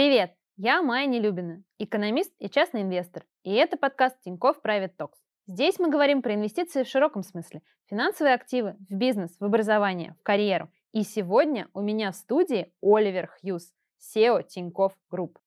Привет! 0.00 0.32
Я 0.56 0.80
Майя 0.80 1.06
Нелюбина, 1.06 1.62
экономист 1.78 2.32
и 2.38 2.48
частный 2.48 2.80
инвестор. 2.80 3.24
И 3.42 3.52
это 3.52 3.76
подкаст 3.76 4.18
Тинькофф 4.22 4.56
Private 4.64 4.92
Talks. 4.98 5.18
Здесь 5.46 5.78
мы 5.78 5.90
говорим 5.90 6.22
про 6.22 6.32
инвестиции 6.32 6.84
в 6.84 6.88
широком 6.88 7.22
смысле. 7.22 7.60
Финансовые 7.90 8.34
активы, 8.34 8.76
в 8.88 8.94
бизнес, 8.94 9.36
в 9.38 9.44
образование, 9.44 10.16
в 10.18 10.22
карьеру. 10.22 10.70
И 10.92 11.02
сегодня 11.02 11.68
у 11.74 11.82
меня 11.82 12.12
в 12.12 12.16
студии 12.16 12.72
Оливер 12.80 13.26
Хьюз, 13.26 13.74
CEO 14.00 14.42
Тинькофф 14.42 14.94
Group. 15.10 15.38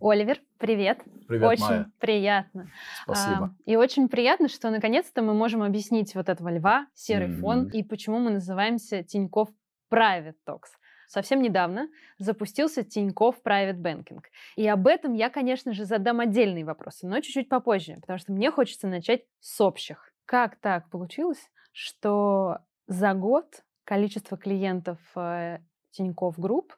Оливер, 0.00 0.40
привет. 0.58 0.98
Привет, 1.28 1.48
Очень 1.48 1.64
Майя. 1.64 1.92
приятно. 2.00 2.68
Спасибо. 3.04 3.54
А, 3.56 3.70
и 3.70 3.76
очень 3.76 4.08
приятно, 4.08 4.48
что 4.48 4.68
наконец-то 4.70 5.22
мы 5.22 5.32
можем 5.32 5.62
объяснить 5.62 6.16
вот 6.16 6.28
этого 6.28 6.48
льва, 6.48 6.88
серый 6.92 7.28
Мгм. 7.28 7.40
фон, 7.40 7.68
и 7.68 7.84
почему 7.84 8.18
мы 8.18 8.32
называемся 8.32 9.04
Тинькофф 9.04 9.48
Private 9.92 10.34
Talks. 10.44 10.70
Совсем 11.08 11.40
недавно 11.40 11.88
запустился 12.18 12.84
Тинькофф 12.84 13.36
Private 13.42 13.80
Banking. 13.80 14.20
И 14.56 14.68
об 14.68 14.86
этом 14.86 15.14
я, 15.14 15.30
конечно 15.30 15.72
же, 15.72 15.86
задам 15.86 16.20
отдельные 16.20 16.66
вопросы, 16.66 17.06
но 17.06 17.20
чуть-чуть 17.20 17.48
попозже, 17.48 17.96
потому 18.02 18.18
что 18.18 18.32
мне 18.32 18.50
хочется 18.50 18.86
начать 18.86 19.22
с 19.40 19.58
общих. 19.62 20.12
Как 20.26 20.56
так 20.56 20.90
получилось, 20.90 21.50
что 21.72 22.58
за 22.86 23.14
год 23.14 23.64
количество 23.84 24.36
клиентов 24.36 24.98
э, 25.16 25.60
Тинькофф 25.92 26.38
Group 26.38 26.74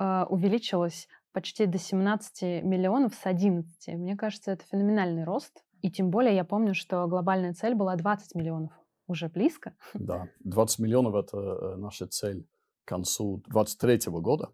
э, 0.00 0.24
увеличилось 0.28 1.06
почти 1.32 1.66
до 1.66 1.78
17 1.78 2.64
миллионов 2.64 3.14
с 3.14 3.24
11. 3.24 3.94
Мне 3.94 4.16
кажется, 4.16 4.50
это 4.50 4.64
феноменальный 4.64 5.22
рост. 5.22 5.62
И 5.80 5.92
тем 5.92 6.10
более 6.10 6.34
я 6.34 6.44
помню, 6.44 6.74
что 6.74 7.06
глобальная 7.06 7.54
цель 7.54 7.76
была 7.76 7.94
20 7.94 8.34
миллионов. 8.34 8.72
Уже 9.06 9.28
близко. 9.28 9.76
Да, 9.94 10.28
20 10.40 10.80
миллионов– 10.80 11.14
это 11.24 11.36
э, 11.36 11.76
наша 11.76 12.08
цель 12.08 12.48
концу 12.90 13.42
2023 13.48 14.12
года. 14.20 14.52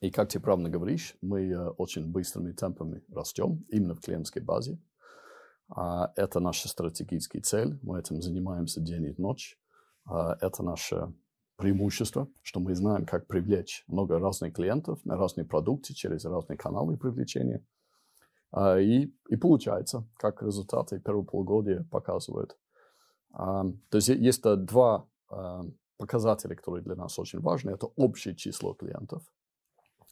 И 0.00 0.10
как 0.10 0.28
ты 0.30 0.40
правильно 0.40 0.70
говоришь, 0.70 1.16
мы 1.20 1.40
э, 1.50 1.68
очень 1.78 2.06
быстрыми 2.06 2.52
темпами 2.52 3.02
растем 3.12 3.64
именно 3.68 3.94
в 3.94 4.00
клиентской 4.00 4.40
базе. 4.42 4.78
А 5.68 6.12
Это 6.16 6.40
наша 6.40 6.68
стратегическая 6.68 7.40
цель. 7.42 7.78
Мы 7.82 7.98
этим 7.98 8.22
занимаемся 8.22 8.80
день 8.80 9.04
и 9.06 9.14
ночь. 9.20 9.58
А 10.06 10.36
Это 10.40 10.62
наше 10.62 11.12
преимущество, 11.56 12.28
что 12.42 12.60
мы 12.60 12.74
знаем, 12.74 13.04
как 13.04 13.26
привлечь 13.26 13.84
много 13.88 14.18
разных 14.18 14.54
клиентов 14.54 15.04
на 15.04 15.16
разные 15.16 15.44
продукты 15.44 15.92
через 15.94 16.24
разные 16.24 16.56
каналы 16.56 16.96
привлечения. 16.96 17.62
А, 18.52 18.78
И, 18.78 19.12
и 19.28 19.36
получается, 19.36 20.08
как 20.16 20.42
результаты 20.42 21.00
первого 21.00 21.24
полугодия 21.24 21.84
показывают. 21.90 22.56
То 23.32 23.96
есть 23.98 24.08
е- 24.08 24.26
есть 24.28 24.46
э, 24.46 24.56
два 24.56 25.06
показателя, 26.00 26.56
которые 26.56 26.82
для 26.82 26.96
нас 26.96 27.18
очень 27.18 27.40
важны. 27.40 27.72
Это 27.72 27.86
общее 27.96 28.34
число 28.34 28.72
клиентов, 28.72 29.22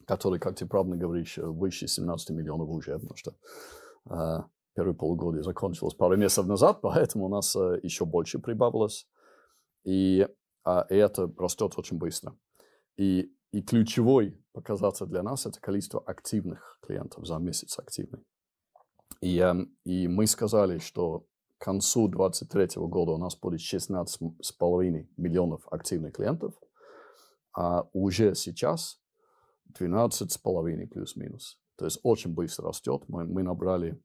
которые, 0.06 0.38
как 0.38 0.54
ты 0.54 0.66
правильно 0.66 0.96
говоришь, 0.96 1.38
э, 1.38 1.46
выше 1.46 1.88
17 1.88 2.30
миллионов 2.30 2.68
уже, 2.68 2.98
потому 2.98 3.16
что 3.16 3.34
а, 4.04 4.46
первое 4.74 4.94
полугодие 4.94 5.42
закончилось 5.42 5.94
пару 5.94 6.16
месяцев 6.16 6.46
назад, 6.46 6.80
поэтому 6.82 7.24
у 7.24 7.28
нас 7.28 7.56
э, 7.56 7.80
еще 7.82 8.04
больше 8.04 8.38
прибавилось. 8.38 9.08
И, 9.84 10.28
а, 10.62 10.86
и 10.90 10.94
это 10.94 11.32
растет 11.38 11.72
очень 11.78 11.96
быстро. 11.96 12.36
И, 12.98 13.32
и 13.52 13.62
ключевой 13.62 14.38
показатель 14.52 15.06
для 15.06 15.22
нас– 15.22 15.46
это 15.46 15.58
количество 15.58 16.00
активных 16.00 16.78
клиентов 16.82 17.26
за 17.26 17.38
месяц 17.38 17.78
активных. 17.78 18.20
И, 19.22 19.38
эм, 19.38 19.74
и 19.84 20.06
мы 20.06 20.26
сказали, 20.26 20.80
что 20.80 21.24
к 21.58 21.64
концу 21.64 22.08
2023 22.08 22.82
года 22.86 23.12
у 23.12 23.18
нас 23.18 23.36
будет 23.36 23.60
16,5 23.60 25.06
миллионов 25.16 25.66
активных 25.70 26.14
клиентов, 26.14 26.54
а 27.52 27.88
уже 27.92 28.34
сейчас 28.34 29.00
12,5 29.78 30.86
плюс-минус. 30.86 31.58
То 31.76 31.84
есть 31.84 32.00
очень 32.02 32.32
быстро 32.32 32.68
растет. 32.68 33.02
Мы, 33.08 33.24
мы 33.24 33.42
набрали 33.42 34.00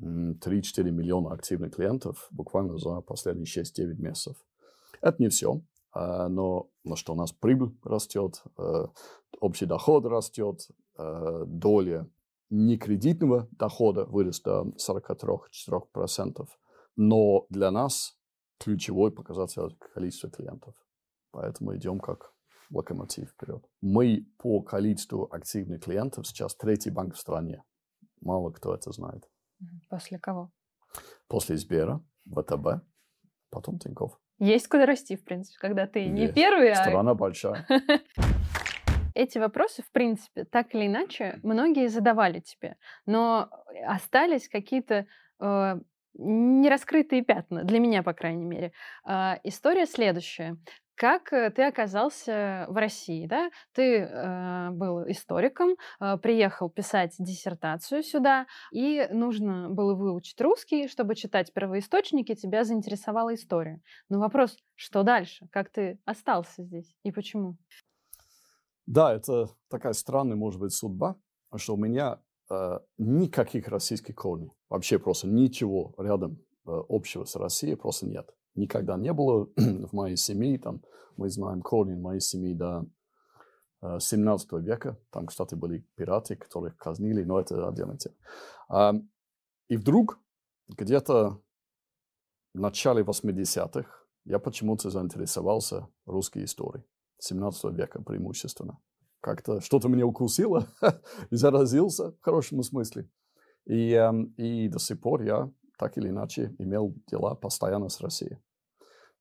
м, 0.00 0.32
3-4 0.32 0.90
миллиона 0.90 1.32
активных 1.32 1.74
клиентов 1.74 2.26
буквально 2.30 2.78
за 2.78 3.00
последние 3.00 3.46
6-9 3.46 3.94
месяцев. 4.00 4.36
Это 5.00 5.22
не 5.22 5.28
все, 5.28 5.62
а, 5.92 6.28
но, 6.28 6.68
но 6.82 6.96
что 6.96 7.12
у 7.12 7.16
нас 7.16 7.32
прибыль 7.32 7.76
растет, 7.84 8.42
э, 8.58 8.86
общий 9.40 9.66
доход 9.66 10.06
растет, 10.06 10.68
э, 10.98 11.44
доля 11.46 12.08
некредитного 12.50 13.48
дохода 13.52 14.04
вырос 14.04 14.40
до 14.40 14.72
43-4%. 14.76 16.48
Но 16.96 17.46
для 17.50 17.70
нас 17.70 18.16
ключевой 18.58 19.10
показатель– 19.12 19.76
количество 19.94 20.30
клиентов. 20.30 20.74
Поэтому 21.30 21.76
идем 21.76 21.98
как 21.98 22.32
локомотив 22.70 23.30
вперед. 23.30 23.64
Мы 23.80 24.26
по 24.38 24.62
количеству 24.62 25.28
активных 25.32 25.84
клиентов 25.84 26.26
сейчас 26.26 26.54
третий 26.54 26.90
банк 26.90 27.14
в 27.14 27.18
стране. 27.18 27.64
Мало 28.20 28.50
кто 28.50 28.74
это 28.74 28.92
знает. 28.92 29.28
После 29.88 30.18
кого? 30.18 30.50
После 31.28 31.56
Сбера, 31.56 32.00
ВТБ, 32.26 32.84
потом 33.50 33.78
Тинькофф. 33.78 34.18
Есть 34.38 34.68
куда 34.68 34.86
расти, 34.86 35.16
в 35.16 35.24
принципе, 35.24 35.58
когда 35.60 35.86
ты 35.86 36.06
не 36.06 36.22
Есть. 36.22 36.34
первый, 36.34 36.72
а 36.72 36.76
Страна 36.76 37.14
большая. 37.14 37.66
Эти 39.14 39.38
вопросы, 39.38 39.82
в 39.82 39.92
принципе, 39.92 40.44
так 40.44 40.74
или 40.74 40.86
иначе, 40.86 41.38
многие 41.44 41.86
задавали 41.88 42.40
тебе, 42.40 42.76
но 43.06 43.48
остались 43.86 44.48
какие-то 44.48 45.06
э, 45.40 45.80
нераскрытые 46.14 47.22
пятна, 47.22 47.64
для 47.64 47.78
меня, 47.78 48.02
по 48.02 48.12
крайней 48.12 48.44
мере. 48.44 48.72
А, 49.04 49.38
история 49.44 49.86
следующая. 49.86 50.56
Как 50.96 51.32
э, 51.32 51.50
ты 51.50 51.64
оказался 51.64 52.66
в 52.68 52.76
России, 52.76 53.26
да? 53.26 53.50
Ты 53.72 53.98
э, 53.98 54.70
был 54.70 55.02
историком, 55.10 55.74
э, 56.00 56.16
приехал 56.18 56.70
писать 56.70 57.16
диссертацию 57.18 58.02
сюда, 58.04 58.46
и 58.72 59.08
нужно 59.10 59.68
было 59.70 59.94
выучить 59.94 60.40
русский, 60.40 60.86
чтобы 60.86 61.16
читать 61.16 61.52
первоисточники, 61.52 62.34
тебя 62.34 62.62
заинтересовала 62.64 63.34
история. 63.34 63.80
Но 64.08 64.20
вопрос, 64.20 64.56
что 64.76 65.02
дальше? 65.02 65.48
Как 65.50 65.70
ты 65.70 65.98
остался 66.04 66.62
здесь 66.62 66.94
и 67.02 67.10
почему? 67.10 67.56
Да, 68.86 69.14
это 69.14 69.48
такая 69.68 69.94
странная, 69.94 70.36
может 70.36 70.60
быть, 70.60 70.72
судьба, 70.72 71.16
что 71.56 71.74
у 71.74 71.76
меня 71.76 72.12
э, 72.14 72.33
никаких 72.98 73.68
российских 73.68 74.14
корней. 74.16 74.52
Вообще 74.68 74.98
просто 74.98 75.26
ничего 75.26 75.94
рядом 75.98 76.38
э, 76.66 76.82
общего 76.88 77.24
с 77.24 77.36
Россией 77.36 77.76
просто 77.76 78.06
нет. 78.06 78.28
Никогда 78.54 78.96
не 78.96 79.12
было 79.12 79.48
в 79.56 79.92
моей 79.92 80.16
семье. 80.16 80.58
Там, 80.58 80.82
мы 81.16 81.30
знаем 81.30 81.62
корни 81.62 81.94
моей 81.94 82.20
семьи 82.20 82.54
до 82.54 82.86
э, 83.82 83.98
17 84.00 84.52
века. 84.54 84.98
Там, 85.10 85.26
кстати, 85.26 85.54
были 85.54 85.86
пираты, 85.96 86.36
которых 86.36 86.76
казнили, 86.76 87.24
но 87.24 87.40
это 87.40 87.66
отдельная 87.66 87.98
тема. 87.98 89.06
И 89.68 89.76
вдруг 89.76 90.18
где-то 90.68 91.40
в 92.54 92.60
начале 92.60 93.02
80-х 93.02 93.88
я 94.24 94.38
почему-то 94.38 94.90
заинтересовался 94.90 95.88
русской 96.06 96.44
историей. 96.44 96.84
17 97.18 97.72
века 97.72 98.02
преимущественно. 98.02 98.78
Как-то 99.24 99.62
что-то 99.62 99.88
меня 99.88 100.06
укусило 100.06 100.68
и 101.30 101.36
заразился 101.36 102.12
в 102.12 102.20
хорошем 102.20 102.62
смысле. 102.62 103.08
И, 103.64 103.92
эм, 103.92 104.34
и 104.36 104.68
до 104.68 104.78
сих 104.78 105.00
пор 105.00 105.22
я 105.22 105.50
так 105.78 105.96
или 105.96 106.10
иначе 106.10 106.54
имел 106.58 106.94
дела 107.10 107.34
постоянно 107.34 107.88
с 107.88 108.02
Россией. 108.02 108.36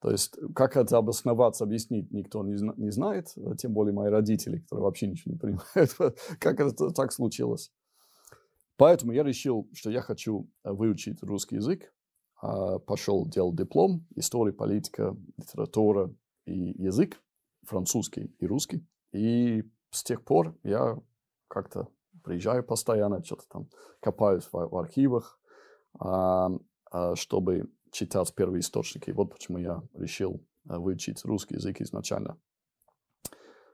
То 0.02 0.12
есть, 0.12 0.38
как 0.54 0.76
это 0.76 0.98
обосновать, 0.98 1.62
объяснить, 1.62 2.12
никто 2.12 2.44
не, 2.44 2.56
не 2.76 2.92
знает, 2.92 3.32
а 3.38 3.56
тем 3.56 3.72
более 3.72 3.94
мои 3.94 4.10
родители, 4.10 4.58
которые 4.58 4.84
вообще 4.84 5.08
ничего 5.08 5.32
не 5.36 5.40
понимают, 5.40 5.96
как 6.38 6.60
это 6.60 6.90
так 6.90 7.14
случилось. 7.14 7.72
Поэтому 8.76 9.14
я 9.14 9.24
решил, 9.24 9.70
что 9.72 9.90
я 9.90 10.02
хочу 10.02 10.52
э, 10.66 10.72
выучить 10.74 11.24
русский 11.24 11.56
язык, 11.56 11.94
а, 12.42 12.80
пошел 12.80 13.26
делать 13.26 13.56
диплом, 13.56 14.06
история, 14.18 14.52
политика, 14.52 15.16
литература 15.38 16.14
и 16.46 16.74
язык, 16.84 17.24
французский 17.66 18.36
и 18.38 18.46
русский. 18.46 18.86
И 19.14 19.64
с 19.94 20.04
тех 20.04 20.24
пор 20.24 20.56
я 20.64 20.98
как-то 21.48 21.88
приезжаю 22.24 22.64
постоянно, 22.64 23.24
что-то 23.24 23.44
там 23.50 23.70
копаюсь 24.00 24.46
в, 24.52 24.54
в 24.54 24.78
архивах, 24.78 25.40
а, 26.00 26.50
а, 26.92 27.16
чтобы 27.16 27.70
читать 27.92 28.34
первые 28.36 28.62
источники. 28.62 29.12
Вот 29.12 29.32
почему 29.32 29.60
я 29.60 29.84
решил 29.94 30.42
а, 30.68 30.80
выучить 30.80 31.24
русский 31.26 31.56
язык 31.56 31.82
изначально. 31.82 32.38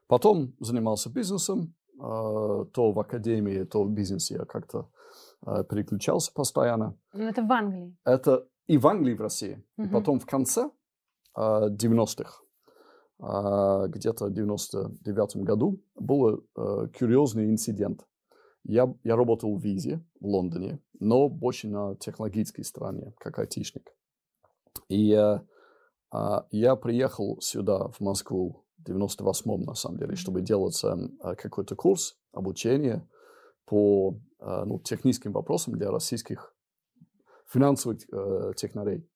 Потом 0.07 0.55
занимался 0.59 1.09
бизнесом, 1.09 1.73
а, 1.99 2.65
то 2.65 2.91
в 2.91 2.99
академии, 2.99 3.63
то 3.63 3.83
в 3.83 3.89
бизнесе 3.91 4.35
я 4.35 4.45
как-то 4.45 4.89
а, 5.41 5.63
переключался 5.63 6.33
постоянно. 6.33 6.97
Ну, 7.13 7.23
это 7.27 7.41
в 7.43 7.51
Англии. 7.51 7.95
Это 8.03 8.47
и 8.67 8.77
в 8.77 8.87
Англии, 8.87 9.13
и 9.13 9.15
в 9.15 9.21
России. 9.21 9.63
И 9.77 9.81
Мгм. 9.81 9.91
потом 9.91 10.19
в 10.19 10.25
конце 10.25 10.69
а, 11.33 11.69
90-х, 11.69 12.41
а, 12.41 12.48
где-то 13.19 14.27
в 14.27 14.33
99 14.33 15.43
году, 15.43 15.83
был 15.95 16.45
а, 16.55 16.87
курьезный 16.87 17.49
инцидент. 17.49 18.05
Я, 18.63 18.93
я 19.03 19.15
работал 19.15 19.57
в 19.57 19.61
Визе 19.61 20.01
в 20.21 20.25
Лондоне, 20.25 20.79
но 20.99 21.27
больше 21.27 21.67
на 21.67 21.95
технологической 21.95 22.63
стороне, 22.63 23.13
как 23.17 23.39
айтишник. 23.39 23.93
И 24.87 25.13
а, 25.13 25.43
а, 26.11 26.47
я 26.51 26.75
приехал 26.75 27.39
сюда, 27.41 27.89
в 27.89 27.99
Москву, 27.99 28.65
в 28.77 28.89
98-м, 28.89 29.63
на 29.63 29.75
самом 29.75 29.97
деле, 29.97 30.15
чтобы 30.15 30.41
делать 30.41 30.81
а, 30.83 31.35
какой-то 31.35 31.75
курс 31.75 32.17
обучение 32.31 33.07
по 33.65 34.19
э, 34.39 34.63
ну, 34.65 34.79
техническим 34.79 35.31
вопросам 35.31 35.75
для 35.75 35.91
российских 35.91 36.55
финансовых 37.47 37.99
э, 38.11 38.53
технарей. 38.55 39.07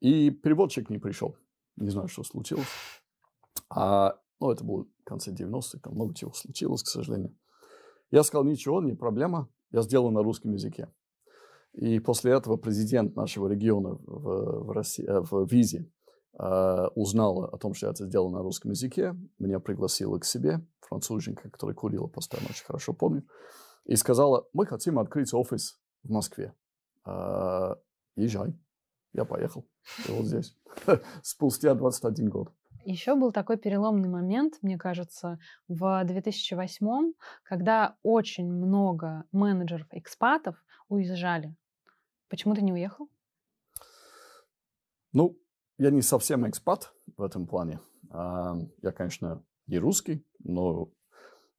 И 0.00 0.30
переводчик 0.30 0.90
не 0.90 0.98
пришел. 0.98 1.36
Не 1.76 1.90
знаю, 1.90 2.08
что 2.08 2.24
случилось. 2.24 2.66
А, 3.68 4.18
ну, 4.40 4.50
это 4.50 4.64
было 4.64 4.84
в 4.84 5.04
конце 5.04 5.32
90-х, 5.32 5.78
там 5.82 5.94
много 5.94 6.14
чего 6.14 6.32
случилось, 6.32 6.82
к 6.82 6.88
сожалению. 6.88 7.36
Я 8.10 8.22
сказал, 8.22 8.44
ничего, 8.44 8.80
не 8.80 8.94
проблема, 8.94 9.48
я 9.70 9.82
сделаю 9.82 10.12
на 10.12 10.22
русском 10.22 10.52
языке. 10.52 10.88
И 11.72 11.98
после 11.98 12.32
этого 12.32 12.56
президент 12.56 13.16
нашего 13.16 13.48
региона 13.48 13.98
в, 14.06 14.64
в, 14.66 14.70
России, 14.70 15.04
э, 15.04 15.20
в 15.20 15.46
Визе 15.50 15.90
э, 16.38 16.86
узнала 16.94 17.48
о 17.48 17.58
том, 17.58 17.74
что 17.74 17.86
я 17.86 17.92
это 17.92 18.06
сделал 18.06 18.30
на 18.30 18.42
русском 18.42 18.70
языке, 18.70 19.16
меня 19.40 19.58
пригласила 19.58 20.18
к 20.18 20.24
себе, 20.24 20.64
француженка, 20.80 21.50
которая 21.50 21.74
курила 21.74 22.06
постоянно, 22.06 22.50
очень 22.50 22.64
хорошо 22.64 22.92
помню, 22.92 23.24
и 23.84 23.96
сказала, 23.96 24.46
мы 24.52 24.66
хотим 24.66 25.00
открыть 25.00 25.34
офис 25.34 25.80
в 26.04 26.10
Москве. 26.10 26.54
Э, 27.04 27.74
езжай. 28.14 28.56
Я 29.12 29.24
поехал. 29.24 29.66
И 30.08 30.12
вот 30.12 30.26
здесь. 30.26 30.56
Спустя 31.22 31.74
21 31.74 32.30
год. 32.30 32.52
Еще 32.84 33.14
был 33.14 33.32
такой 33.32 33.56
переломный 33.56 34.08
момент, 34.08 34.58
мне 34.62 34.76
кажется, 34.76 35.38
в 35.68 36.04
2008, 36.04 37.12
когда 37.42 37.96
очень 38.02 38.50
много 38.52 39.24
менеджеров-экспатов 39.32 40.56
уезжали. 40.88 41.54
Почему 42.28 42.54
ты 42.54 42.62
не 42.62 42.72
уехал? 42.72 43.08
Ну, 45.12 45.38
я 45.78 45.90
не 45.90 46.02
совсем 46.02 46.48
экспат 46.48 46.92
в 47.16 47.22
этом 47.22 47.46
плане. 47.46 47.80
А, 48.10 48.56
я, 48.82 48.92
конечно, 48.92 49.42
не 49.66 49.78
русский, 49.78 50.26
но 50.40 50.90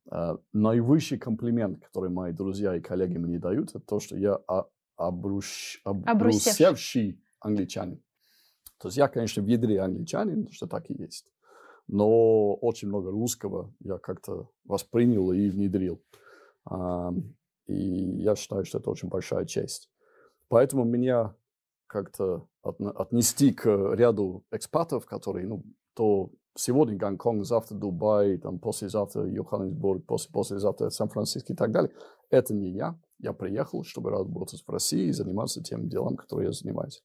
а, 0.09 0.37
наивысший 0.53 1.17
комплимент, 1.17 1.83
который 1.83 2.09
мои 2.09 2.33
друзья 2.33 2.75
и 2.75 2.81
коллеги 2.81 3.17
мне 3.17 3.39
дают, 3.39 3.69
это 3.69 3.79
то, 3.79 3.99
что 3.99 4.15
я 4.15 4.39
обруш... 4.95 5.81
обрусевший 5.83 7.19
англичанин. 7.39 8.03
То 8.79 8.87
есть 8.87 8.97
я, 8.97 9.07
конечно, 9.07 9.41
в 9.41 9.47
ядре 9.47 9.79
англичанин, 9.79 10.49
что 10.51 10.67
так 10.67 10.89
и 10.89 10.93
есть. 10.93 11.31
Но 11.87 12.55
очень 12.55 12.87
много 12.87 13.11
русского 13.11 13.73
я 13.79 13.97
как-то 13.97 14.49
воспринял 14.63 15.31
и 15.31 15.49
внедрил. 15.49 16.01
И 17.67 17.73
я 17.73 18.35
считаю, 18.35 18.65
что 18.65 18.79
это 18.79 18.89
очень 18.89 19.09
большая 19.09 19.45
честь. 19.45 19.89
Поэтому 20.47 20.83
меня 20.83 21.35
как-то 21.87 22.47
отнести 22.63 23.53
к 23.53 23.65
ряду 23.93 24.43
экспатов, 24.51 25.05
которые, 25.05 25.47
ну, 25.47 25.63
то 25.93 26.31
сегодня 26.55 26.97
Гонконг, 26.97 27.45
завтра 27.45 27.75
Дубай, 27.75 28.37
там, 28.37 28.59
послезавтра 28.59 29.27
Йоханнесбург, 29.27 30.05
после, 30.05 30.31
послезавтра 30.31 30.89
Сан-Франциско 30.89 31.53
и 31.53 31.55
так 31.55 31.71
далее. 31.71 31.91
Это 32.29 32.53
не 32.53 32.71
я. 32.71 32.99
Я 33.19 33.33
приехал, 33.33 33.83
чтобы 33.83 34.09
работать 34.09 34.63
в 34.65 34.69
России 34.69 35.07
и 35.07 35.11
заниматься 35.11 35.61
тем 35.61 35.87
делом, 35.87 36.17
которым 36.17 36.45
я 36.45 36.51
занимаюсь. 36.51 37.03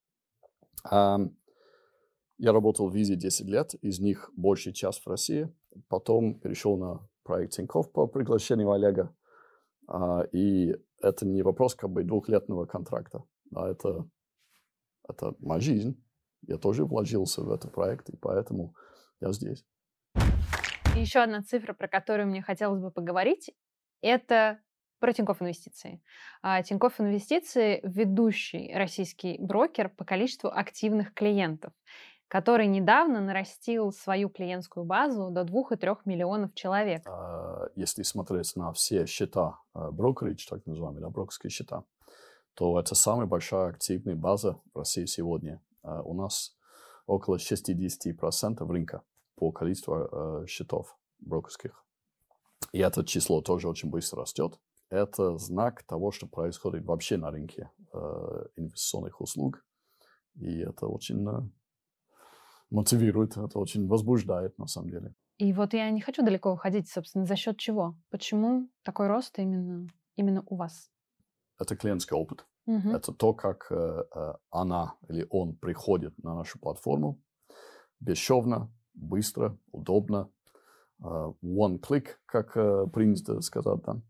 Я 2.42 2.52
работал 2.52 2.88
в 2.88 2.94
Визе 2.94 3.16
10 3.16 3.46
лет, 3.48 3.74
из 3.82 4.00
них 4.00 4.30
больший 4.34 4.72
час 4.72 4.98
в 4.98 5.06
России. 5.06 5.54
Потом 5.88 6.40
перешел 6.40 6.78
на 6.78 7.06
проект 7.22 7.52
Тинькофф 7.52 7.92
по 7.92 8.06
приглашению 8.06 8.72
Олега. 8.72 9.14
А, 9.86 10.22
и 10.32 10.74
это 11.02 11.26
не 11.26 11.42
вопрос 11.42 11.74
как 11.74 11.90
бы 11.90 12.02
двухлетного 12.02 12.64
контракта. 12.64 13.24
А 13.54 13.68
это, 13.68 14.08
это 15.06 15.34
моя 15.40 15.60
жизнь. 15.60 16.02
Я 16.48 16.56
тоже 16.56 16.86
вложился 16.86 17.42
в 17.42 17.52
этот 17.52 17.74
проект, 17.74 18.08
и 18.08 18.16
поэтому 18.16 18.74
я 19.20 19.32
здесь. 19.32 19.62
Еще 20.96 21.18
одна 21.18 21.42
цифра, 21.42 21.74
про 21.74 21.88
которую 21.88 22.28
мне 22.28 22.40
хотелось 22.40 22.80
бы 22.80 22.90
поговорить, 22.90 23.50
это 24.00 24.60
про 24.98 25.12
Тинькофф 25.12 25.42
Инвестиции. 25.42 26.02
А, 26.40 26.62
Тинькофф 26.62 27.02
Инвестиции– 27.02 27.80
ведущий 27.82 28.72
российский 28.74 29.36
брокер 29.38 29.90
по 29.90 30.06
количеству 30.06 30.48
активных 30.48 31.12
клиентов 31.12 31.74
который 32.30 32.68
недавно 32.68 33.20
нарастил 33.20 33.90
свою 33.90 34.28
клиентскую 34.28 34.86
базу 34.86 35.30
до 35.30 35.42
2,3 35.42 35.96
миллионов 36.04 36.54
человек. 36.54 37.02
А, 37.06 37.66
если 37.74 38.04
смотреть 38.04 38.54
на 38.54 38.72
все 38.72 39.04
счета 39.04 39.58
а, 39.74 39.90
брокеридж, 39.90 40.46
так 40.48 40.64
называемые, 40.64 41.00
да, 41.02 41.10
брокерские 41.10 41.50
счета, 41.50 41.82
то 42.54 42.78
это 42.78 42.94
самая 42.94 43.26
большая 43.26 43.70
активная 43.70 44.14
база 44.14 44.60
в 44.72 44.78
России 44.78 45.06
сегодня. 45.06 45.60
А, 45.82 46.02
у 46.02 46.14
нас 46.14 46.56
около 47.06 47.36
60% 47.36 48.64
рынка 48.64 49.02
по 49.34 49.50
количеству 49.50 50.46
счетов 50.46 50.96
брокерских. 51.18 51.84
И 52.70 52.78
это 52.78 53.04
число 53.04 53.40
тоже 53.40 53.68
очень 53.68 53.90
быстро 53.90 54.20
растет. 54.20 54.60
Это 54.88 55.36
знак 55.36 55.82
того, 55.82 56.12
что 56.12 56.28
происходит 56.28 56.84
вообще 56.84 57.16
на 57.16 57.32
рынке 57.32 57.70
инвестиционных 58.54 59.20
услуг. 59.20 59.64
И 60.36 60.58
это 60.58 60.86
очень 60.86 61.50
мотивирует, 62.70 63.36
это 63.36 63.58
очень 63.58 63.86
возбуждает 63.86 64.58
на 64.58 64.66
самом 64.66 64.90
деле. 64.90 65.14
И 65.38 65.52
вот 65.52 65.72
я 65.72 65.90
не 65.90 66.00
хочу 66.00 66.22
далеко 66.22 66.52
уходить, 66.52 66.88
собственно, 66.88 67.24
за 67.24 67.36
счет 67.36 67.58
чего? 67.58 67.96
Почему 68.10 68.68
такой 68.82 69.08
рост 69.08 69.38
именно, 69.38 69.88
именно 70.16 70.42
у 70.46 70.56
вас? 70.56 70.90
Это 71.58 71.76
клиентский 71.76 72.16
опыт. 72.16 72.46
Угу. 72.66 72.90
Это 72.90 73.12
то, 73.12 73.32
как 73.32 73.66
э, 73.70 74.04
э, 74.14 74.32
она 74.50 74.94
или 75.08 75.26
он 75.30 75.56
приходит 75.56 76.16
на 76.22 76.34
нашу 76.34 76.58
платформу 76.58 77.20
бесшовно, 78.00 78.70
быстро, 78.94 79.58
удобно. 79.72 80.30
Э, 81.02 81.32
one 81.42 81.80
click, 81.80 82.16
как 82.26 82.56
э, 82.56 82.86
принято 82.92 83.40
сказать, 83.40 83.80
да. 83.86 84.00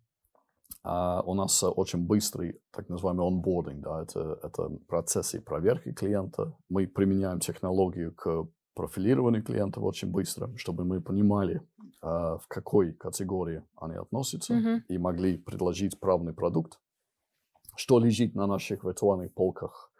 А 0.82 1.22
у 1.22 1.34
нас 1.34 1.62
очень 1.62 2.06
быстрый, 2.06 2.60
так 2.72 2.88
называемый 2.88 3.26
онбординг, 3.26 3.82
да, 3.82 4.02
это, 4.02 4.38
это 4.42 4.70
процессы 4.88 5.40
проверки 5.40 5.92
клиента. 5.92 6.56
Мы 6.70 6.86
применяем 6.86 7.38
технологию 7.40 8.14
к 8.14 8.48
профилированию 8.74 9.42
клиентов 9.42 9.84
очень 9.84 10.10
быстро, 10.10 10.50
чтобы 10.56 10.84
мы 10.84 11.02
понимали, 11.02 11.60
а, 12.00 12.38
в 12.38 12.46
какой 12.48 12.94
категории 12.94 13.62
они 13.76 13.96
относятся 13.96 14.54
mm-hmm. 14.54 14.82
и 14.88 14.98
могли 14.98 15.36
предложить 15.36 16.00
правный 16.00 16.32
продукт, 16.32 16.80
что 17.76 17.98
лежит 17.98 18.34
на 18.34 18.46
наших 18.46 18.82
виртуальных 18.82 19.34
полках, 19.34 19.92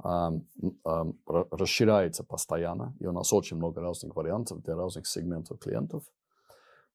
а, 0.00 0.30
а, 0.84 1.06
расширяется 1.24 2.22
постоянно, 2.22 2.94
и 3.00 3.06
у 3.06 3.12
нас 3.12 3.32
очень 3.32 3.56
много 3.56 3.80
разных 3.80 4.14
вариантов 4.14 4.62
для 4.62 4.76
разных 4.76 5.08
сегментов 5.08 5.58
клиентов. 5.58 6.04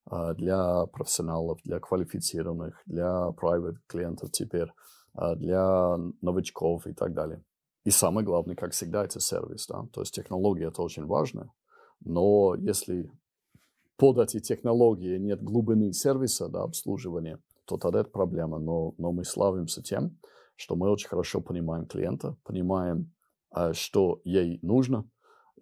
А, 0.06 0.34
для 0.34 0.86
профессионалов, 0.86 1.60
для 1.64 1.80
квалифицированных, 1.80 2.82
для 2.86 3.28
private 3.40 3.76
клиентов 3.86 4.30
теперь, 4.32 4.68
а, 5.14 5.34
для 5.34 5.96
новичков 6.20 6.86
и 6.86 6.92
так 6.92 7.14
далее. 7.14 7.42
И 7.84 7.90
самое 7.90 8.26
главное, 8.26 8.56
как 8.56 8.72
всегда, 8.72 9.04
это 9.04 9.20
сервис. 9.20 9.66
Да? 9.66 9.86
То 9.92 10.00
есть 10.00 10.14
технология 10.14 10.68
это 10.68 10.82
очень 10.82 11.06
важно, 11.06 11.52
но 12.00 12.54
если 12.54 13.10
под 13.96 14.18
эти 14.18 14.40
технологии 14.40 15.16
нет 15.18 15.42
глубины 15.42 15.92
сервиса, 15.92 16.48
да, 16.48 16.62
обслуживания, 16.62 17.38
то 17.64 17.78
тогда 17.78 18.00
это 18.00 18.10
проблема. 18.10 18.58
Но, 18.58 18.94
но 18.98 19.12
мы 19.12 19.24
славимся 19.24 19.82
тем, 19.82 20.18
что 20.56 20.76
мы 20.76 20.90
очень 20.90 21.08
хорошо 21.08 21.40
понимаем 21.40 21.86
клиента, 21.86 22.36
понимаем, 22.44 23.12
а, 23.50 23.72
что 23.72 24.20
ей 24.24 24.58
нужно, 24.62 25.08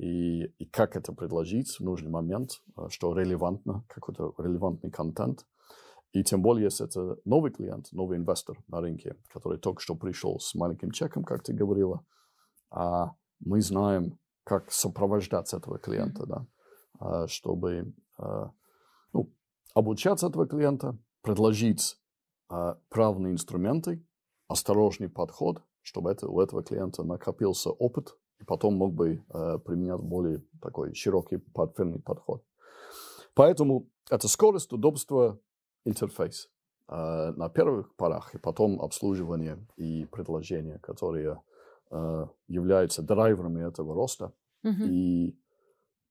и, 0.03 0.47
и 0.59 0.65
как 0.65 0.97
это 0.97 1.13
предложить 1.13 1.79
в 1.79 1.81
нужный 1.81 2.11
момент, 2.11 2.61
э, 2.77 2.89
что 2.89 3.15
релевантно, 3.15 3.85
какой-то 3.89 4.35
релевантный 4.37 4.91
контент. 4.91 5.47
И 6.13 6.25
тем 6.25 6.43
более, 6.43 6.65
если 6.65 6.87
это 6.87 7.19
новый 7.25 7.53
клиент, 7.53 7.93
новый 7.93 8.19
инвестор 8.19 8.59
на 8.67 8.81
рынке, 8.81 9.17
который 9.33 9.59
только 9.59 9.81
что 9.81 9.95
пришел 9.95 10.41
с 10.41 10.57
маленьким 10.57 10.91
чеком, 10.91 11.23
как 11.23 11.45
ты 11.45 11.53
говорила, 11.53 12.05
а 12.69 13.13
мы 13.39 13.61
знаем, 13.63 14.19
как 14.43 14.73
сопровождать 14.73 15.55
этого 15.55 15.79
клиента, 15.79 16.27
да, 16.27 16.47
а, 16.99 17.29
чтобы 17.29 17.95
а, 18.19 18.51
ну, 19.13 19.33
обучаться 19.73 20.27
этого 20.27 20.49
клиента, 20.49 20.99
предложить 21.23 21.97
а, 22.49 22.77
правильные 22.89 23.35
инструменты, 23.35 24.05
осторожный 24.49 25.09
подход, 25.09 25.63
чтобы 25.81 26.11
это, 26.11 26.29
у 26.29 26.41
этого 26.41 26.65
клиента 26.65 27.05
накопился 27.05 27.71
опыт 27.71 28.17
и 28.43 28.45
потом 28.45 28.75
мог 28.75 28.93
бы 28.93 29.23
э, 29.33 29.59
применять 29.65 30.01
более 30.01 30.43
такой 30.61 30.95
широкий 30.95 31.39
портфельный 31.39 32.01
подход. 32.01 32.45
Поэтому 33.35 33.89
это 34.11 34.29
скорость, 34.29 34.73
удобство, 34.73 35.39
интерфейс 35.85 36.51
э, 36.89 37.33
на 37.37 37.49
первых 37.49 37.95
порах, 37.95 38.35
и 38.35 38.39
потом 38.39 38.81
обслуживание 38.81 39.65
и 39.77 40.07
предложения, 40.07 40.79
которые 40.81 41.41
э, 41.91 42.27
являются 42.49 43.03
драйверами 43.03 43.67
этого 43.67 43.95
роста. 43.95 44.33
Mm-hmm. 44.65 44.89
И, 44.89 45.39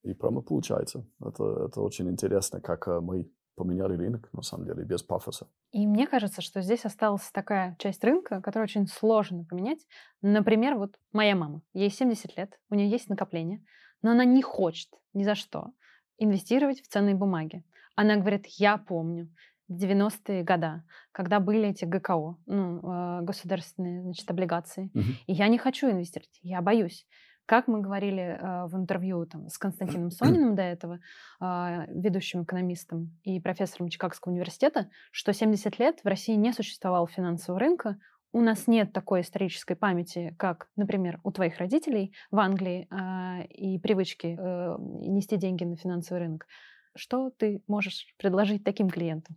и 0.03 0.13
прямо 0.13 0.41
получается. 0.41 1.05
Это, 1.19 1.65
это 1.65 1.81
очень 1.81 2.09
интересно, 2.09 2.61
как 2.61 2.87
э, 2.87 3.01
мы 3.01 3.29
поменяли 3.61 3.95
рынок, 3.95 4.27
на 4.33 4.41
самом 4.41 4.65
деле, 4.65 4.83
без 4.83 5.03
пафоса. 5.03 5.47
И 5.71 5.85
мне 5.85 6.07
кажется, 6.07 6.41
что 6.41 6.61
здесь 6.61 6.83
осталась 6.83 7.29
такая 7.31 7.75
часть 7.77 8.03
рынка, 8.03 8.41
которую 8.41 8.63
очень 8.63 8.87
сложно 8.87 9.45
поменять. 9.45 9.85
Например, 10.23 10.75
вот 10.75 10.97
моя 11.13 11.35
мама, 11.35 11.61
ей 11.73 11.91
70 11.91 12.37
лет, 12.37 12.59
у 12.71 12.75
нее 12.75 12.89
есть 12.89 13.07
накопление, 13.07 13.63
но 14.01 14.11
она 14.11 14.25
не 14.25 14.41
хочет 14.41 14.89
ни 15.13 15.23
за 15.23 15.35
что 15.35 15.73
инвестировать 16.17 16.81
в 16.81 16.87
ценные 16.87 17.13
бумаги. 17.13 17.63
Она 17.95 18.15
говорит, 18.15 18.47
я 18.47 18.77
помню, 18.77 19.29
90-е 19.69 20.43
года, 20.43 20.83
когда 21.11 21.39
были 21.39 21.69
эти 21.69 21.85
ГКО, 21.85 22.37
ну, 22.47 22.79
э, 22.79 23.21
государственные, 23.21 24.01
значит, 24.01 24.29
облигации. 24.31 24.89
Мгм. 24.93 25.15
И 25.27 25.33
я 25.33 25.47
не 25.47 25.59
хочу 25.59 25.89
инвестировать, 25.89 26.39
я 26.41 26.61
боюсь. 26.61 27.05
Как 27.51 27.67
мы 27.67 27.81
говорили 27.81 28.21
э, 28.21 28.65
в 28.67 28.77
интервью 28.77 29.25
там, 29.25 29.49
с 29.49 29.57
Константином 29.57 30.09
Сониным 30.11 30.55
до 30.55 30.61
этого, 30.61 31.01
э, 31.41 31.85
ведущим 31.89 32.43
экономистом 32.43 33.19
и 33.23 33.41
профессором 33.41 33.89
Чикагского 33.89 34.31
университета, 34.31 34.89
что 35.11 35.33
70 35.33 35.77
лет 35.77 35.99
в 36.01 36.07
России 36.07 36.35
не 36.35 36.53
существовало 36.53 37.07
финансового 37.07 37.59
рынка, 37.59 37.97
у 38.31 38.39
нас 38.39 38.67
нет 38.67 38.93
такой 38.93 39.19
исторической 39.19 39.75
памяти, 39.75 40.33
как, 40.39 40.69
например, 40.77 41.19
у 41.25 41.31
твоих 41.33 41.57
родителей 41.57 42.13
в 42.31 42.39
Англии 42.39 42.87
э, 42.89 43.47
и 43.47 43.77
привычки 43.79 44.37
э, 44.39 44.75
нести 44.79 45.35
деньги 45.35 45.65
на 45.65 45.75
финансовый 45.75 46.19
рынок. 46.19 46.47
Что 46.95 47.31
ты 47.31 47.61
можешь 47.67 48.15
предложить 48.17 48.63
таким 48.63 48.89
клиентам? 48.89 49.35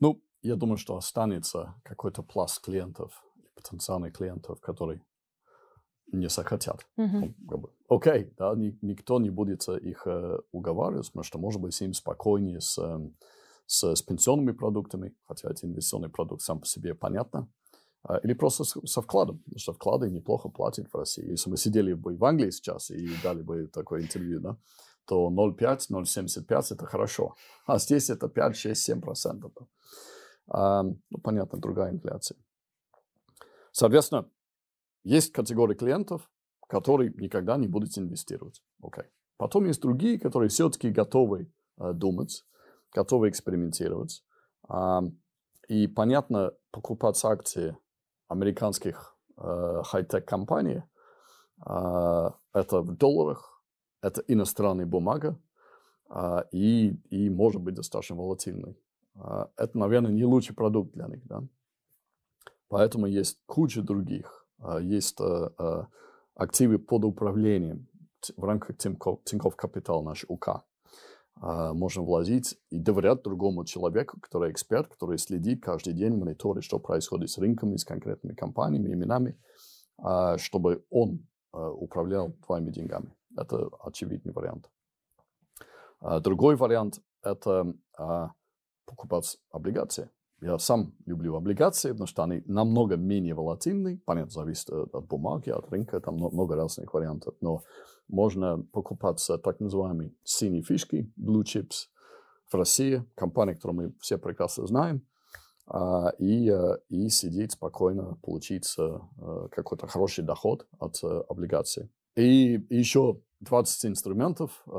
Ну, 0.00 0.20
я 0.42 0.56
думаю, 0.56 0.76
что 0.76 0.96
останется 0.96 1.76
какой-то 1.84 2.24
пласт 2.24 2.64
клиентов, 2.64 3.22
потенциальных 3.54 4.12
клиентов, 4.12 4.60
которые 4.60 5.02
не 6.12 6.28
захотят. 6.28 6.86
Мгм. 6.96 7.20
Ну, 7.20 7.48
как 7.48 7.58
бы, 7.60 7.70
окей, 7.88 8.32
да, 8.38 8.54
ни- 8.54 8.78
никто 8.82 9.18
не 9.20 9.30
будет 9.30 9.68
э, 9.68 9.78
их 9.78 10.06
э, 10.06 10.38
уговаривать, 10.52 11.06
потому 11.08 11.24
что, 11.24 11.38
может 11.38 11.60
быть, 11.60 11.80
им 11.82 11.92
спокойнее 11.94 12.60
с, 12.60 12.78
эм, 12.78 13.16
с, 13.66 13.84
с 13.94 14.02
пенсионными 14.02 14.52
продуктами, 14.52 15.14
хотя 15.26 15.50
это 15.50 15.66
инвестиционный 15.66 16.08
продукт 16.08 16.42
сам 16.42 16.60
по 16.60 16.66
себе 16.66 16.94
понятно, 16.94 17.48
А, 18.08 18.18
или 18.18 18.34
просто 18.34 18.62
с- 18.64 18.80
со 18.86 19.02
вкладом, 19.02 19.38
потому 19.38 19.58
что 19.58 19.72
вклады 19.72 20.08
неплохо 20.10 20.48
платят 20.48 20.86
в 20.92 20.96
России. 20.96 21.28
Если 21.28 21.50
мы 21.50 21.56
сидели 21.56 21.92
бы 21.92 22.14
в 22.16 22.24
Англии 22.24 22.50
сейчас 22.50 22.90
и 22.92 23.08
дали 23.22 23.42
бы 23.42 23.66
такое 23.66 24.00
интервью, 24.00 24.38
да, 24.40 24.56
то 25.06 25.28
0,5, 25.28 25.90
0,75 25.90 26.70
это 26.70 26.86
хорошо, 26.86 27.34
а 27.66 27.78
здесь 27.78 28.08
это 28.10 28.28
5, 28.28 28.56
6, 28.56 28.80
7 28.82 29.00
процентов. 29.00 29.50
А, 30.48 30.82
ну, 30.84 31.18
понятно, 31.22 31.58
другая 31.58 31.90
инфляция. 31.92 32.36
Соответственно, 33.72 34.28
есть 35.06 35.32
категория 35.32 35.74
клиентов, 35.74 36.28
которые 36.68 37.12
никогда 37.16 37.56
не 37.56 37.68
будут 37.68 37.96
инвестировать. 37.96 38.62
Окей. 38.82 39.04
Потом 39.36 39.66
есть 39.66 39.80
другие, 39.80 40.18
которые 40.18 40.48
все-таки 40.48 40.90
готовы 40.90 41.52
э, 41.78 41.92
думать, 41.92 42.44
готовы 42.92 43.28
экспериментировать. 43.28 44.24
А, 44.68 45.02
и, 45.68 45.86
понятно, 45.86 46.52
покупать 46.72 47.24
акции 47.24 47.76
американских 48.28 49.16
э, 49.36 49.82
хай-тек 49.84 50.26
компаний 50.26 50.82
а, 51.60 52.34
это 52.52 52.80
в 52.80 52.96
долларах, 52.96 53.62
это 54.02 54.22
иностранная 54.26 54.86
бумага 54.86 55.38
а, 56.08 56.46
и, 56.52 56.96
и 57.10 57.30
может 57.30 57.62
быть 57.62 57.74
достаточно 57.74 58.16
волатильный. 58.16 58.76
А, 59.14 59.50
это, 59.56 59.78
наверное, 59.78 60.10
не 60.10 60.24
лучший 60.24 60.56
продукт 60.56 60.92
для 60.94 61.06
них. 61.06 61.24
Да? 61.26 61.44
Поэтому 62.68 63.06
есть 63.06 63.40
куча 63.46 63.82
других. 63.82 64.45
А, 64.58 64.80
Есть 64.80 65.20
э, 65.20 65.48
э, 65.58 65.82
активы 66.34 66.78
под 66.78 67.04
управлением 67.04 67.88
в 68.36 68.44
рамках 68.44 68.76
Тинькофф, 68.76 69.22
Тинькофф 69.24 69.56
Капитал, 69.56 70.02
наш 70.02 70.24
УК. 70.28 70.64
А, 71.40 71.72
Можно 71.74 72.02
вложить 72.02 72.58
и 72.70 72.78
доверять 72.78 73.22
другому 73.22 73.64
человеку, 73.64 74.20
который 74.20 74.50
эксперт, 74.50 74.88
который 74.88 75.18
следит 75.18 75.62
каждый 75.62 75.92
день, 75.92 76.16
мониторит, 76.16 76.64
что 76.64 76.78
происходит 76.78 77.30
с 77.30 77.38
рынками, 77.38 77.76
с 77.76 77.84
конкретными 77.84 78.34
компаниями, 78.34 78.92
именами, 78.92 79.38
а, 79.98 80.38
чтобы 80.38 80.84
он 80.90 81.26
управлял 81.52 82.32
твоими 82.44 82.70
деньгами. 82.70 83.14
Это 83.36 83.70
очевидный 83.80 84.32
вариант. 84.32 84.70
А, 86.00 86.20
Другой 86.20 86.56
вариант– 86.56 87.00
это 87.22 87.74
а, 87.96 88.32
покупать 88.84 89.38
облигации. 89.50 90.10
Я 90.40 90.58
сам 90.58 90.94
люблю 91.06 91.34
облигации, 91.34 91.92
потому 91.92 92.06
что 92.06 92.24
они 92.24 92.42
намного 92.46 92.96
менее 92.96 93.34
волатильны. 93.34 94.00
Понятно, 94.04 94.30
зависит 94.30 94.68
э, 94.70 94.86
от 94.92 95.06
бумаги, 95.06 95.50
от 95.50 95.70
рынка, 95.70 96.00
там 96.00 96.16
мно- 96.16 96.30
много 96.30 96.56
разных 96.56 96.92
вариантов. 96.92 97.34
Но 97.40 97.62
можно 98.08 98.62
покупать 98.72 99.24
э, 99.30 99.38
так 99.38 99.60
называемые 99.60 100.12
синие 100.24 100.62
фишки, 100.62 101.10
blue 101.18 101.42
chips 101.42 101.88
в 102.50 102.54
России, 102.54 103.04
компания, 103.14 103.54
которую 103.54 103.76
мы 103.76 103.94
все 104.00 104.18
прекрасно 104.18 104.66
знаем, 104.66 105.06
а, 105.66 106.10
и, 106.18 106.50
э, 106.50 106.78
и 106.90 107.08
сидеть 107.08 107.52
спокойно, 107.52 108.18
получить 108.22 108.72
э, 108.78 108.98
какой-то 109.50 109.86
хороший 109.86 110.22
доход 110.22 110.66
от 110.78 111.02
облигаций. 111.02 111.90
И 112.14 112.64
еще 112.70 113.20
20 113.40 113.86
инструментов, 113.86 114.62
э, 114.66 114.70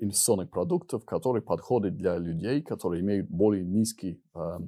инвестиционных 0.00 0.50
продуктов, 0.50 1.04
которые 1.04 1.42
подходят 1.42 1.96
для 1.96 2.18
людей, 2.18 2.62
которые 2.62 3.02
имеют 3.02 3.28
более 3.30 3.64
низкий, 3.64 4.20
э, 4.34 4.40
э, 4.40 4.58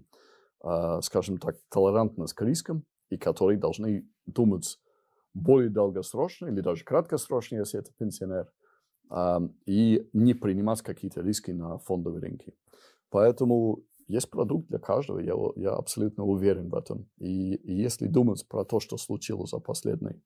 скажем 1.03 1.39
так, 1.39 1.57
толерантность 1.69 2.35
к 2.35 2.43
рискам, 2.43 2.85
и 3.11 3.17
которые 3.17 3.59
должны 3.59 4.09
думать 4.27 4.79
более 5.35 5.71
долгосрочно 5.71 6.47
или 6.47 6.61
даже 6.61 6.85
краткосрочно, 6.85 7.57
если 7.57 7.81
это 7.81 7.93
пенсионер, 7.99 8.53
а, 9.11 9.41
и 9.67 10.09
не 10.13 10.35
принимать 10.35 10.83
какие-то 10.83 11.21
риски 11.21 11.51
на 11.51 11.79
фондовые 11.79 12.23
рынки. 12.23 12.55
Поэтому 13.11 13.85
есть 14.09 14.31
продукт 14.31 14.69
для 14.69 14.79
каждого, 14.79 15.19
я, 15.19 15.35
я 15.57 15.73
абсолютно 15.73 16.25
уверен 16.25 16.69
в 16.69 16.75
этом. 16.75 17.09
И, 17.19 17.55
и 17.55 17.75
если 17.75 18.07
думать 18.07 18.47
про 18.49 18.65
то, 18.65 18.81
что 18.81 18.97
случилось 18.97 19.51
за 19.51 19.59
последние, 19.59 20.21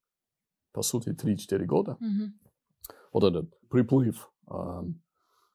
по 0.73 0.83
сути, 0.83 1.11
3-4 1.11 1.65
года, 1.65 1.97
Мгм. 2.01 2.39
вот 3.13 3.25
этот 3.25 3.59
приплыв, 3.69 4.31
а, 4.47 4.85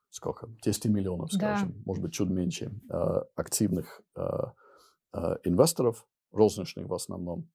сколько, 0.09 0.49
10 0.63 0.89
миллионов, 0.89 1.31
Да. 1.31 1.55
скажем, 1.55 1.81
может 1.85 2.03
быть, 2.03 2.13
чуть 2.13 2.29
меньше, 2.29 2.71
а, 2.89 3.25
активных 3.35 4.01
а, 4.15 4.21
а, 4.23 4.53
инвесторов, 5.43 6.07
розничных 6.31 6.87
в 6.87 6.93
основном, 6.93 7.49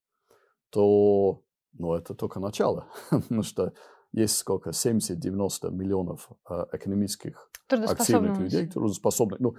то 0.70 1.42
ну, 1.78 1.94
это 1.94 2.14
только 2.14 2.40
начало. 2.40 2.86
Потому 3.10 3.42
что 3.42 3.72
есть 4.12 4.36
сколько, 4.36 4.70
70-90 4.70 5.70
миллионов 5.70 6.30
а, 6.44 6.66
экономических 6.72 7.50
активных 7.68 8.38
людей, 8.38 8.66
трудоспособных, 8.66 9.40
ну, 9.40 9.54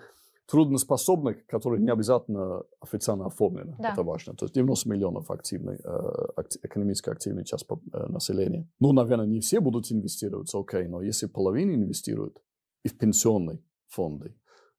трудноспособных, 0.48 1.46
которые 1.46 1.84
не 1.84 1.92
обязательно 1.92 2.64
официально 2.80 3.26
оформлены. 3.26 3.76
Да. 3.80 3.92
Это 3.92 4.04
важно. 4.04 4.34
То 4.34 4.46
есть 4.46 4.56
90 4.56 4.90
миллионов 4.90 5.30
активной, 5.30 5.76
э, 5.76 6.28
акти- 6.38 6.60
экономически 6.64 7.10
активной 7.10 7.44
часть 7.44 7.68
э, 7.70 8.06
населения. 8.08 8.66
Ну, 8.80 8.94
наверное, 8.94 9.28
не 9.28 9.42
все 9.42 9.60
будут 9.60 9.92
инвестировать, 9.92 10.50
окей, 10.56 10.88
но 10.88 11.02
если 11.02 11.28
половина 11.28 11.76
инвестирует 11.76 12.42
и 12.84 12.88
в 12.88 12.98
пенсионные 12.98 13.60
фонды, 13.88 14.36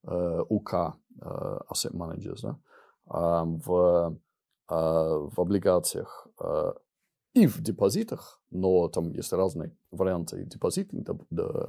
э, 0.07 0.43
УК, 0.49 0.73
э, 1.21 1.59
Asset 1.71 1.93
Managers, 1.93 2.39
да, 2.41 2.59
в, 3.09 4.19
а, 4.67 5.17
в 5.17 5.39
облигациях 5.39 6.27
э, 6.39 6.73
и 7.33 7.47
в 7.47 7.61
депозитах, 7.61 8.41
но 8.51 8.87
там 8.87 9.11
есть 9.11 9.33
разные 9.33 9.75
варианты 9.91 10.45
депозитных 10.45 11.07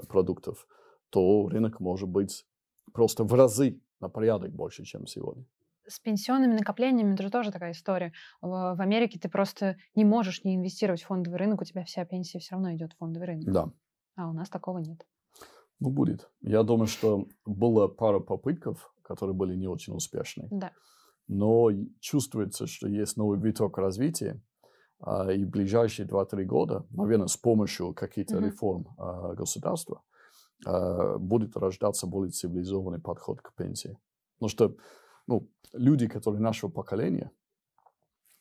продуктов, 0.08 0.66
то 1.10 1.48
рынок 1.48 1.80
может 1.80 2.08
быть 2.08 2.46
просто 2.92 3.24
в 3.24 3.32
разы 3.34 3.80
на 4.00 4.08
порядок 4.08 4.52
больше, 4.52 4.84
чем 4.84 5.06
сегодня. 5.06 5.44
С 5.86 5.98
пенсионными 5.98 6.52
накоплениями 6.52 7.14
это 7.14 7.22
же 7.22 7.30
тоже 7.30 7.50
такая 7.50 7.72
история. 7.72 8.12
В 8.40 8.74
в 8.76 8.80
Америке 8.80 9.18
ты 9.18 9.28
просто 9.28 9.76
не 9.94 10.04
можешь 10.04 10.44
не 10.44 10.54
инвестировать 10.54 11.02
в 11.02 11.06
фондовый 11.06 11.38
рынок, 11.38 11.62
у 11.62 11.64
тебя 11.64 11.84
вся 11.84 12.04
пенсия 12.04 12.38
все 12.38 12.54
равно 12.54 12.74
идет 12.74 12.92
в 12.92 12.98
фондовый 12.98 13.28
рынок. 13.28 13.52
Да, 13.52 13.72
А 14.16 14.28
у 14.28 14.32
нас 14.32 14.48
такого 14.48 14.78
нет. 14.78 15.06
ну 15.80 15.90
будет. 15.90 16.30
Я 16.42 16.62
думаю, 16.62 16.86
что 16.86 17.26
было 17.44 17.88
пара 17.88 18.20
попытков, 18.20 18.94
которые 19.02 19.34
были 19.34 19.56
не 19.56 19.66
очень 19.66 19.94
успешны. 19.94 20.48
Да. 20.50 20.72
Но 21.30 21.70
чувствуется, 22.00 22.66
что 22.66 22.88
есть 22.88 23.16
новый 23.16 23.38
виток 23.38 23.78
развития, 23.78 24.42
а, 24.98 25.32
и 25.32 25.44
в 25.44 25.48
ближайшие 25.48 26.06
2-3 26.06 26.44
года, 26.44 26.86
наверное, 26.90 27.28
с 27.28 27.36
помощью 27.36 27.94
каких-то 27.94 28.36
Мгм. 28.36 28.46
реформ 28.46 28.88
а, 28.98 29.34
государства, 29.34 30.02
а, 30.66 31.18
будет 31.18 31.56
рождаться 31.56 32.08
более 32.08 32.32
цивилизованный 32.32 33.00
подход 33.00 33.40
к 33.42 33.54
пенсии. 33.54 33.96
Потому 34.38 34.48
что 34.48 34.76
ну, 35.28 35.48
люди, 35.72 36.08
которые 36.08 36.42
нашего 36.42 36.68
поколения, 36.68 37.30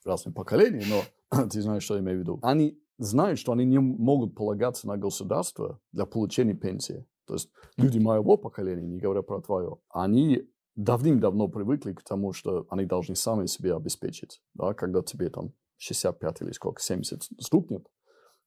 разные 0.03 0.34
поколения, 0.34 0.84
но 0.89 1.48
ты 1.50 1.62
знаешь, 1.62 1.84
что 1.84 1.93
я 1.93 2.01
имею 2.01 2.17
в 2.17 2.22
виду, 2.22 2.39
они 2.41 2.81
знают, 2.98 3.38
что 3.38 3.51
они 3.51 3.65
не 3.65 3.79
могут 3.79 4.34
полагаться 4.36 4.88
на 4.88 4.98
государство 4.98 5.79
для 5.91 6.08
получения 6.08 6.55
пенсии. 6.55 7.05
То 7.27 7.36
есть 7.36 7.51
люди 7.77 8.00
моего 8.00 8.36
поколения, 8.36 8.88
не 8.88 8.98
говоря 8.98 9.22
про 9.22 9.39
твое, 9.41 9.77
они 9.89 10.50
давным-давно 10.79 11.50
привыкли 11.50 11.93
к 11.93 12.03
тому, 12.03 12.31
что 12.31 12.65
они 12.69 12.86
должны 12.86 13.15
сами 13.15 13.48
себя 13.48 13.75
обеспечить. 13.75 14.41
Да? 14.53 14.74
Когда 14.74 15.01
тебе 15.01 15.29
там 15.29 15.53
65 15.77 16.41
или 16.41 16.51
сколько, 16.51 16.81
70 16.81 17.24
стукнет, 17.39 17.86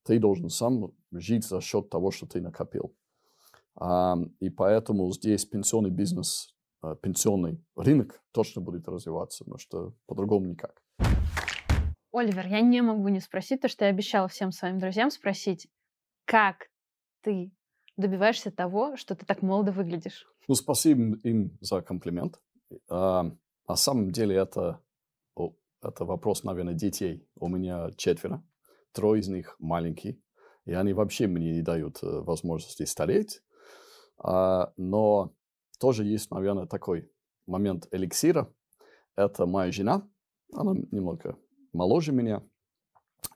ты 0.05 0.19
должен 0.19 0.49
сам 0.49 0.93
жить 1.13 1.45
за 1.45 1.61
счет 1.61 1.91
того, 1.91 2.11
что 2.11 2.27
ты 2.27 2.41
накопил. 2.41 2.95
А, 3.75 4.17
и 4.41 4.49
поэтому 4.49 5.13
здесь 5.13 5.45
пенсионный 5.45 5.91
бизнес, 5.91 6.55
а, 6.81 6.95
пенсионный 6.97 7.63
рынок 7.77 8.21
точно 8.33 8.63
будет 8.63 8.89
развиваться, 8.89 9.45
потому 9.45 9.59
что 9.59 9.95
по-другому 10.07 10.47
никак. 10.47 10.83
Оливер, 12.13 12.47
я 12.47 12.61
не 12.61 12.83
могу 12.83 13.09
не 13.09 13.21
спросить 13.21 13.61
то, 13.61 13.69
что 13.69 13.85
я 13.85 13.91
обещала 13.91 14.29
всем 14.29 14.53
своим 14.53 14.79
друзьям 14.79 15.11
спросить. 15.11 15.69
Как 16.25 16.69
ты 17.23 17.53
добиваешься 18.03 18.51
того, 18.51 18.97
что 18.97 19.15
ты 19.15 19.25
так 19.25 19.43
молодо 19.43 19.73
выглядишь? 19.73 20.27
Ну, 20.49 20.55
спасибо 20.55 21.17
им 21.23 21.57
за 21.61 21.81
комплимент. 21.81 22.41
а, 22.89 23.31
на 23.69 23.77
самом 23.77 24.11
деле 24.11 24.37
это, 24.37 24.81
это 25.83 26.05
вопрос, 26.05 26.45
наверное, 26.45 26.75
детей. 26.75 27.27
У 27.37 27.49
меня 27.49 27.91
четверо, 27.97 28.45
трое 28.93 29.21
из 29.21 29.29
них 29.29 29.57
маленькие, 29.59 30.19
и 30.65 30.73
они 30.73 30.93
вообще 30.93 31.27
мне 31.27 31.53
не 31.55 31.63
дают 31.63 32.03
э, 32.03 32.07
возможности 32.21 32.85
стареть. 32.85 33.43
А, 34.19 34.73
но 34.77 35.35
тоже 35.79 36.05
есть, 36.05 36.31
наверное, 36.31 36.67
такой 36.67 37.11
момент 37.47 37.89
эликсира. 37.91 38.53
Это 39.17 39.47
моя 39.47 39.73
жена, 39.73 40.09
она 40.53 40.75
немного 40.91 41.37
моложе 41.73 42.13
меня. 42.13 42.43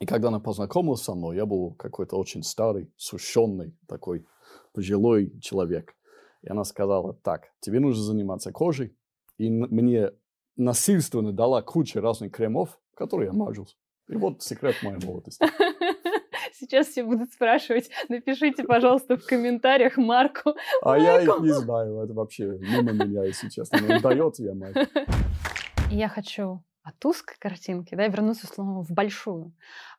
И 0.00 0.06
когда 0.06 0.28
она 0.28 0.40
познакомилась 0.40 1.02
со 1.02 1.14
мной, 1.14 1.36
я 1.36 1.46
был 1.46 1.74
какой-то 1.74 2.16
очень 2.16 2.42
старый, 2.42 2.92
сушеный, 2.96 3.76
такой 3.88 4.26
пожилой 4.72 5.38
человек. 5.40 5.94
И 6.42 6.48
она 6.48 6.64
сказала, 6.64 7.14
так, 7.14 7.52
тебе 7.60 7.80
нужно 7.80 8.02
заниматься 8.02 8.52
кожей. 8.52 8.96
И 9.38 9.50
мне 9.50 10.12
насильственно 10.56 11.32
дала 11.32 11.62
кучу 11.62 12.00
разных 12.00 12.32
кремов, 12.32 12.78
которые 12.94 13.28
я 13.28 13.32
мажусь. 13.32 13.76
И 14.08 14.16
вот 14.16 14.42
секрет 14.42 14.76
моей 14.82 15.04
молодости. 15.04 15.44
Сейчас 16.52 16.88
все 16.88 17.04
будут 17.04 17.32
спрашивать, 17.32 17.90
напишите, 18.08 18.64
пожалуйста, 18.64 19.16
в 19.16 19.26
комментариях 19.26 19.96
Марку. 19.98 20.54
А 20.82 20.98
я 20.98 21.20
их 21.20 21.28
не 21.40 21.52
знаю, 21.52 22.00
это 22.00 22.14
вообще 22.14 22.46
мимо 22.46 22.92
меня, 22.92 23.24
если 23.24 23.48
честно. 23.48 23.78
Не 23.78 24.00
дает 24.00 24.38
я 24.38 24.54
мать. 24.54 24.76
Я 25.90 26.08
хочу 26.08 26.64
от 26.82 27.04
узкой 27.04 27.36
картинки, 27.38 27.94
да, 27.94 28.08
вернуться 28.08 28.46
словом 28.46 28.82
в 28.82 28.90
большую. 28.90 29.52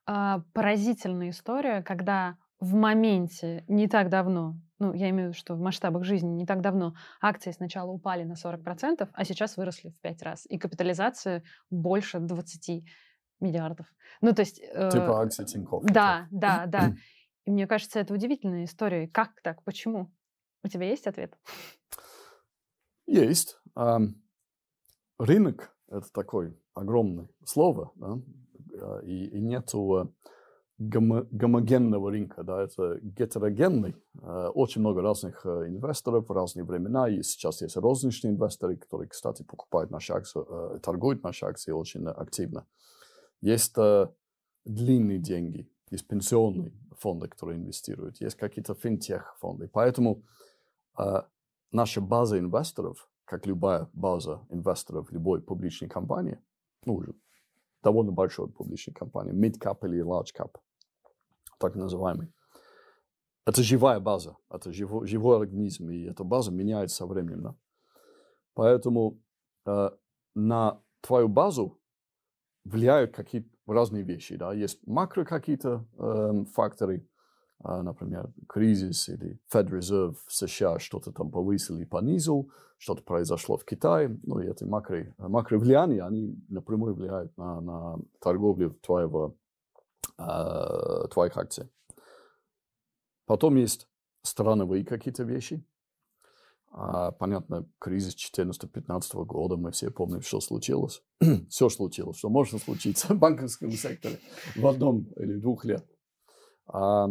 А, 0.05 0.41
поразительная 0.53 1.29
история, 1.29 1.81
когда 1.81 2.37
в 2.59 2.73
моменте 2.75 3.63
не 3.67 3.87
так 3.87 4.09
давно, 4.09 4.59
ну, 4.79 4.93
я 4.93 5.09
имею 5.09 5.29
в 5.29 5.33
виду, 5.33 5.39
что 5.39 5.55
в 5.55 5.59
масштабах 5.59 6.03
жизни 6.03 6.29
не 6.29 6.45
так 6.45 6.61
давно 6.61 6.95
акции 7.21 7.51
сначала 7.51 7.91
упали 7.91 8.23
на 8.23 8.33
40%, 8.33 9.09
а 9.11 9.25
сейчас 9.25 9.57
выросли 9.57 9.89
в 9.89 9.99
5 10.01 10.21
раз. 10.23 10.45
И 10.49 10.57
капитализация 10.57 11.43
больше 11.69 12.19
20 12.19 12.83
миллиардов. 13.39 13.87
Ну, 14.21 14.33
то 14.33 14.41
есть... 14.41 14.59
Э, 14.59 14.89
типа 14.91 15.21
акции 15.21 15.45
Тинькофф. 15.45 15.83
Да, 15.85 16.27
да, 16.31 16.65
да. 16.67 16.95
И 17.45 17.51
мне 17.51 17.67
кажется, 17.67 17.99
это 17.99 18.13
удивительная 18.13 18.65
история. 18.65 19.07
Как 19.07 19.41
так? 19.41 19.63
Почему? 19.63 20.11
У 20.63 20.67
тебя 20.67 20.87
есть 20.87 21.07
ответ? 21.07 21.37
Есть. 23.05 23.59
Рынок— 25.19 25.75
это 25.87 26.11
такое 26.11 26.55
огромное 26.73 27.29
слово, 27.45 27.91
да? 27.95 28.17
А, 28.79 28.99
и, 28.99 29.25
и 29.25 29.39
нету 29.39 29.79
гомо, 29.79 30.13
гомогенного 30.79 32.12
рынка, 32.12 32.43
да, 32.43 32.63
это 32.63 33.00
гетерогенный. 33.01 33.96
Uh, 34.19 34.50
очень 34.50 34.81
много 34.81 35.01
разных 35.01 35.46
uh, 35.46 35.67
инвесторов 35.67 36.29
в 36.29 36.31
разные 36.31 36.63
времена. 36.63 37.10
И 37.10 37.24
сейчас 37.24 37.62
есть 37.62 37.77
розничные 37.77 38.34
инвесторы, 38.34 38.77
которые, 38.77 39.10
кстати, 39.10 39.43
покупают 39.43 39.89
наши 39.89 40.13
акции, 40.13 40.39
uh, 40.39 40.79
торгуют 40.79 41.24
наши 41.24 41.46
акции 41.46 41.72
очень 41.72 42.07
активно. 42.07 42.67
Есть 43.41 43.75
длинные 44.65 45.19
деньги, 45.19 45.69
есть 45.91 46.07
пенсионные 46.07 46.74
фонды, 46.98 47.27
которые 47.27 47.60
инвестируют, 47.60 48.19
есть 48.19 48.36
какие-то 48.36 48.74
финтех-фонды. 48.74 49.69
Поэтому 49.72 50.24
наша 51.72 52.01
база 52.01 52.39
инвесторов, 52.39 53.07
как 53.25 53.46
любая 53.46 53.88
база 53.93 54.41
инвесторов 54.50 55.12
любой 55.12 55.41
публичной 55.41 55.88
компании, 55.88 56.39
ну, 56.86 56.96
уже 56.96 57.13
довольно 57.84 58.12
большой 58.12 58.50
публичной 58.50 58.96
компании, 58.96 59.34
mid-cap 59.34 59.77
или 59.84 60.03
large-cap, 60.03 60.55
так 61.57 61.75
называемый, 61.75 62.33
это 63.47 63.63
живая 63.63 64.01
база, 64.01 64.35
это 64.49 64.73
живой, 64.73 65.07
живой 65.07 65.37
организм, 65.37 65.89
и 65.89 66.03
эта 66.03 66.25
база 66.25 66.51
меняется 66.51 66.97
со 66.97 67.05
временем. 67.05 67.43
Да? 67.43 67.55
Поэтому 68.55 69.21
э, 69.65 69.89
на 70.35 70.82
твою 70.99 71.29
базу 71.29 71.79
влияют 72.65 73.15
какие-то 73.15 73.49
разные 73.65 74.03
вещи. 74.03 74.36
Да? 74.36 74.53
Есть 74.53 74.86
макро 74.86 75.23
какие-то 75.23 75.86
э, 75.97 76.43
факторы, 76.53 77.08
э, 77.63 77.82
например, 77.82 78.34
кризис 78.49 79.08
или 79.08 79.39
Fed 79.49 79.69
Reserve 79.69 80.15
в 80.27 80.34
США 80.34 80.79
что-то 80.79 81.13
там 81.13 81.32
повысил 81.32 81.79
и 81.79 81.86
понизил, 81.86 82.51
что-то 82.77 83.01
произошло 83.03 83.58
в 83.58 83.63
Китае. 83.63 84.19
Ну, 84.23 84.39
и 84.39 84.47
эти 84.47 84.65
макро, 84.65 85.13
макро 85.17 85.58
влияния, 85.58 86.03
они 86.03 86.38
напрямую 86.49 86.95
влияют 86.95 87.38
на, 87.38 87.62
на 87.62 87.99
торговлю 88.19 88.71
твоего, 88.82 89.38
э, 90.17 91.08
твоих 91.12 91.38
акций. 91.38 91.69
Потом 93.25 93.56
есть 93.56 93.88
страновые 94.23 94.86
какие-то 94.86 95.23
вещи. 95.23 95.65
А, 96.69 97.12
понятно, 97.12 97.69
кризис 97.80 98.15
14-15 98.15 99.25
года, 99.25 99.58
мы 99.58 99.71
все 99.71 99.89
помним, 99.89 100.21
что 100.21 100.39
случилось. 100.41 101.01
все 101.49 101.69
случилось, 101.69 102.17
что 102.17 102.30
может 102.30 102.62
случиться 102.62 103.13
в 103.13 103.17
банковском 103.17 103.71
секторе 103.71 104.19
в 104.56 104.67
одном 104.67 105.06
или 105.15 105.38
двух 105.38 105.65
лет. 105.65 105.86
А, 106.67 107.10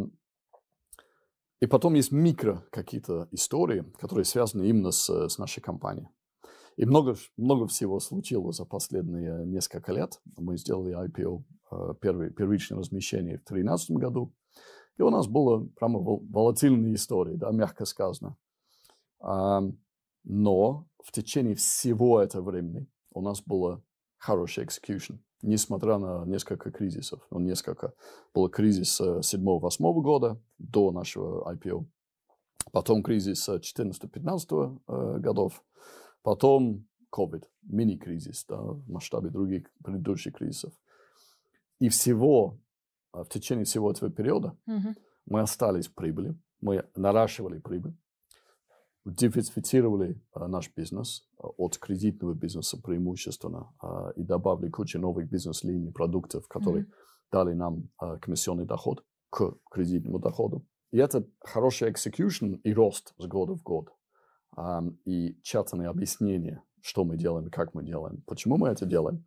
и 1.60 1.66
потом 1.66 1.94
есть 1.94 2.12
микро 2.12 2.66
какие-то 2.70 3.28
истории, 3.32 3.84
которые 3.98 4.24
связаны 4.24 4.64
именно 4.68 4.90
с, 4.90 5.08
с 5.08 5.38
нашей 5.38 5.62
компанией. 5.62 6.08
И 6.76 6.84
много, 6.84 7.16
много 7.36 7.66
всего 7.66 8.00
случилось 8.00 8.56
за 8.56 8.64
последние 8.64 9.46
несколько 9.46 9.92
лет. 9.92 10.20
Мы 10.36 10.58
сделали 10.58 10.94
IPO, 10.94 11.42
э, 11.70 11.94
первый, 12.00 12.30
первичное 12.30 12.78
размещение 12.78 13.38
в 13.38 13.44
2013 13.48 13.90
году. 13.92 14.32
И 14.98 15.02
у 15.02 15.10
нас 15.10 15.26
было 15.26 15.66
прямо 15.76 16.00
волатильные 16.00 16.94
истории, 16.94 17.36
да, 17.36 17.50
мягко 17.50 17.84
сказано. 17.84 18.36
Но 20.28 20.86
в 21.04 21.12
течение 21.12 21.54
всего 21.54 22.20
этого 22.20 22.50
времени 22.50 22.86
у 23.12 23.20
нас 23.20 23.42
было 23.42 23.82
хороший 24.18 24.64
execution, 24.64 25.18
несмотря 25.42 25.98
на 25.98 26.24
несколько 26.24 26.70
кризисов. 26.70 27.26
Ну, 27.30 27.38
несколько. 27.38 27.94
Был 28.34 28.48
кризис 28.48 29.00
7-8 29.00 30.02
года 30.02 30.40
до 30.58 30.90
нашего 30.90 31.52
IPO. 31.54 31.86
Потом 32.72 33.02
кризис 33.02 33.48
14-15 33.48 34.80
э, 34.88 35.18
годов. 35.20 35.62
Потом 36.26 36.84
COVID, 37.16 37.44
мини-кризис 37.62 38.46
да, 38.48 38.60
в 38.60 38.90
масштабе 38.90 39.30
других 39.30 39.70
предыдущих 39.84 40.34
кризисов. 40.34 40.72
И 41.78 41.88
всего, 41.88 42.58
э, 43.14 43.22
в 43.22 43.28
течение 43.28 43.64
всего 43.64 43.92
этого 43.92 44.10
периода 44.10 44.58
mm-hmm. 44.68 44.96
мы 45.26 45.40
остались 45.40 45.86
в 45.86 45.94
прибыли, 45.94 46.36
мы 46.60 46.84
наращивали 46.96 47.60
прибыль, 47.60 47.94
диверсифицировали 49.04 50.20
а, 50.32 50.48
наш 50.48 50.74
бизнес 50.74 51.28
а, 51.38 51.46
от 51.46 51.78
кредитного 51.78 52.34
бизнеса 52.34 52.76
преимущественно 52.82 53.72
а, 53.80 54.10
и 54.16 54.24
добавили 54.24 54.68
кучу 54.68 54.98
новых 54.98 55.30
бизнес-линий, 55.30 55.92
продуктов, 55.92 56.48
которые 56.48 56.86
mm-hmm. 56.86 57.30
дали 57.30 57.54
нам 57.54 57.88
а, 57.98 58.18
комиссионный 58.18 58.64
доход 58.64 59.04
к 59.30 59.54
кредитному 59.70 60.18
доходу. 60.18 60.66
И 60.90 60.98
это 60.98 61.24
хороший 61.38 61.88
execution 61.88 62.60
и 62.64 62.74
рост 62.74 63.14
с 63.16 63.26
года 63.26 63.54
в 63.54 63.62
год. 63.62 63.95
И 65.04 65.38
тщательное 65.42 65.90
объяснение, 65.90 66.62
что 66.80 67.04
мы 67.04 67.16
делаем 67.16 67.50
как 67.50 67.74
мы 67.74 67.82
делаем, 67.82 68.22
почему 68.26 68.56
мы 68.56 68.68
это 68.68 68.86
делаем, 68.86 69.26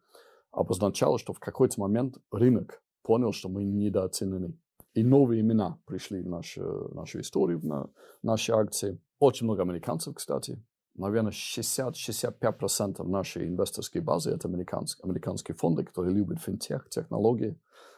обозначало, 0.51 1.19
что 1.19 1.33
в 1.33 1.39
какой-то 1.39 1.79
момент 1.79 2.17
рынок 2.31 2.81
понял, 3.03 3.31
что 3.31 3.49
мы 3.49 3.63
недооценены. 3.63 4.57
И 4.93 5.03
новые 5.03 5.41
имена 5.41 5.79
пришли 5.85 6.21
в 6.21 6.27
нашу, 6.27 6.89
нашу 6.93 7.19
историю, 7.21 7.59
на 7.63 7.89
наши 8.23 8.51
акции. 8.51 8.99
Очень 9.19 9.45
много 9.45 9.61
американцев, 9.61 10.15
кстати. 10.15 10.63
Наверное, 10.95 11.31
60-65% 11.31 13.03
нашей 13.07 13.47
инвесторской 13.47 14.01
базы– 14.01 14.31
это 14.35 14.47
американские, 14.47 15.03
американские 15.03 15.55
фонды, 15.55 15.83
которые 15.83 16.13
любят 16.13 16.41
финтех, 16.41 16.89
технологии. 16.89 17.57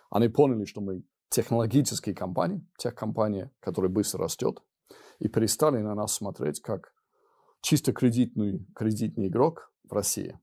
Они 0.09 0.27
поняли, 0.27 0.65
что 0.65 0.81
мы 0.81 1.03
технологические 1.29 2.13
компании, 2.13 2.67
тех 2.77 2.93
компания, 2.93 3.51
которая 3.61 3.89
быстро 3.89 4.25
растет, 4.25 4.61
и 5.19 5.29
перестали 5.29 5.77
на 5.81 5.95
нас 5.95 6.13
смотреть 6.13 6.59
как 6.59 6.93
чисто 7.61 7.93
кредитный, 7.93 8.65
кредитный 8.75 9.27
игрок 9.27 9.71
в 9.83 9.93
России. 9.93 10.39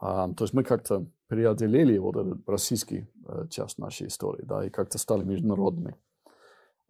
А, 0.00 0.32
то 0.32 0.44
есть 0.44 0.54
мы 0.54 0.64
как-то 0.64 1.06
преодолели 1.28 1.98
вот 1.98 2.16
этот 2.16 2.48
российский 2.48 3.06
э, 3.26 3.46
часть 3.50 3.78
нашей 3.78 4.06
истории, 4.06 4.44
да, 4.44 4.64
и 4.64 4.70
как-то 4.70 4.98
стали 4.98 5.24
международными. 5.24 5.96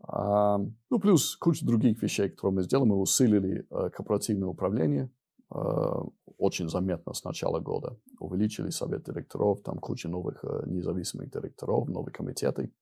А, 0.03 0.59
ну, 0.59 0.99
плюс 0.99 1.37
куча 1.37 1.67
других 1.67 2.03
вещей, 2.03 2.31
которые 2.31 2.55
мы 2.55 2.63
сделали. 2.63 2.89
Мы 2.89 2.97
усилили 2.97 3.67
э, 3.71 3.91
корпоративное 3.91 4.49
управление 4.49 5.11
э, 5.55 5.59
очень 6.39 6.69
заметно 6.69 7.13
с 7.13 7.25
начала 7.25 7.61
года. 7.61 7.99
Увеличили 8.19 8.71
совет 8.71 9.05
директоров, 9.05 9.63
там 9.63 9.79
куча 9.79 10.09
новых 10.09 10.43
э, 10.43 10.63
независимых 10.67 11.31
директоров, 11.31 11.89
новые 11.89 12.13
комитеты. 12.13 12.73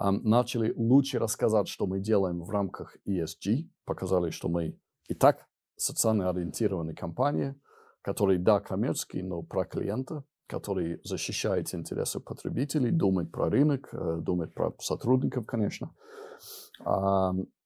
Э, 0.00 0.10
начали 0.10 0.72
лучше 0.76 1.18
рассказать, 1.18 1.68
что 1.68 1.86
мы 1.86 2.00
делаем 2.00 2.42
в 2.42 2.50
рамках 2.50 2.96
ESG. 3.06 3.68
Показали, 3.84 4.30
что 4.30 4.48
мы 4.48 4.78
и 5.08 5.14
так 5.14 5.46
социально 5.76 6.30
ориентированная 6.30 6.94
компания, 6.94 7.56
который, 8.02 8.38
да, 8.38 8.60
коммерческий, 8.60 9.22
но 9.22 9.42
про 9.42 9.64
клиента, 9.64 10.24
который 10.46 11.00
защищает 11.04 11.74
интересы 11.74 12.20
потребителей, 12.20 12.90
думает 12.90 13.32
про 13.32 13.48
рынок, 13.48 13.88
э, 13.92 14.18
думает 14.20 14.54
про 14.54 14.74
сотрудников, 14.78 15.46
конечно. 15.46 15.94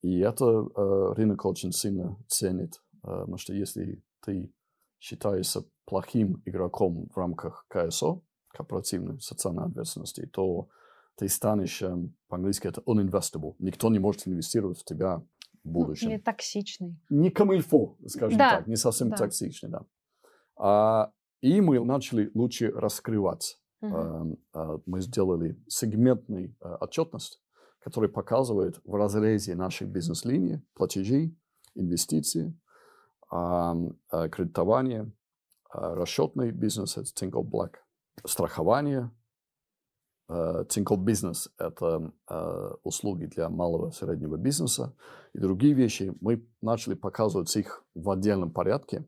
И 0.03 0.21
это 0.21 0.45
э, 0.45 1.13
рынок 1.17 1.45
очень 1.45 1.73
сильно 1.73 2.17
ценит, 2.29 2.75
э, 2.77 2.99
потому 3.03 3.37
что 3.37 3.53
если 3.53 4.03
ты 4.25 4.53
считаешься 5.01 5.65
плохим 5.85 6.43
игроком 6.45 7.09
в 7.09 7.17
рамках 7.17 7.67
КСО, 7.69 8.21
корпоративной 8.49 9.21
социальной 9.21 9.65
ответственности, 9.65 10.27
то 10.27 10.69
ты 11.17 11.29
станешь, 11.29 11.83
эм, 11.83 12.17
по-английски 12.29 12.69
это 12.69 12.81
uninvestable. 12.83 13.55
Никто 13.59 13.91
не 13.91 13.99
может 13.99 14.27
инвестировать 14.27 14.81
в 14.81 14.85
тебя 14.85 15.23
в 15.65 15.69
Ну, 15.69 15.73
будущем. 15.73 16.11
или 16.11 16.19
токсичный. 16.19 16.99
Не 17.11 17.31
камильфо, 17.31 17.97
скажем 18.07 18.39
Да, 18.39 18.59
так, 18.59 18.67
не 18.67 18.77
совсем 18.77 19.11
да. 19.11 19.17
токсичный, 19.17 19.71
да. 19.71 19.81
А, 20.57 21.13
и 21.41 21.61
мы 21.61 21.85
начали 21.85 22.31
лучше 22.35 22.71
раскрываться. 22.71 23.57
Мгм. 23.81 23.95
Эм, 23.97 24.37
э, 24.55 24.79
мы 24.87 25.01
сделали 25.01 25.57
сегментный 25.69 26.57
э, 26.61 26.75
отчетность, 26.81 27.41
который 27.79 28.09
показывает 28.09 28.81
в 28.85 28.95
разрезе 28.97 29.55
нашей 29.55 29.87
бизнес-линии 29.87 30.61
платежи, 30.75 31.33
инвестиции, 31.75 32.59
ам, 33.31 33.97
э, 34.13 34.29
кредитование, 34.31 35.13
э, 35.73 35.95
расчетный 35.95 36.51
бизнес, 36.51 36.97
это 36.97 37.09
Tinkoff 37.15 37.49
Black, 37.49 37.75
страхование, 38.27 39.13
э, 40.29 40.65
Tinkoff 40.69 41.05
Business– 41.05 41.49
это 41.59 42.13
э, 42.29 42.71
услуги 42.85 43.27
для 43.27 43.49
малого 43.49 43.89
и 43.89 43.93
среднего 43.93 44.37
бизнеса, 44.37 44.95
и 45.35 45.39
другие 45.39 45.75
вещи. 45.75 46.15
Мы 46.21 46.47
начали 46.63 46.95
показывать 46.95 47.55
их 47.57 47.85
в 47.95 48.11
отдельном 48.11 48.51
порядке, 48.53 49.05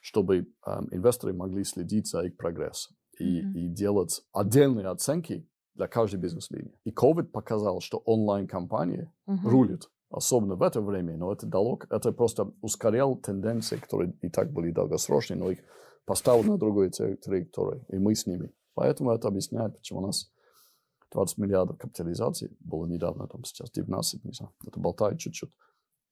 чтобы 0.00 0.46
эм, 0.66 0.88
инвесторы 0.90 1.32
могли 1.32 1.64
следить 1.64 2.08
за 2.08 2.22
их 2.26 2.36
прогрессом 2.36 2.94
и, 3.18 3.42
Мгм. 3.42 3.56
и 3.56 3.68
делать 3.68 4.22
отдельные 4.32 4.88
оценки 4.88 5.48
для 5.74 5.86
каждой 5.88 6.20
бизнес-линии. 6.20 6.78
И 6.84 6.90
COVID 6.90 7.24
показал, 7.24 7.80
что 7.80 7.98
онлайн-компании 8.04 9.10
Мгм. 9.26 9.48
рулят, 9.48 9.90
особенно 10.10 10.56
в 10.56 10.62
это 10.62 10.80
время, 10.82 11.16
но 11.16 11.32
это 11.32 11.46
дало, 11.46 11.78
это 11.90 12.12
просто 12.12 12.52
ускорял 12.60 13.16
тенденции, 13.16 13.76
которые 13.76 14.12
и 14.20 14.28
так 14.28 14.52
были 14.52 14.70
долгосрочные, 14.72 15.38
но 15.38 15.50
их 15.50 15.60
поставил 16.04 16.44
на 16.44 16.58
другую 16.58 16.90
тра- 16.90 17.16
траекторию, 17.16 17.84
и 17.88 17.98
мы 17.98 18.14
с 18.14 18.26
ними. 18.26 18.50
Поэтому 18.74 19.10
это 19.10 19.28
объясняет, 19.28 19.76
почему 19.76 20.00
у 20.00 20.06
нас 20.06 20.30
20 21.14 21.38
миллиардов 21.38 21.78
капитализации 21.78 22.54
было 22.60 22.86
недавно, 22.86 23.26
там 23.28 23.44
сейчас 23.44 23.70
19, 23.70 24.24
не 24.24 24.32
знаю, 24.32 24.52
это 24.66 24.80
болтает 24.80 25.18
чуть-чуть. 25.18 25.50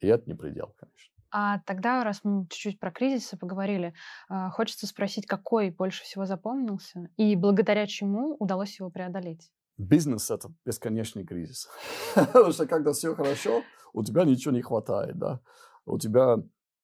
И 0.01 0.07
это 0.07 0.25
не 0.27 0.35
предел, 0.35 0.75
конечно. 0.79 1.13
А 1.31 1.61
тогда, 1.61 2.05
раз 2.05 2.21
мы 2.25 2.47
чуть-чуть 2.51 2.79
про 2.79 2.91
кризисы 2.91 3.37
поговорили, 3.37 3.95
а, 4.29 4.51
хочется 4.51 4.87
спросить, 4.87 5.27
какой 5.27 5.71
больше 5.71 6.05
всего 6.05 6.27
запомнился 6.27 7.09
и 7.17 7.37
благодаря 7.37 7.87
чему 7.87 8.37
удалось 8.39 8.79
его 8.79 8.91
преодолеть? 8.91 9.51
Бизнес– 9.79 10.31
это 10.31 10.51
бесконечный 10.67 11.25
кризис. 11.25 11.69
Потому 12.15 12.53
что 12.53 12.67
когда 12.67 12.93
все 12.93 13.15
хорошо, 13.15 13.63
у 13.93 14.05
тебя 14.05 14.25
ничего 14.25 14.55
не 14.55 14.63
хватает, 14.63 15.19
да. 15.19 15.41
У 15.87 15.99
тебя 15.99 16.37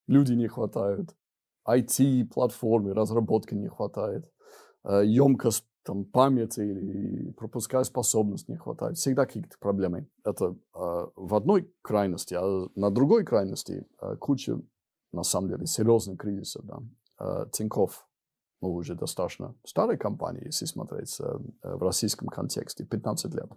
люди 0.06 0.32
не 0.32 0.48
хватают, 0.48 1.14
IT-платформы, 1.68 2.94
разработки 2.94 3.54
не 3.54 3.68
хватает, 3.68 4.24
э, 4.84 5.02
емкость 5.04 5.66
там, 5.88 6.04
памяти 6.04 6.60
или 6.60 7.30
пропуская 7.30 7.82
способность 7.82 8.46
не 8.46 8.56
хватает. 8.56 8.98
Всегда 8.98 9.24
какие-то 9.24 9.56
проблемы. 9.58 10.06
Это 10.22 10.54
э, 10.74 11.06
в 11.16 11.34
одной 11.34 11.72
крайности, 11.80 12.34
а 12.34 12.68
на 12.74 12.90
другой 12.90 13.24
крайности 13.24 13.86
э, 14.02 14.16
куча, 14.16 14.60
на 15.12 15.22
самом 15.22 15.48
деле, 15.48 15.66
серьезных 15.66 16.18
кризисов. 16.18 16.66
Да. 16.66 16.82
Э, 17.18 17.46
Тинькофф, 17.50 18.06
ну, 18.60 18.74
уже 18.74 18.96
достаточно 18.96 19.54
старой 19.64 19.96
компании, 19.96 20.44
если 20.44 20.66
смотреть 20.66 21.18
э, 21.20 21.24
э, 21.62 21.74
в 21.74 21.82
российском 21.82 22.28
контексте, 22.28 22.84
15 22.84 23.34
лет. 23.34 23.50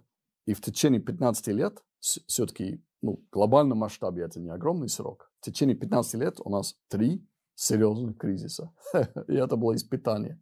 И 0.46 0.54
в 0.54 0.62
течение 0.62 1.02
15 1.02 1.48
лет, 1.48 1.84
все-таки, 2.00 2.82
ну, 3.02 3.22
в 3.30 3.34
глобальном 3.34 3.76
масштабе 3.76 4.22
это 4.22 4.40
не 4.40 4.48
огромный 4.48 4.88
срок, 4.88 5.30
в 5.40 5.44
течение 5.44 5.76
15 5.76 6.14
лет 6.14 6.40
у 6.42 6.48
нас 6.48 6.76
три 6.88 7.28
серьезных 7.56 8.16
кризиса. 8.16 8.72
И 9.28 9.34
это 9.34 9.56
было 9.56 9.74
испытание. 9.76 10.40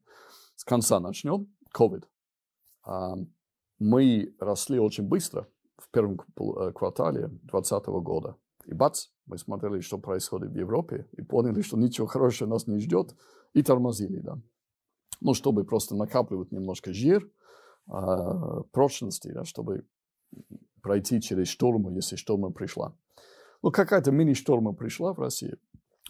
С 0.55 0.63
конца 0.63 1.01
начнем. 1.01 1.49
COVID. 1.75 2.05
Мы 3.81 4.35
росли 4.39 4.79
очень 4.79 5.09
быстро 5.09 5.49
в 5.79 5.91
первом 5.91 6.19
квартале 6.19 6.69
э, 6.69 6.73
квартале 6.73 7.21
2020 7.29 7.87
года. 7.87 8.37
И 8.67 8.75
бац, 8.75 9.07
мы 9.27 9.39
смотрели, 9.39 9.81
что 9.81 9.99
происходит 9.99 10.51
в 10.51 10.57
Европе, 10.57 11.09
и 11.13 11.23
поняли, 11.23 11.63
что 11.63 11.79
ничего 11.79 12.07
хорошего 12.07 12.49
нас 12.49 12.67
не 12.67 12.79
ждет, 12.79 13.17
и 13.55 13.63
тормозили, 13.63 14.21
да. 14.21 14.39
Ну, 15.23 15.33
чтобы 15.33 15.65
просто 15.65 15.97
накапливать 15.97 16.53
немножко 16.53 16.93
жир, 16.93 17.29
а, 17.89 18.63
прочности, 18.65 19.29
да, 19.29 19.45
чтобы 19.45 19.87
пройти 20.83 21.21
через 21.21 21.49
штормы, 21.49 21.93
если 21.95 22.17
шторма 22.17 22.53
пришла. 22.53 22.95
Ну, 23.63 23.71
какая-то 23.71 24.11
мини-шторма 24.11 24.75
пришла 24.75 25.13
в 25.13 25.19
России, 25.19 25.57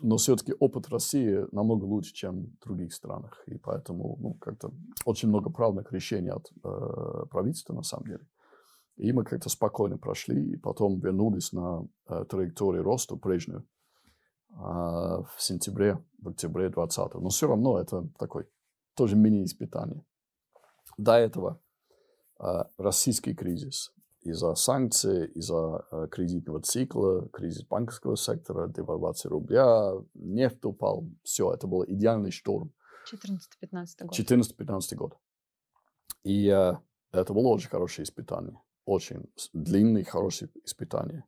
но 0.03 0.17
все-таки 0.17 0.55
опыт 0.59 0.89
России 0.89 1.47
намного 1.53 1.85
лучше, 1.85 2.13
чем 2.13 2.47
в 2.61 2.65
других 2.65 2.93
странах. 2.93 3.43
И 3.47 3.59
поэтому, 3.59 4.17
ну, 4.21 4.35
как-то 4.35 4.73
очень 5.05 5.29
много 5.29 5.51
правильных 5.51 5.93
решений 5.93 6.31
от 6.31 6.51
э, 6.65 7.27
правительства, 7.31 7.75
на 7.75 7.83
самом 7.83 8.07
деле. 8.07 8.27
И 8.97 9.13
мы 9.13 9.25
как-то 9.25 9.49
спокойно 9.49 9.99
прошли, 9.99 10.53
и 10.53 10.57
потом 10.57 11.01
вернулись 11.01 11.53
на 11.53 11.87
э, 12.09 12.25
траекторию 12.29 12.83
роста 12.83 13.17
прежнюю 13.17 13.67
э, 14.51 14.55
в 14.55 15.35
сентябре, 15.39 16.05
в 16.19 16.29
октябре 16.29 16.69
2020. 16.69 17.15
Но 17.15 17.29
все 17.29 17.49
равно 17.49 17.79
это 17.79 18.09
такой 18.19 18.47
тоже 18.95 19.17
мини-испытание. 19.17 20.05
До 20.99 21.15
этого 21.15 21.61
э, 22.41 22.65
российский 22.79 23.35
кризис 23.35 23.93
из-за 24.23 24.55
санкций, 24.55 25.27
из-за 25.29 25.87
э, 25.91 26.09
кредитного 26.11 26.61
цикла, 26.61 27.29
кризис 27.31 27.65
банковского 27.65 28.17
сектора, 28.17 28.69
девальвация 28.69 29.31
рубля, 29.31 29.93
нефть 30.15 30.65
упал. 30.65 31.09
Все, 31.23 31.53
это 31.53 31.67
был 31.67 31.85
идеальный 31.87 32.31
шторм. 32.31 32.73
14-15 33.13 34.05
год. 34.05 34.19
14-15 34.19 34.95
год. 34.97 35.17
И 36.23 36.49
э, 36.49 36.75
это 37.13 37.33
было 37.33 37.49
очень 37.49 37.71
хорошее 37.71 38.05
испытание. 38.05 38.61
Очень 38.85 39.25
длинное, 39.55 40.05
хорошее 40.05 40.51
испытание. 40.65 41.25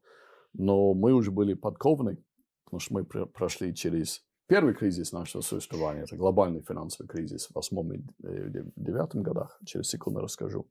Но 0.52 0.92
мы 0.92 1.14
уже 1.14 1.30
были 1.30 1.54
подкованы, 1.54 2.22
потому 2.64 2.80
что 2.80 2.94
мы 2.94 3.04
пр- 3.04 3.26
прошли 3.26 3.74
через 3.74 4.22
первый 4.46 4.74
кризис 4.74 5.12
нашего 5.12 5.40
существования. 5.40 6.02
Это 6.02 6.16
глобальный 6.16 6.60
финансовый 6.60 7.06
кризис 7.06 7.46
в 7.46 7.54
восьмом 7.54 7.92
и 7.94 7.98
э, 8.22 8.48
дев- 8.50 8.72
девятом 8.76 9.22
годах. 9.22 9.58
Через 9.64 9.88
секунду 9.88 10.20
расскажу. 10.20 10.68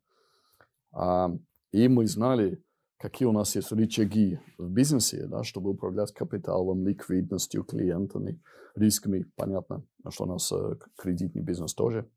А, 0.92 1.32
и 1.72 1.88
мы 1.88 2.08
знали, 2.08 2.64
какие 2.98 3.28
у 3.28 3.32
нас 3.32 3.56
есть 3.56 3.72
рычаги 3.72 4.40
в 4.58 4.70
бизнесе, 4.70 5.26
да, 5.28 5.44
чтобы 5.44 5.72
управлять 5.72 6.14
капиталом, 6.14 6.86
ликвидностью, 6.86 7.64
клиентами, 7.64 8.42
рисками, 8.76 9.26
понятно, 9.36 9.84
что 10.10 10.26
у 10.26 10.28
нас 10.28 10.52
э, 10.52 10.76
кредитный 10.98 11.42
бизнес 11.42 11.74
тоже. 11.74 12.10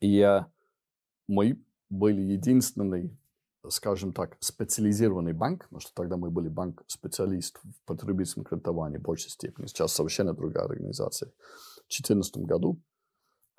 И 0.00 0.20
э, 0.20 0.44
мы 1.26 1.62
были 1.88 2.20
единственный, 2.20 3.18
скажем 3.68 4.12
так, 4.12 4.36
специализированный 4.40 5.32
банк, 5.32 5.64
потому 5.64 5.80
что 5.80 5.92
тогда 5.94 6.16
мы 6.16 6.30
были 6.30 6.48
банк-специалист 6.48 7.58
в 7.62 7.84
потребительском 7.84 8.44
кредитовании 8.44 8.98
в 8.98 9.02
большей 9.02 9.30
степени. 9.30 9.66
Сейчас 9.66 9.92
совершенно 9.92 10.34
другая 10.34 10.66
организация. 10.66 11.30
В 11.30 11.88
2014 11.88 12.36
году 12.38 12.80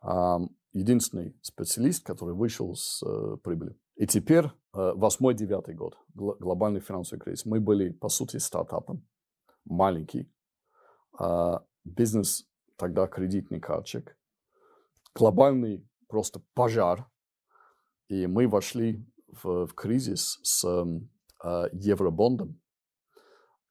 а, 0.02 0.40
единственный 0.74 1.36
специалист, 1.42 2.06
который 2.06 2.36
вышел 2.36 2.76
с 2.76 3.02
э, 3.04 3.38
прибыли. 3.44 3.76
И 3.98 4.06
теперь 4.06 4.46
э, 4.46 4.50
восьмой-девятый 4.74 5.74
год, 5.74 5.98
гл- 6.14 6.38
глобальный 6.40 6.82
финансовый 6.82 7.20
кризис. 7.20 7.46
Мы 7.46 7.60
были, 7.60 7.90
по 7.90 8.10
сути, 8.10 8.38
стартапом, 8.38 9.06
маленький. 9.66 10.32
А, 11.20 11.66
бизнес 11.84 12.48
тогда 12.76 13.08
кредитный 13.08 13.60
карточек. 13.60 14.16
Глобальный 15.16 15.84
просто 16.08 16.42
пожар. 16.54 17.10
И 18.08 18.28
мы 18.28 18.48
вошли 18.48 19.04
в, 19.28 19.66
в 19.66 19.74
кризис 19.74 20.40
с 20.44 20.64
эм, 20.64 21.10
э, 21.44 21.70
евробондом, 21.74 22.62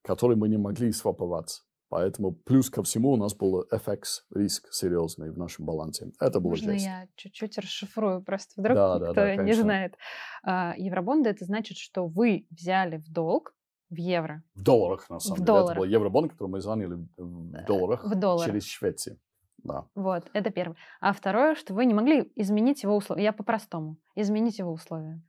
который 0.02 0.36
мы 0.36 0.48
не 0.48 0.58
могли 0.58 0.90
сваповать. 0.92 1.62
Поэтому 1.88 2.32
плюс 2.32 2.68
ко 2.68 2.82
всему 2.82 3.12
у 3.12 3.16
нас 3.16 3.34
был 3.34 3.64
FX 3.72 4.02
риск 4.34 4.72
серьезный 4.72 5.30
в 5.30 5.38
нашем 5.38 5.66
балансе. 5.66 6.10
Это 6.20 6.40
было 6.40 6.50
Можно 6.50 6.72
жесть. 6.72 6.84
я 6.84 7.06
чуть-чуть 7.14 7.56
расшифрую? 7.58 8.22
Просто 8.22 8.60
вдруг 8.60 8.74
Да, 8.76 8.98
да, 8.98 9.04
кто 9.06 9.14
да, 9.14 9.30
не 9.32 9.36
конечно. 9.36 9.62
знает. 9.62 9.94
А, 10.42 10.74
Евробонды 10.76 11.30
это 11.30 11.44
значит, 11.44 11.76
что 11.78 12.06
вы 12.06 12.46
взяли 12.50 12.96
в 12.96 13.10
долг 13.12 13.54
в 13.88 13.94
евро, 13.96 14.42
В 14.56 14.62
долларах, 14.64 15.08
на 15.08 15.20
самом 15.20 15.36
В 15.36 15.38
деле. 15.38 15.46
долларах. 15.46 15.70
Это 15.70 15.78
был 15.80 15.84
евробонд, 15.86 16.32
который 16.32 16.48
мы 16.48 16.60
заняли 16.60 16.94
в- 16.94 17.08
в 17.16 17.64
долларах 17.66 18.04
в 18.04 18.14
долларах. 18.18 18.46
через 18.46 18.64
Швецию. 18.64 19.18
Да. 19.62 19.86
Вот, 19.94 20.24
это 20.32 20.50
первое. 20.50 20.76
А 21.00 21.12
второе, 21.12 21.54
что 21.54 21.72
вы 21.72 21.86
не 21.86 21.94
могли 21.94 22.30
изменить 22.34 22.82
его 22.82 22.96
условия. 22.96 23.22
Я 23.24 23.32
по-простому. 23.32 23.96
Изменить 24.16 24.58
его 24.58 24.72
условия. 24.72 25.22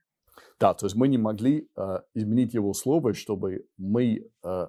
Да, 0.60 0.74
то 0.74 0.86
есть 0.88 0.96
мы 0.96 1.08
не 1.08 1.18
могли 1.20 1.68
э, 1.78 2.00
изменить 2.16 2.54
его 2.56 2.70
условия, 2.70 3.14
чтобы 3.14 3.66
мы 3.78 4.28
э, 4.44 4.68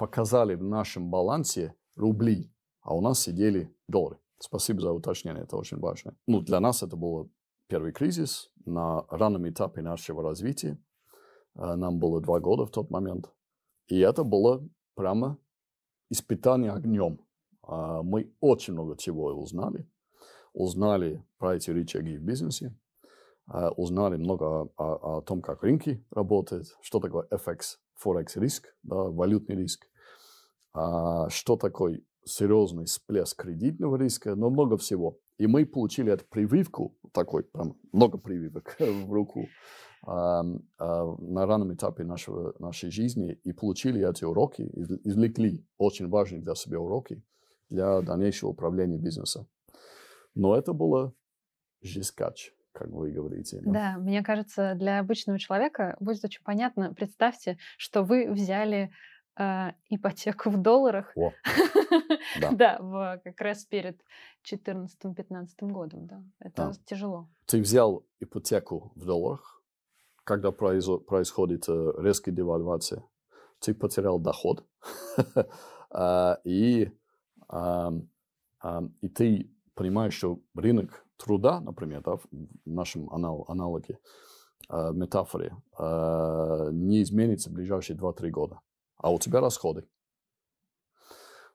показали 0.00 0.54
в 0.54 0.62
нашем 0.62 1.10
балансе 1.10 1.74
рубли, 1.94 2.50
а 2.80 2.96
у 2.96 3.02
нас 3.02 3.20
сидели 3.20 3.70
доллары. 3.86 4.18
Спасибо 4.38 4.80
за 4.80 4.92
уточнение, 4.92 5.42
это 5.42 5.58
очень 5.58 5.78
важно. 5.78 6.16
Ну, 6.26 6.40
для 6.40 6.58
нас 6.58 6.82
это 6.82 6.96
был 6.96 7.30
первый 7.66 7.92
кризис 7.92 8.50
на 8.64 9.04
раннем 9.10 9.46
этапе 9.50 9.82
нашего 9.82 10.22
развития. 10.22 10.78
Э, 11.54 11.74
нам 11.74 11.98
было 11.98 12.22
два 12.22 12.40
года 12.40 12.64
в 12.64 12.70
тот 12.70 12.90
момент. 12.90 13.30
И 13.88 13.98
это 13.98 14.24
было 14.24 14.66
прямо 14.94 15.36
испытание 16.08 16.72
огнем. 16.72 17.20
а, 17.62 18.02
мы 18.02 18.32
очень 18.40 18.72
много 18.72 18.96
чего 18.96 19.26
узнали. 19.26 19.86
Узнали 20.54 21.22
про 21.36 21.56
эти 21.56 21.70
рычаги 21.70 22.16
в 22.16 22.22
бизнесе, 22.22 22.74
а, 23.46 23.70
узнали 23.72 24.16
много 24.16 24.44
о, 24.46 24.68
о, 24.78 25.18
о 25.18 25.20
том, 25.20 25.42
как 25.42 25.62
рынки 25.62 26.02
работают, 26.10 26.68
что 26.80 27.00
такое 27.00 27.28
FX, 27.30 27.76
Forex 28.04 28.38
риск, 28.40 28.74
да, 28.82 28.96
валютный 28.96 29.56
риск, 29.56 29.86
а, 30.72 31.28
что 31.30 31.56
такое 31.56 32.02
серьезный 32.24 32.84
всплеск 32.84 33.42
кредитного 33.42 33.96
риска, 33.96 34.34
но 34.34 34.50
много 34.50 34.76
всего. 34.76 35.18
И 35.38 35.46
мы 35.46 35.64
получили 35.64 36.12
эту 36.12 36.24
прививку, 36.26 36.96
такой, 37.12 37.44
прям 37.44 37.76
много 37.92 38.18
прививок 38.18 38.76
в 38.78 39.12
руку 39.12 39.48
а, 40.06 40.42
а, 40.78 41.16
на 41.18 41.46
раннем 41.46 41.74
этапе 41.74 42.04
нашего, 42.04 42.54
нашей 42.58 42.90
жизни 42.90 43.32
и 43.44 43.52
получили 43.52 44.08
эти 44.08 44.24
уроки, 44.24 44.62
извлекли 45.04 45.66
очень 45.78 46.08
важные 46.08 46.42
для 46.42 46.54
себя 46.54 46.78
уроки 46.78 47.22
для 47.68 48.02
дальнейшего 48.02 48.50
управления 48.50 48.98
бизнесом. 48.98 49.48
Но 50.34 50.56
это 50.56 50.72
было 50.72 51.14
жесткач 51.82 52.52
как 52.72 52.88
вы 52.88 53.10
говорите. 53.10 53.60
Да? 53.62 53.72
да, 53.72 53.98
мне 53.98 54.22
кажется, 54.22 54.74
для 54.74 55.00
обычного 55.00 55.38
человека 55.38 55.96
будет 56.00 56.24
очень 56.24 56.42
понятно. 56.42 56.94
Представьте, 56.94 57.58
что 57.76 58.02
вы 58.02 58.30
взяли 58.30 58.92
э, 59.38 59.72
ипотеку 59.88 60.50
в 60.50 60.58
долларах. 60.58 61.12
О, 61.16 61.32
да, 62.40 62.50
да 62.52 62.78
в, 62.80 63.20
как 63.24 63.40
раз 63.40 63.64
перед 63.64 64.00
2014-2015 64.50 65.46
годом. 65.60 66.06
Да. 66.06 66.22
Это 66.38 66.72
тяжело. 66.84 67.28
Ты 67.46 67.60
взял 67.60 68.06
ипотеку 68.20 68.92
в 68.94 69.04
долларах, 69.04 69.62
когда 70.24 70.52
происходит 70.52 71.68
э, 71.68 71.92
резкая 71.98 72.34
девальвация, 72.34 73.02
ты 73.60 73.74
потерял 73.74 74.18
доход, 74.18 74.66
а, 75.90 76.38
и, 76.44 76.90
и 79.02 79.08
ты 79.08 79.50
понимаешь, 79.74 80.14
что 80.14 80.40
рынок 80.54 81.04
труда, 81.22 81.60
например, 81.60 82.02
да, 82.02 82.16
в 82.16 82.26
нашем 82.64 83.10
анал 83.10 83.44
аналоге, 83.48 83.98
э, 84.68 84.92
метафоре, 84.92 85.56
э, 85.78 86.68
не 86.72 87.02
изменится 87.02 87.50
в 87.50 87.52
ближайшие 87.52 87.96
2-3 87.96 88.30
года. 88.30 88.60
А 88.96 89.10
у 89.10 89.18
тебя 89.18 89.40
расходы 89.40 89.88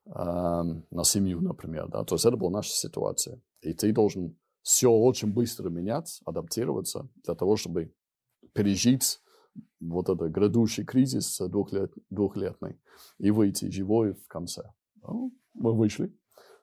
э, 0.05 0.11
на 0.11 1.03
семью, 1.03 1.41
например. 1.41 1.87
Да? 1.89 2.03
То 2.03 2.15
есть 2.15 2.25
это 2.25 2.37
была 2.37 2.51
наша 2.51 2.71
ситуация. 2.71 3.41
И 3.61 3.73
ты 3.73 3.91
должен 3.91 4.37
все 4.61 4.89
очень 4.89 5.33
быстро 5.33 5.69
менять, 5.69 6.21
адаптироваться 6.25 7.07
для 7.23 7.35
того, 7.35 7.55
чтобы 7.55 7.93
пережить 8.53 9.19
вот 9.79 10.09
этот 10.09 10.31
грядущий 10.31 10.83
кризис 10.83 11.39
двухлет, 11.39 11.93
двухлетный 12.09 12.79
и 13.19 13.31
выйти 13.31 13.69
живой 13.69 14.13
в 14.13 14.27
конце. 14.27 14.73
Ну, 15.01 15.31
мы 15.53 15.73
вышли. 15.73 16.11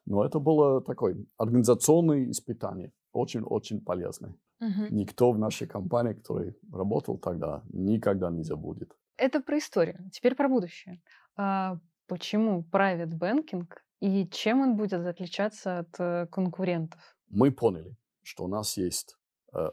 Но 0.07 0.25
это 0.25 0.41
было 0.41 0.81
такое 0.81 1.17
организационное 1.37 2.31
испытание, 2.31 2.93
очень-очень 3.13 3.81
полезное. 3.81 4.35
Угу. 4.61 4.87
Никто 4.91 5.33
в 5.33 5.39
нашей 5.39 5.67
компании, 5.67 6.15
который 6.15 6.57
работал 6.73 7.19
тогда, 7.19 7.63
никогда 7.73 8.31
не 8.31 8.43
забудет. 8.43 8.93
Это 9.17 9.41
про 9.41 9.59
историю. 9.59 10.11
Теперь 10.13 10.35
про 10.35 10.49
будущее. 10.49 11.01
А 11.37 11.79
почему 12.07 12.65
private 12.73 13.19
banking 13.19 13.69
и 14.01 14.29
чем 14.29 14.61
он 14.61 14.77
будет 14.77 15.07
отличаться 15.07 15.81
от 15.81 16.01
э, 16.01 16.27
конкурентов? 16.27 17.01
Мы 17.29 17.53
поняли, 17.53 17.97
что 18.23 18.45
у 18.45 18.49
нас 18.49 18.77
есть 18.77 19.17
э, 19.55 19.71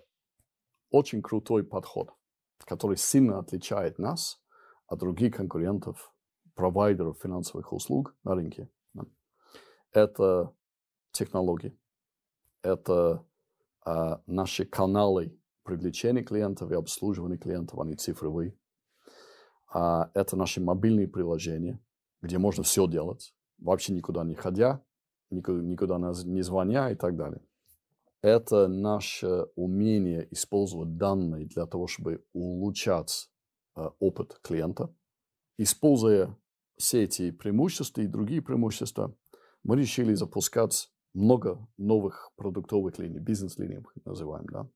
очень 0.91 1.21
крутой 1.21 1.63
подход, 1.63 2.13
который 2.65 2.97
сильно 2.97 3.39
отличает 3.39 3.97
нас 3.99 4.39
от 4.87 4.99
других 4.99 5.35
конкурентов, 5.35 6.13
провайдеров 6.55 7.19
финансовых 7.19 7.73
услуг 7.73 8.15
на 8.23 8.35
рынке 8.35 8.69
это 9.91 10.53
технологии, 11.11 11.77
это 12.61 13.25
а, 13.85 14.21
наши 14.25 14.65
каналы 14.65 15.37
привлечения 15.63 16.23
клиентов 16.23 16.71
и 16.71 16.75
обслуживания 16.75 17.37
клиентов, 17.37 17.79
они 17.79 17.95
цифровые. 17.95 18.57
А, 19.71 20.11
это 20.13 20.35
наши 20.35 20.61
мобильные 20.61 21.07
приложения, 21.07 21.79
где 22.21 22.37
можно 22.37 22.63
все 22.63 22.87
делать, 22.87 23.33
вообще 23.57 23.93
никуда 23.93 24.23
не 24.23 24.35
ходя, 24.35 24.83
никуда, 25.29 25.61
никуда 25.61 25.97
не 26.25 26.41
звоня 26.41 26.91
и 26.91 26.95
так 26.95 27.15
далее. 27.15 27.41
Это 28.21 28.67
наше 28.67 29.47
умение 29.55 30.27
использовать 30.31 30.97
данные 30.97 31.45
для 31.45 31.65
того, 31.65 31.87
чтобы 31.87 32.25
улучшать 32.33 33.31
э, 33.77 33.89
опыт 33.99 34.39
клиента. 34.43 34.93
Используя 35.57 36.37
все 36.75 37.03
эти 37.03 37.31
преимущества 37.31 38.01
и 38.01 38.07
другие 38.07 38.41
преимущества, 38.41 39.15
мы 39.63 39.77
решили 39.77 40.13
запускать 40.13 40.91
много 41.13 41.67
новых 41.77 42.31
продуктовых 42.35 42.97
линий, 42.99 43.19
бизнес-линий, 43.19 43.79
мы 43.79 43.91
их 43.95 44.05
называем, 44.05 44.45
да. 44.47 44.69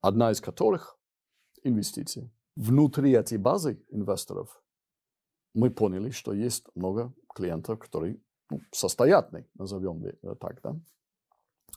Одна 0.00 0.30
из 0.30 0.40
которых– 0.40 0.98
инвестиции. 1.64 2.30
Внутри 2.54 3.12
этой 3.12 3.38
базы 3.38 3.82
инвесторов 3.88 4.62
мы 5.54 5.70
поняли, 5.70 6.10
что 6.10 6.32
есть 6.32 6.66
много 6.74 7.12
клиентов, 7.34 7.78
которые 7.78 8.20
ну, 8.50 8.60
состоятельные, 8.72 9.48
назовем 9.54 10.02
так, 10.38 10.60
да. 10.62 10.76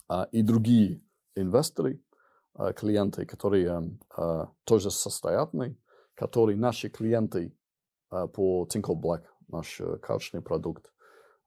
А, 0.08 0.28
и 0.32 0.42
другие 0.42 1.02
инвесторы, 1.36 2.02
а, 2.54 2.74
клиенты, 2.74 3.26
которые 3.26 3.98
а, 4.16 4.52
тоже 4.64 4.92
состоятельные, 4.92 5.78
которые 6.16 6.58
наши 6.58 6.90
клиенты 6.90 7.56
по 8.10 8.68
Tinko 8.68 8.96
Black, 9.00 9.24
наш 9.48 9.80
э, 9.80 9.98
карточный 9.98 10.42
продукт, 10.42 10.92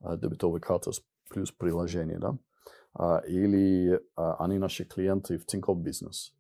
дебетовой 0.02 0.60
карты 0.60 0.90
плюс 1.30 1.50
приложение, 1.52 2.18
да, 2.18 2.38
или 3.26 4.00
они 4.16 4.58
наши 4.58 4.84
клиенты 4.84 5.38
в 5.38 5.46
Tinkoff 5.46 5.82
Business, 5.82 6.32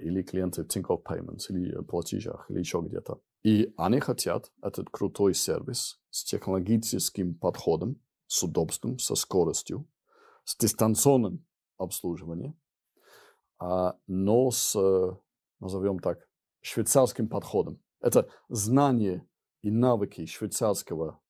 или 0.00 0.22
клиенты 0.22 0.64
в 0.64 0.66
Tinkoff 0.66 1.02
Payments, 1.02 1.50
или 1.50 1.80
платежах, 1.82 2.50
или 2.50 2.58
еще 2.58 2.80
где-то. 2.80 3.20
И 3.42 3.72
они 3.76 4.00
хотят 4.00 4.50
этот 4.62 4.88
крутой 4.90 5.34
сервис 5.34 6.00
с 6.10 6.24
технологическим 6.24 7.34
подходом, 7.34 8.00
с 8.26 8.42
удобством, 8.42 8.98
со 8.98 9.14
скоростью, 9.14 9.86
с 10.44 10.56
дистанционным 10.56 11.44
обслуживанием, 11.76 12.58
но 13.60 14.50
с, 14.50 14.74
назовем 15.60 15.98
так, 15.98 16.26
швейцарским 16.62 17.28
подходом. 17.28 17.78
Это 18.00 18.28
знание 18.48 19.26
и 19.62 19.70
навыки 19.70 20.26
швейцарского 20.26 21.20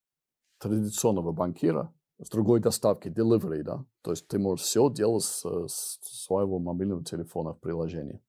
традиционного 0.64 1.32
банкира 1.32 1.92
с 2.18 2.30
другой 2.30 2.60
доставки, 2.60 3.08
delivery, 3.08 3.62
да. 3.62 3.84
То 4.02 4.12
есть 4.12 4.26
ты 4.28 4.38
можешь 4.38 4.64
все 4.64 4.88
делать 4.90 5.24
с, 5.24 5.42
с 5.42 5.98
своего 6.24 6.58
мобильного 6.58 7.04
телефона 7.04 7.52
в 7.52 7.60
приложении. 7.60 8.22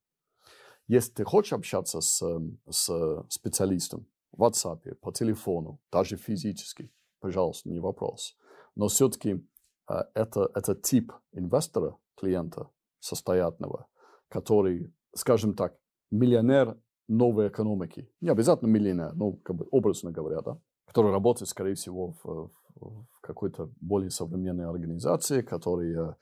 Если 0.87 1.13
ты 1.13 1.23
хочешь 1.23 1.53
общаться 1.53 2.01
с, 2.01 2.21
с 2.69 3.25
специалистом 3.29 4.05
в 4.33 4.43
WhatsApp, 4.43 4.95
по 4.95 5.13
телефону, 5.13 5.79
даже 5.91 6.17
физически, 6.17 6.91
пожалуйста, 7.21 7.69
не 7.69 7.79
вопрос. 7.79 8.35
Но 8.75 8.89
все-таки 8.89 9.47
э, 9.89 9.93
это, 10.13 10.49
это 10.53 10.75
тип 10.75 11.13
инвестора, 11.31 11.95
клиента 12.17 12.69
состоятельного, 12.99 13.87
который, 14.27 14.93
скажем 15.15 15.55
так, 15.55 15.77
миллионер 16.11 16.77
новой 17.07 17.47
экономики. 17.47 18.09
Не 18.19 18.29
обязательно 18.29 18.67
миллионер, 18.67 19.15
но 19.15 19.33
как 19.37 19.55
бы 19.55 19.67
образно 19.71 20.11
говоря, 20.11 20.41
да 20.41 20.59
который 20.95 21.11
работает, 21.11 21.49
скорее 21.49 21.75
всего, 21.75 22.15
в, 22.23 22.51
в 22.75 23.19
какой-то 23.19 23.69
более 23.81 24.09
современной 24.09 24.65
организации, 24.65 25.41
который 25.41 25.93
э, 25.93 26.13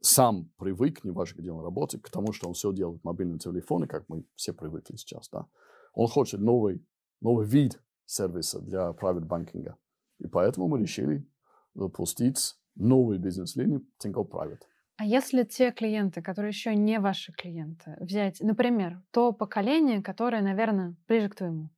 сам 0.00 0.50
привык, 0.56 1.04
неважно, 1.04 1.42
где 1.42 1.52
он 1.52 1.62
работает, 1.62 2.02
к 2.02 2.08
тому, 2.08 2.32
что 2.32 2.48
он 2.48 2.54
все 2.54 2.72
делает 2.72 3.02
в 3.02 3.04
мобильном 3.04 3.38
телефоне, 3.38 3.86
как 3.86 4.08
мы 4.08 4.24
все 4.34 4.54
привыкли 4.54 4.96
сейчас, 4.96 5.28
да. 5.28 5.44
Он 5.92 6.08
хочет 6.08 6.40
новый, 6.40 6.82
новый 7.20 7.44
вид 7.44 7.82
сервиса 8.06 8.60
для 8.60 8.92
private 8.92 9.26
банкинга. 9.26 9.76
И 10.18 10.26
поэтому 10.26 10.66
мы 10.66 10.80
решили 10.80 11.28
запустить 11.74 12.54
новый 12.74 13.18
бизнес-линию 13.18 13.86
Tinko 14.02 14.26
Private. 14.26 14.62
А 14.96 15.04
если 15.04 15.42
те 15.42 15.72
клиенты, 15.72 16.22
которые 16.22 16.48
еще 16.48 16.74
не 16.74 17.00
ваши 17.00 17.32
клиенты, 17.32 17.98
взять, 18.00 18.40
например, 18.40 19.02
то 19.10 19.32
поколение, 19.32 20.02
которое, 20.02 20.40
наверное, 20.40 20.96
ближе 21.06 21.28
к 21.28 21.34
твоему, 21.34 21.68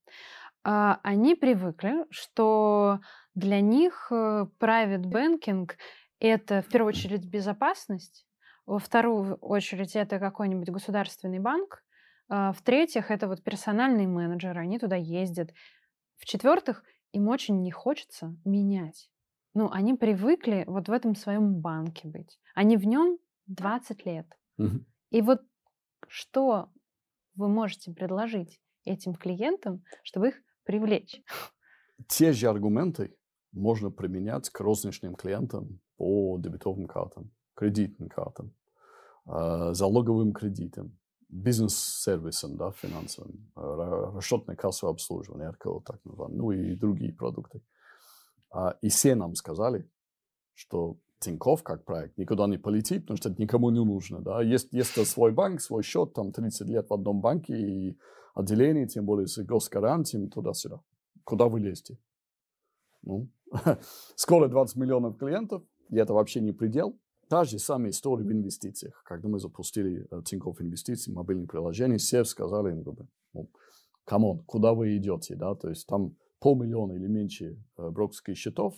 они 0.64 1.34
привыкли, 1.34 2.06
что 2.10 3.00
для 3.34 3.60
них 3.60 4.08
э, 4.10 4.46
private 4.58 5.04
banking 5.04 5.70
это 6.20 6.62
в 6.62 6.68
первую 6.68 6.88
очередь 6.88 7.26
безопасность, 7.26 8.26
во 8.64 8.78
вторую 8.78 9.36
очередь 9.36 9.94
это 9.94 10.18
какой-нибудь 10.18 10.70
государственный 10.70 11.38
банк, 11.38 11.84
а 12.28 12.52
в-третьих, 12.52 13.10
это 13.10 13.28
вот 13.28 13.42
персональные 13.42 14.08
менеджеры, 14.08 14.60
они 14.60 14.78
туда 14.78 14.96
ездят. 14.96 15.52
В-четвертых, 16.16 16.82
им 17.12 17.28
очень 17.28 17.60
не 17.62 17.70
хочется 17.70 18.34
менять. 18.44 19.10
Ну, 19.52 19.70
они 19.70 19.94
привыкли 19.94 20.64
вот 20.66 20.88
в 20.88 20.92
этом 20.92 21.14
своем 21.14 21.60
банке 21.60 22.08
быть. 22.08 22.40
Они 22.54 22.76
в 22.76 22.86
нем 22.86 23.18
20 23.46 24.06
лет. 24.06 24.26
Угу. 24.58 24.84
И 25.10 25.20
вот 25.20 25.42
что 26.08 26.70
вы 27.34 27.48
можете 27.48 27.92
предложить 27.92 28.60
этим 28.84 29.14
клиентам, 29.14 29.84
чтобы 30.02 30.28
их 30.28 30.42
привлечь. 30.64 31.22
Те 32.08 32.32
же 32.32 32.48
аргументы 32.48 33.16
можно 33.52 33.90
применять 33.90 34.50
к 34.50 34.60
розничным 34.60 35.14
клиентам 35.14 35.80
по 35.96 36.38
дебетовым 36.38 36.86
картам, 36.86 37.30
кредитным 37.54 38.08
картам, 38.08 38.52
э, 39.26 39.74
залоговым 39.74 40.32
кредитам, 40.32 40.98
бизнес-сервисам, 41.28 42.56
да, 42.56 42.72
финансовым, 42.72 43.50
э, 43.56 44.10
расчетное 44.16 44.56
кассовое 44.56 44.92
обслуживание, 44.92 45.50
РКО 45.50 45.80
так 45.84 46.04
называемое, 46.04 46.36
ну 46.36 46.50
и 46.52 46.74
другие 46.74 47.12
продукты. 47.12 47.62
А, 48.50 48.76
и 48.82 48.88
все 48.88 49.14
нам 49.14 49.34
сказали, 49.34 49.88
что 50.54 50.98
Тиньков 51.20 51.62
как 51.62 51.84
проект 51.84 52.18
никуда 52.18 52.46
не 52.46 52.58
полетит, 52.58 53.02
потому 53.02 53.16
что 53.16 53.30
это 53.30 53.40
никому 53.40 53.70
не 53.70 53.82
нужно. 53.84 54.20
Да? 54.20 54.42
Есть, 54.42 54.68
есть 54.72 55.06
свой 55.06 55.32
банк, 55.32 55.60
свой 55.60 55.82
счет, 55.82 56.12
там 56.12 56.32
30 56.32 56.68
лет 56.68 56.88
в 56.88 56.94
одном 56.94 57.20
банке 57.20 57.56
и 57.56 57.98
отделение, 58.34 58.86
тем 58.86 59.06
более 59.06 59.26
с 59.26 59.38
госгарантием 59.42 60.28
туда-сюда. 60.28 60.80
Куда 61.24 61.46
вы 61.48 61.60
лезете? 61.60 61.98
Ну, 63.02 63.28
скоро 64.16 64.48
20 64.48 64.76
миллионов 64.76 65.16
клиентов, 65.16 65.62
и 65.90 65.96
это 65.96 66.12
вообще 66.12 66.40
не 66.40 66.52
предел. 66.52 66.98
Та 67.28 67.44
же 67.44 67.58
самая 67.58 67.90
история 67.90 68.24
в 68.24 68.32
инвестициях. 68.32 69.02
Когда 69.04 69.28
мы 69.28 69.38
запустили 69.38 70.06
э, 70.10 70.22
Тинькофф 70.22 70.60
инвестиции, 70.60 71.10
мобильные 71.10 71.46
приложения, 71.46 71.96
все 71.96 72.24
сказали, 72.24 72.72
ну, 73.32 73.48
come 74.04 74.27
on, 74.27 74.44
куда 74.44 74.74
вы 74.74 74.96
идете, 74.96 75.34
да, 75.34 75.54
то 75.54 75.68
есть 75.70 75.86
там 75.86 76.16
полмиллиона 76.40 76.92
или 76.92 77.06
меньше 77.06 77.58
э, 77.78 77.90
брокерских 77.90 78.36
счетов, 78.36 78.74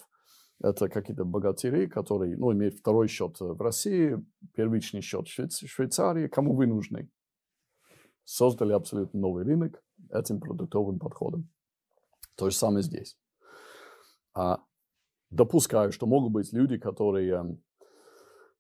это 0.62 0.88
какие-то 0.88 1.25
богатыри, 1.25 1.87
которые, 1.87 2.37
ну, 2.37 2.53
имеют 2.53 2.77
второй 2.77 3.09
счет 3.09 3.37
в 3.40 3.61
России, 3.61 4.16
первичный 4.55 5.03
счет 5.03 5.29
в 5.29 5.66
Швейцарии, 5.66 6.29
кому 6.29 6.55
вы 6.55 6.66
нужны. 6.66 7.11
Создали 8.25 8.73
абсолютно 8.73 9.21
новый 9.21 9.45
рынок 9.45 9.83
этим 10.11 10.40
продуктовым 10.40 10.99
подходом. 10.99 11.49
То 12.37 12.51
же 12.51 12.57
самое 12.57 12.83
здесь. 12.83 13.16
А 14.35 14.61
допускаю, 15.31 15.92
что 15.92 16.07
могут 16.07 16.33
быть 16.33 16.53
люди, 16.53 16.79
которые 16.79 17.33
эм, 17.33 17.62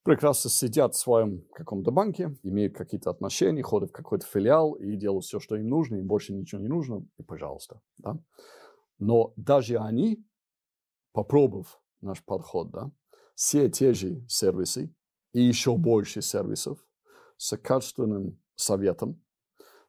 прекрасно 0.02 0.50
сидят 0.50 0.94
в 0.94 0.98
своем 0.98 1.42
каком-то 1.52 1.90
банке, 1.90 2.36
имеют 2.42 2.76
какие-то 2.76 3.10
отношения, 3.10 3.62
ходят 3.62 3.90
в 3.90 3.92
какой-то 3.92 4.26
филиал 4.26 4.74
и 4.74 4.96
делают 4.96 5.24
все, 5.24 5.40
что 5.40 5.56
им 5.56 5.68
нужно, 5.68 5.96
им 5.96 6.06
больше 6.06 6.32
ничего 6.32 6.60
не 6.60 6.68
нужно, 6.68 7.04
и 7.18 7.22
пожалуйста. 7.22 7.80
Да? 7.98 8.18
Но 8.98 9.32
даже 9.36 9.78
они, 9.78 10.24
попробовав 11.12 11.80
наш 12.06 12.24
подход, 12.24 12.70
да, 12.70 12.90
все 13.34 13.68
те 13.68 13.92
же 13.92 14.24
сервисы 14.28 14.94
и 15.32 15.42
еще 15.42 15.76
больше 15.76 16.22
сервисов 16.22 16.78
с 17.36 17.56
качественным 17.56 18.38
советом, 18.54 19.22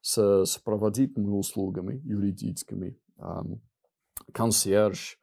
с 0.02 0.46
сопроводительными 0.46 1.36
услугами 1.36 2.02
юридическими, 2.04 3.00
эм, 3.18 3.62
консьерж, 4.34 5.20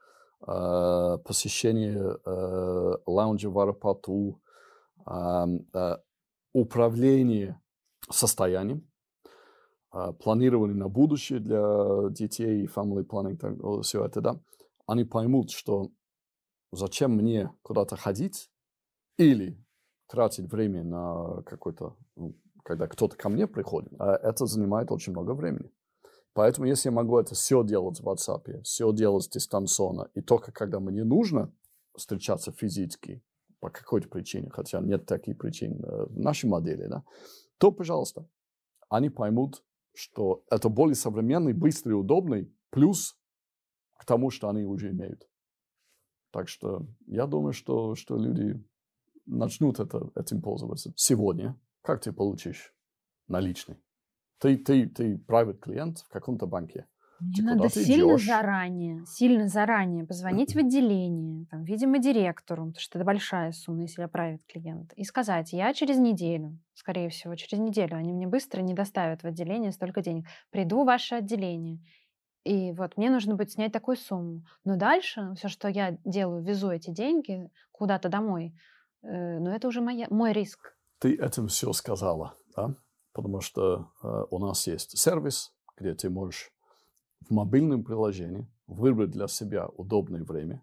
э, 0.46 1.18
посещение 1.24 2.18
э, 2.24 2.96
лаунжа 3.07 3.50
в 3.50 3.59
аэропорту, 3.59 4.40
э, 5.07 5.96
управление 6.52 7.61
состоянием, 8.11 8.88
планирование 9.90 10.76
на 10.76 10.88
будущее 10.88 11.40
для 11.40 12.11
детей, 12.11 12.66
family 12.66 13.04
planning, 13.04 13.83
все 13.83 14.04
это, 14.04 14.20
да, 14.20 14.40
они 14.87 15.04
поймут, 15.04 15.50
что 15.50 15.90
зачем 16.76 17.12
мне 17.12 17.50
куда-то 17.62 17.96
ходить 17.96 18.50
или 19.18 19.58
тратить 20.08 20.50
время 20.50 20.84
на 20.84 21.42
какой-то, 21.42 21.96
ну, 22.16 22.37
когда 22.62 22.87
кто-то 22.87 23.16
ко 23.16 23.28
мне 23.28 23.46
приходит, 23.46 23.92
это 23.98 24.46
занимает 24.46 24.90
очень 24.90 25.12
много 25.12 25.32
времени. 25.32 25.70
Поэтому, 26.32 26.66
если 26.66 26.88
я 26.88 26.92
могу 26.92 27.18
это 27.18 27.34
все 27.34 27.62
делать 27.62 28.00
в 28.00 28.08
WhatsApp, 28.08 28.62
все 28.62 28.92
делать 28.92 29.28
дистанционно, 29.30 30.10
и 30.14 30.20
только 30.20 30.50
когда 30.52 30.80
мне 30.80 31.04
нужно 31.04 31.52
встречаться 31.96 32.50
физически, 32.50 33.22
по 33.64 33.70
какой-то 33.70 34.10
причине, 34.10 34.50
хотя 34.50 34.78
нет 34.80 35.06
таких 35.06 35.38
причин 35.38 35.82
э, 35.82 36.04
в 36.10 36.20
нашей 36.20 36.50
модели, 36.50 36.87
да, 36.87 37.02
то, 37.56 37.72
пожалуйста, 37.72 38.28
они 38.90 39.08
поймут, 39.08 39.64
что 39.94 40.44
это 40.50 40.68
более 40.68 40.96
современный, 40.96 41.54
быстрый, 41.54 41.94
удобный, 41.94 42.52
плюс 42.68 43.18
к 43.96 44.04
тому, 44.04 44.28
что 44.28 44.50
они 44.50 44.64
уже 44.64 44.90
имеют. 44.90 45.26
Так 46.35 46.49
что 46.49 46.85
я 47.07 47.29
думаю, 47.29 47.53
что, 47.53 47.94
что 47.94 48.18
люди 48.18 48.61
начнут 49.25 49.79
это, 49.79 50.11
этим 50.16 50.42
пользоваться 50.42 50.92
сегодня. 50.97 51.55
Как 51.81 52.01
ты 52.01 52.12
получишь 52.12 52.75
наличный? 53.29 53.77
Ты, 54.38 54.57
ты, 54.57 54.88
ты 54.88 55.14
private 55.14 55.59
клиент 55.59 55.99
в 55.99 56.09
каком-то 56.09 56.47
банке. 56.47 56.88
Мне 57.20 57.37
ты 57.37 57.42
надо 57.44 57.70
сильно 57.70 58.16
идешь? 58.16 58.27
заранее, 58.27 59.05
сильно 59.07 59.47
заранее 59.47 60.05
позвонить 60.05 60.57
в 60.57 60.59
отделение, 60.59 61.47
там, 61.53 61.62
видимо, 61.62 62.01
директору, 62.01 62.66
потому 62.66 62.81
что 62.81 62.99
это 62.99 63.07
большая 63.07 63.53
сумма, 63.53 63.83
если 63.83 64.03
я 64.03 64.09
private 64.09 64.42
клиент, 64.49 64.92
и 64.94 65.05
сказать, 65.05 65.53
я 65.53 65.73
через 65.73 65.99
неделю, 65.99 66.59
скорее 66.75 67.11
всего, 67.11 67.37
через 67.37 67.62
неделю, 67.62 67.97
они 67.97 68.12
мне 68.12 68.27
быстро 68.27 68.61
не 68.61 68.75
доставят 68.75 69.23
в 69.23 69.27
отделение 69.27 69.70
столько 69.70 70.03
денег, 70.03 70.27
приду 70.51 70.83
в 70.83 70.87
ваше 70.87 71.14
отделение, 71.14 71.79
и 72.44 72.72
вот 72.72 72.96
мне 72.96 73.11
нужно 73.11 73.35
будет 73.35 73.50
снять 73.50 73.72
такую 73.72 73.96
сумму. 73.96 74.44
Но 74.64 74.76
дальше 74.76 75.33
все, 75.37 75.48
что 75.48 75.68
я 75.68 75.98
делаю, 76.04 76.42
везу 76.42 76.70
эти 76.70 76.90
деньги 76.90 77.50
куда-то 77.72 78.09
домой, 78.09 78.54
э, 79.02 79.38
но 79.38 79.54
это 79.54 79.66
уже 79.68 79.80
моя, 79.80 80.07
мой 80.11 80.33
риск. 80.33 80.76
Ты 80.98 81.14
этим 81.14 81.48
все 81.48 81.72
сказала, 81.72 82.35
да? 82.54 82.76
потому 83.12 83.40
что 83.40 83.90
э, 84.02 84.24
у 84.30 84.38
нас 84.38 84.66
есть 84.66 84.98
сервис, 84.98 85.54
где 85.76 85.94
ты 85.94 86.11
можешь 86.11 86.52
в 87.20 87.30
мобильном 87.33 87.83
приложении 87.83 88.46
выбрать 88.66 89.11
для 89.11 89.26
себя 89.28 89.66
удобное 89.66 90.22
время, 90.22 90.62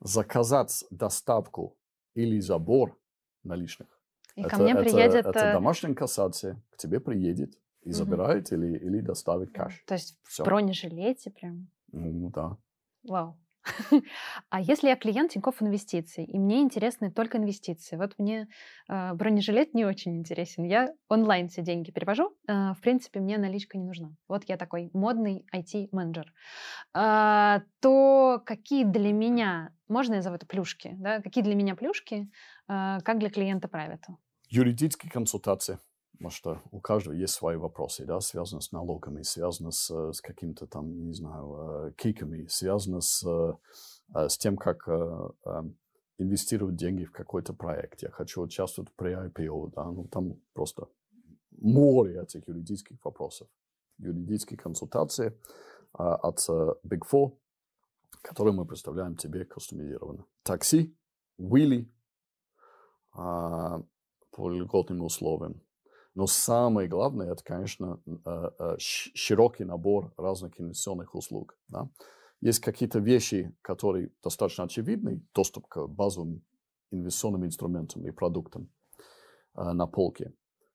заказать 0.00 0.84
доставку 0.90 1.76
или 2.14 2.40
забор 2.40 2.98
наличных. 3.42 3.88
И 4.34 4.42
это, 4.42 4.50
ко 4.50 4.56
мне 4.58 4.74
приедет... 4.74 5.26
Это, 5.26 5.30
это 5.30 5.52
домашняя 5.52 5.94
кассация, 5.94 6.62
к 6.70 6.76
тебе 6.76 7.00
приедет 7.00 7.58
и 7.86 7.92
забирает 7.92 8.50
угу. 8.50 8.60
или, 8.60 8.78
или 8.78 9.00
доставит 9.00 9.52
кэш. 9.52 9.82
То 9.86 9.94
есть 9.94 10.18
Всё. 10.24 10.42
в 10.42 10.46
бронежилете 10.46 11.30
прям? 11.30 11.68
Ну 11.92 12.30
да. 12.30 12.58
Вау. 13.04 13.38
А 14.50 14.60
если 14.60 14.88
я 14.88 14.96
клиент 14.96 15.32
Тинькофф 15.32 15.62
Инвестиций, 15.62 16.24
и 16.24 16.38
мне 16.38 16.60
интересны 16.60 17.10
только 17.10 17.38
инвестиции, 17.38 17.96
вот 17.96 18.14
мне 18.18 18.48
э, 18.88 19.14
бронежилет 19.14 19.74
не 19.74 19.84
очень 19.84 20.16
интересен, 20.16 20.64
я 20.64 20.92
онлайн 21.08 21.48
все 21.48 21.62
деньги 21.62 21.90
перевожу, 21.90 22.36
э, 22.48 22.72
в 22.74 22.80
принципе, 22.80 23.20
мне 23.20 23.38
наличка 23.38 23.78
не 23.78 23.84
нужна. 23.84 24.16
Вот 24.28 24.44
я 24.48 24.56
такой 24.56 24.90
модный 24.92 25.46
IT-менеджер. 25.54 26.32
Э, 26.94 27.60
то 27.80 28.42
какие 28.44 28.84
для 28.84 29.12
меня, 29.12 29.72
можно 29.88 30.12
я 30.12 30.18
назову 30.18 30.36
это 30.36 30.46
плюшки, 30.46 30.94
да? 30.98 31.20
какие 31.20 31.42
для 31.42 31.54
меня 31.54 31.74
плюшки, 31.74 32.30
э, 32.68 32.98
как 33.02 33.18
для 33.18 33.30
клиента 33.30 33.68
правила? 33.68 33.98
Юридические 34.48 35.10
консультации. 35.10 35.78
Потому 36.16 36.30
что 36.30 36.62
у 36.70 36.80
каждого 36.80 37.12
есть 37.12 37.34
свои 37.34 37.56
вопросы, 37.56 38.06
да, 38.06 38.20
связаны 38.20 38.62
с 38.62 38.72
налогами, 38.72 39.20
связаны 39.20 39.70
с, 39.70 39.90
с 39.90 40.22
каким-то 40.22 40.66
там, 40.66 41.04
не 41.04 41.12
знаю, 41.12 41.88
э, 41.88 41.92
киками, 41.92 42.46
связаны 42.46 43.02
с, 43.02 43.22
э, 43.22 44.28
с 44.28 44.38
тем, 44.38 44.56
как 44.56 44.88
э, 44.88 45.28
инвестировать 46.16 46.76
деньги 46.76 47.04
в 47.04 47.12
какой-то 47.12 47.52
проект. 47.52 48.02
Я 48.02 48.10
хочу 48.10 48.40
участвовать 48.40 48.90
при 48.96 49.12
IPO, 49.12 49.72
да, 49.74 49.84
ну 49.84 50.08
там 50.08 50.40
просто 50.54 50.88
море 51.50 52.22
этих 52.22 52.48
юридических 52.48 53.04
вопросов. 53.04 53.48
Юридические 53.98 54.58
консультации 54.58 55.38
от 55.92 56.38
Big 56.86 57.02
Four, 57.10 57.36
которые 58.22 58.54
мы 58.54 58.64
представляем 58.64 59.16
тебе 59.16 59.44
кастомизированно. 59.44 60.24
Такси, 60.42 60.96
Уилли, 61.36 61.90
по 63.12 64.50
льготным 64.50 65.02
условиям. 65.02 65.65
Но 66.16 66.26
самое 66.26 66.88
главное, 66.88 67.30
это, 67.30 67.44
конечно, 67.44 68.00
э, 68.06 68.50
э, 68.58 68.76
широкий 68.78 69.64
набор 69.64 70.14
разных 70.16 70.58
инвестиционных 70.58 71.14
услуг. 71.14 71.58
Да? 71.68 71.90
Есть 72.40 72.60
какие-то 72.60 73.00
вещи, 73.00 73.54
которые 73.60 74.10
достаточно 74.22 74.64
очевидны, 74.64 75.22
доступ 75.34 75.68
к 75.68 75.86
базовым 75.86 76.42
инвестиционным 76.90 77.44
инструментам 77.44 78.06
и 78.06 78.12
продуктам 78.12 78.70
э, 79.54 79.72
на 79.72 79.86
полке. 79.86 80.32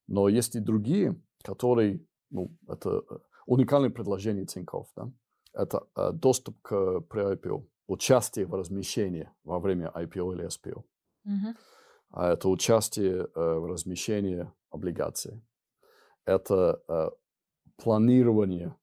Но 0.07 0.29
есть 0.29 0.55
и 0.55 0.59
другие, 0.59 1.19
которые, 1.43 2.05
ну, 2.29 2.55
это 2.67 3.01
уникальное 3.47 3.89
предложение 3.89 4.45
Тинькофф. 4.45 4.89
Да? 4.95 5.11
Это 5.53 5.87
доступ 6.13 6.61
к 6.61 6.71
pre-IPO, 7.09 7.65
участие 7.87 8.45
в 8.45 8.53
размещении 8.53 9.27
во 9.43 9.59
время 9.59 9.91
IPO 9.95 10.35
или 10.35 10.45
SPO. 10.45 10.83
Mm-hmm. 11.25 12.33
Это 12.35 12.47
участие 12.47 13.27
в 13.33 13.65
размещении 13.65 14.47
облигации. 14.71 15.41
Это 16.25 16.81
э, 16.87 17.09
планирование 17.77 18.75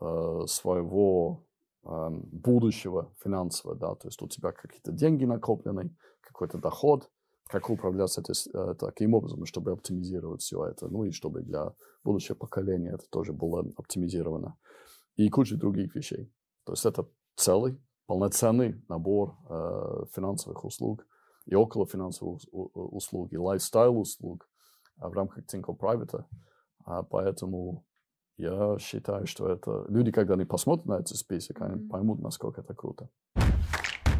э, 0.00 0.40
своего 0.46 1.46
э, 1.84 2.08
будущего 2.10 3.12
финансового, 3.22 3.78
да, 3.78 3.94
то 3.94 4.08
есть 4.08 4.20
у 4.22 4.28
тебя 4.28 4.52
какие-то 4.52 4.92
деньги 4.92 5.24
накоплены, 5.24 5.94
какой-то 6.20 6.58
доход, 6.58 7.10
как 7.48 7.70
управлять 7.70 8.16
это, 8.18 8.32
э, 8.32 8.74
таким 8.78 9.14
образом, 9.14 9.44
чтобы 9.46 9.72
оптимизировать 9.72 10.42
все 10.42 10.64
это, 10.66 10.88
ну 10.88 11.04
и 11.04 11.12
чтобы 11.12 11.42
для 11.42 11.74
будущего 12.02 12.34
поколения 12.34 12.90
это 12.90 13.04
тоже 13.10 13.32
было 13.32 13.64
оптимизировано. 13.76 14.56
И 15.16 15.28
куча 15.30 15.56
других 15.56 15.94
вещей. 15.94 16.30
То 16.64 16.72
есть 16.72 16.84
это 16.84 17.08
целый 17.36 17.80
полноценный 18.06 18.82
набор 18.88 19.36
э, 19.48 20.04
финансовых 20.14 20.64
услуг 20.64 21.06
и 21.46 21.54
около 21.54 21.86
финансовых 21.86 22.40
услуг, 22.52 23.32
и 23.32 23.38
лайфстайл 23.38 24.00
услуг 24.00 24.48
в 24.96 25.12
рамках 25.12 25.44
Tinko 25.44 25.76
Private. 25.76 26.24
А 26.84 27.02
поэтому 27.02 27.84
я 28.38 28.78
считаю, 28.78 29.26
что 29.26 29.48
это 29.48 29.84
люди, 29.88 30.12
когда 30.12 30.34
они 30.34 30.44
посмотрят 30.44 30.86
на 30.86 30.94
этот 30.94 31.16
список, 31.16 31.62
они 31.62 31.88
поймут, 31.88 32.20
насколько 32.20 32.60
это 32.60 32.74
круто. 32.74 33.08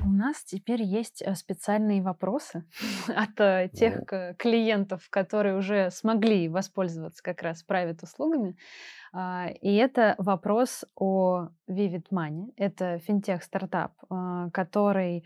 У 0.07 0.12
нас 0.12 0.44
теперь 0.44 0.82
есть 0.82 1.20
э, 1.20 1.34
специальные 1.34 2.00
вопросы 2.00 2.64
от 3.09 3.40
э, 3.40 3.68
тех 3.72 4.02
ну. 4.12 4.34
клиентов, 4.38 5.09
которые 5.11 5.57
уже 5.57 5.90
смогли 5.90 6.48
воспользоваться 6.48 7.20
как 7.24 7.42
раз 7.42 7.64
private 7.68 8.04
услугами. 8.04 8.57
А, 9.12 9.48
и 9.61 9.74
это 9.74 10.14
вопрос 10.18 10.84
о 10.94 11.48
Vivid 11.68 12.04
Money. 12.12 12.52
Это 12.57 12.98
финтех-стартап, 13.00 13.94
который 14.52 15.24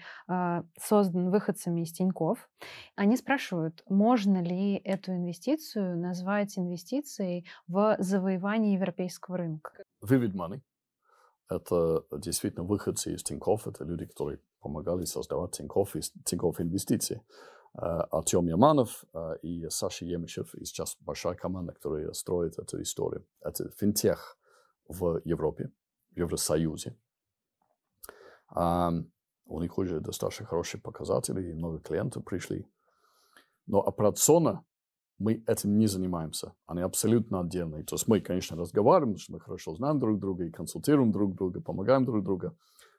создан 0.81 1.31
выходцами 1.31 1.83
из 1.83 1.93
Тиньков. 1.93 2.49
Они 2.97 3.17
спрашивают, 3.17 3.83
можно 3.89 4.41
ли 4.43 4.77
эту 4.77 5.13
инвестицию 5.13 5.99
назвать 5.99 6.57
инвестицией 6.57 7.47
в 7.69 7.97
завоевание 7.99 8.75
европейского 8.75 9.37
рынка? 9.39 9.73
Vivid 10.03 10.33
Money 10.33 10.63
это 11.51 12.05
действительно 12.13 12.65
выходцы 12.65 13.13
из 13.13 13.23
Тинькофф, 13.23 13.67
это 13.67 13.85
люди, 13.85 14.07
которые 14.07 14.41
помогали 14.61 15.05
создавать 15.05 15.53
Тинькофф, 15.53 15.97
Тинькофф 16.25 16.61
инвестиции. 16.61 17.23
Артем 17.73 18.49
Яманов 18.49 19.05
и 19.43 19.69
Саша 19.69 20.05
Емишев 20.05 20.55
и 20.57 20.65
сейчас 20.65 20.97
большая 21.01 21.35
команда, 21.35 21.73
которая 21.73 22.13
строит 22.15 22.59
эту 22.59 22.83
историю. 22.83 23.25
Это 23.41 23.71
финтех 23.71 24.37
в 24.89 25.21
Европе, 25.25 25.71
в 26.11 26.19
Евросоюзе. 26.19 26.97
У 28.53 29.61
них 29.61 29.79
уже 29.79 30.01
достаточно 30.01 30.47
хорошие 30.47 30.81
показатели, 30.81 31.51
и 31.51 31.55
много 31.55 31.79
клиентов 31.79 32.25
пришли. 32.25 32.67
Но 33.67 33.87
операционно 33.87 34.65
мы 35.21 35.45
этим 35.47 35.79
не 35.79 35.87
занимаемся. 35.87 36.55
Они 36.67 36.81
абсолютно 36.81 37.41
отдельные. 37.41 37.85
То 37.85 37.95
есть 37.95 38.09
мы, 38.09 38.21
конечно, 38.21 38.57
разговариваем, 38.57 39.19
что 39.19 39.35
мы 39.35 39.41
хорошо 39.41 39.75
знаем 39.75 39.99
друг 39.99 40.19
друга 40.19 40.45
и 40.45 40.51
консультируем 40.51 41.13
друг 41.13 41.35
друга, 41.35 41.61
помогаем 41.61 42.07
друг 42.07 42.25
другу, 42.25 42.57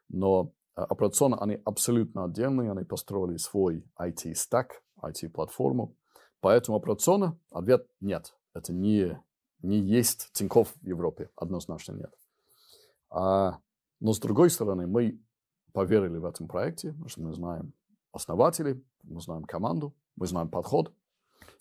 но 0.08 0.52
а, 0.76 0.84
операционно 0.84 1.42
они 1.42 1.60
абсолютно 1.64 2.24
отдельные, 2.24 2.70
они 2.70 2.84
построили 2.84 3.36
свой 3.38 3.84
IT-стак, 4.00 4.82
IT-платформу. 5.02 5.96
Поэтому 6.40 6.78
операционно 6.78 7.36
ответ 7.50 7.88
нет. 8.00 8.34
Это 8.54 8.72
не, 8.72 9.20
не 9.60 9.78
есть 9.78 10.30
Тинькофф 10.32 10.72
в 10.80 10.86
Европе, 10.86 11.28
однозначно 11.34 11.94
нет. 11.94 12.14
А, 13.10 13.58
но 13.98 14.12
с 14.12 14.20
другой 14.20 14.50
стороны, 14.50 14.86
мы 14.86 15.20
поверили 15.72 16.18
в 16.18 16.24
этом 16.24 16.46
проекте, 16.46 16.90
потому 16.90 17.08
что 17.08 17.20
мы 17.22 17.32
знаем 17.34 17.72
основателей, 18.12 18.84
мы 19.02 19.20
знаем 19.20 19.42
команду, 19.42 19.92
мы 20.14 20.28
знаем 20.28 20.48
подход. 20.48 20.92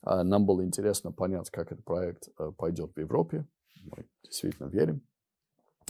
А, 0.02 0.24
нам 0.24 0.46
было 0.46 0.64
интересно 0.64 1.12
понять, 1.12 1.50
как 1.50 1.72
этот 1.72 1.86
проект 1.86 2.30
э, 2.38 2.52
пойдет 2.58 2.94
в 2.96 3.00
Европе. 3.00 3.46
Мы 3.84 4.08
действительно 4.24 4.68
верим. 4.68 5.02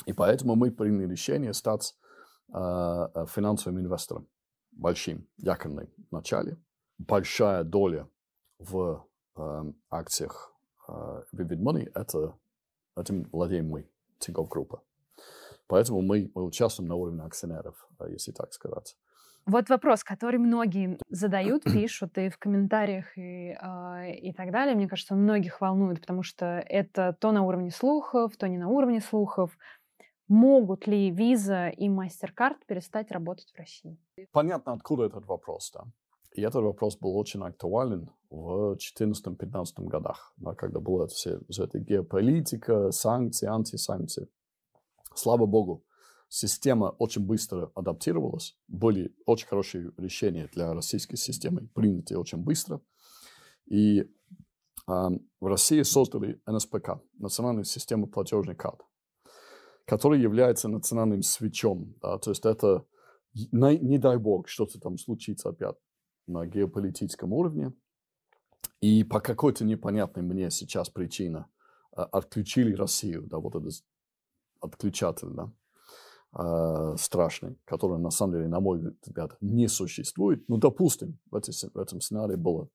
И 0.06 0.14
поэтому 0.14 0.56
мы 0.56 0.72
приняли 0.72 1.12
решение 1.12 1.54
стать 1.54 1.96
Э, 2.54 3.08
э, 3.16 3.26
финансовым 3.28 3.80
инвестором, 3.80 4.28
большим, 4.72 5.26
якорным 5.38 5.88
в 6.10 6.12
начале. 6.12 6.58
Большая 6.98 7.64
доля 7.64 8.10
в 8.60 9.08
э, 9.38 9.74
акциях 9.90 10.54
Vivid 10.88 11.62
Money 11.62 11.90
это, 11.96 12.38
этим 12.98 13.30
владеем 13.32 13.70
мы, 13.70 13.90
Тинькофф 14.20 14.50
Группа. 14.50 14.84
Поэтому 15.68 16.02
мы, 16.02 16.30
мы 16.36 16.44
участвуем 16.44 16.90
на 16.90 16.96
уровне 16.96 17.22
акционеров, 17.22 17.88
если 18.10 18.34
так 18.34 18.52
сказать. 18.52 18.98
Вот 19.46 19.70
вопрос, 19.70 20.04
который 20.04 20.38
многие 20.38 20.98
задают, 21.10 21.64
пишут 21.64 22.18
и 22.18 22.30
в 22.30 22.38
комментариях, 22.38 23.18
и, 23.18 23.58
э, 23.60 24.14
и 24.16 24.34
так 24.34 24.52
далее. 24.52 24.76
Мне 24.76 24.88
кажется, 24.88 25.16
многих 25.16 25.62
волнует, 25.62 26.02
потому 26.02 26.24
что 26.24 26.46
это 26.46 27.16
то 27.20 27.32
на 27.32 27.44
уровне 27.44 27.72
слухов, 27.72 28.38
то 28.38 28.48
не 28.48 28.58
на 28.58 28.70
уровне 28.70 29.02
слухов 29.02 29.58
могут 30.28 30.88
ли 30.88 31.12
Visa 31.12 31.72
и 31.72 31.90
MasterCard 31.90 32.66
перестать 32.66 33.12
работать 33.12 33.52
в 33.54 33.58
России? 33.58 33.98
Понятно, 34.32 34.74
откуда 34.74 35.06
этот 35.06 35.26
вопрос, 35.26 35.72
да. 35.74 35.84
И 36.34 36.42
этот 36.42 36.64
вопрос 36.64 36.98
был 36.98 37.18
очень 37.18 37.44
актуален 37.44 38.10
в 38.30 38.78
2014-2015 38.78 39.66
годах, 39.80 40.34
да, 40.38 40.54
когда 40.54 40.80
была 40.80 41.08
все, 41.08 41.40
вся 41.50 41.66
эта 41.66 41.80
геополитика, 41.80 42.92
санкции, 42.92 43.48
антисанкции. 43.48 44.30
Слава 45.14 45.46
богу, 45.46 45.84
система 46.32 46.96
очень 47.00 47.26
быстро 47.26 47.72
адаптировалась. 47.76 48.58
Были 48.68 49.14
очень 49.26 49.48
хорошие 49.48 49.92
решения 49.98 50.50
для 50.54 50.74
российской 50.74 51.18
системы, 51.18 51.68
приняты 51.76 52.18
очень 52.18 52.38
быстро. 52.38 52.82
И 53.66 54.00
э, 54.02 54.06
в 54.88 55.46
России 55.46 55.82
создали 55.82 56.42
НСПК, 56.46 57.02
Национальную 57.18 57.66
систему 57.66 58.08
платежных 58.08 58.58
карт 58.58 58.82
который 59.86 60.22
является 60.22 60.70
национальным 60.70 61.22
свечом. 61.22 61.96
Да? 62.02 62.18
То 62.18 62.32
есть 62.32 62.46
это, 62.46 62.86
не, 63.34 63.78
не 63.78 63.98
дай 63.98 64.18
бог, 64.18 64.48
что-то 64.48 64.80
там 64.80 64.98
случится 64.98 65.50
опять 65.50 65.76
на 66.28 66.46
геополитическом 66.46 67.34
уровне. 67.34 67.74
И 68.80 69.04
по 69.04 69.20
какой-то 69.20 69.66
непонятной 69.66 70.24
мне 70.24 70.50
сейчас 70.50 70.90
причине 70.90 71.46
а, 71.92 72.06
отключили 72.06 72.74
Россию, 72.74 73.28
да, 73.28 73.38
вот 73.38 73.56
этот 73.56 73.84
отключатель, 74.62 75.30
да, 75.32 75.52
э, 76.34 76.96
страшный, 76.98 77.58
который 77.66 78.00
на 78.00 78.12
самом 78.12 78.34
деле, 78.34 78.48
на 78.48 78.60
мой 78.60 78.80
взгляд, 79.02 79.38
не 79.42 79.68
существует. 79.68 80.48
Ну, 80.48 80.58
допустим, 80.58 81.20
в, 81.30 81.36
эти, 81.36 81.52
в 81.52 81.78
этом 81.78 82.02
сценарии 82.02 82.36
было 82.36 82.70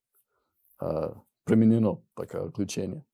э, 0.81 1.13
применено 1.43 2.01
такое 2.15 2.45
отключение, 2.45 3.05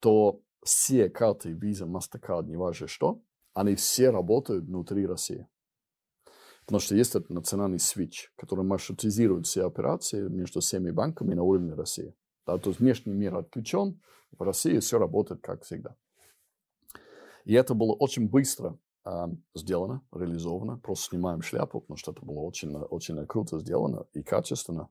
то 0.00 0.40
все 0.62 1.08
карты 1.08 1.52
Visa, 1.52 1.86
MasterCard, 1.86 2.46
неважно 2.46 2.86
что, 2.86 3.22
они 3.52 3.74
все 3.74 4.10
работают 4.10 4.64
внутри 4.64 5.06
России. 5.06 5.46
Потому 6.66 6.80
что 6.80 6.96
есть 6.96 7.14
этот 7.14 7.28
национальный 7.28 7.78
свич, 7.78 8.32
который 8.36 8.64
маршрутизирует 8.64 9.46
все 9.46 9.66
операции 9.66 10.26
между 10.28 10.60
всеми 10.60 10.90
банками 10.90 11.34
на 11.34 11.42
уровне 11.42 11.74
России. 11.74 12.14
Да, 12.46 12.58
то 12.58 12.70
есть 12.70 12.80
внешний 12.80 13.12
мир 13.12 13.36
отключен, 13.36 14.00
в 14.32 14.42
России 14.42 14.78
все 14.78 14.98
работает 14.98 15.42
как 15.42 15.62
всегда. 15.62 15.96
И 17.44 17.52
это 17.52 17.74
было 17.74 17.92
очень 17.92 18.28
быстро 18.28 18.78
сделано, 19.54 20.02
реализовано. 20.12 20.78
Просто 20.78 21.10
снимаем 21.10 21.42
шляпу, 21.42 21.80
потому 21.80 21.96
что 21.96 22.12
это 22.12 22.24
было 22.24 22.40
очень, 22.40 22.74
очень 22.74 23.26
круто 23.26 23.58
сделано 23.58 24.06
и 24.14 24.22
качественно. 24.22 24.88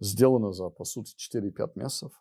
Сделано 0.00 0.52
за, 0.52 0.68
по 0.70 0.84
сути, 0.84 1.14
4-5 1.16 1.72
месяцев. 1.74 2.12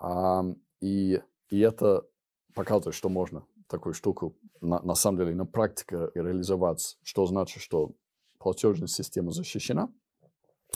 Э, 0.00 0.42
и, 0.80 1.20
и 1.48 1.60
это 1.60 2.06
показывает, 2.54 2.94
что 2.94 3.08
можно 3.08 3.46
такую 3.68 3.94
штуку 3.94 4.36
на, 4.60 4.80
на 4.82 4.94
самом 4.94 5.18
деле 5.18 5.34
на 5.34 5.46
практике 5.46 6.10
реализовать, 6.14 6.98
что 7.02 7.26
значит, 7.26 7.62
что 7.62 7.92
платежная 8.38 8.88
система 8.88 9.30
защищена. 9.30 9.92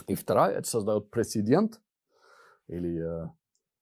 И 0.07 0.15
вторая, 0.15 0.57
это 0.57 0.67
создает 0.67 1.09
прецедент 1.09 1.81
или 2.67 2.99
э, 2.99 3.29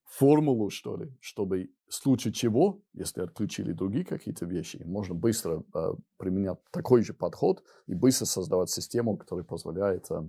формулу, 0.08 0.70
что 0.70 0.98
ли, 0.98 1.14
чтобы 1.20 1.70
в 1.88 1.94
случае 1.94 2.34
чего, 2.34 2.82
если 2.94 3.22
отключили 3.22 3.74
другие 3.74 4.06
какие-то 4.06 4.46
вещи, 4.46 4.82
можно 4.86 5.14
быстро 5.14 5.64
э, 5.74 5.94
применять 6.18 6.58
такой 6.72 7.04
же 7.04 7.14
подход 7.14 7.64
и 7.88 7.94
быстро 7.94 8.26
создавать 8.26 8.70
систему, 8.70 9.18
которая 9.18 9.46
позволяет 9.46 10.10
э, 10.10 10.24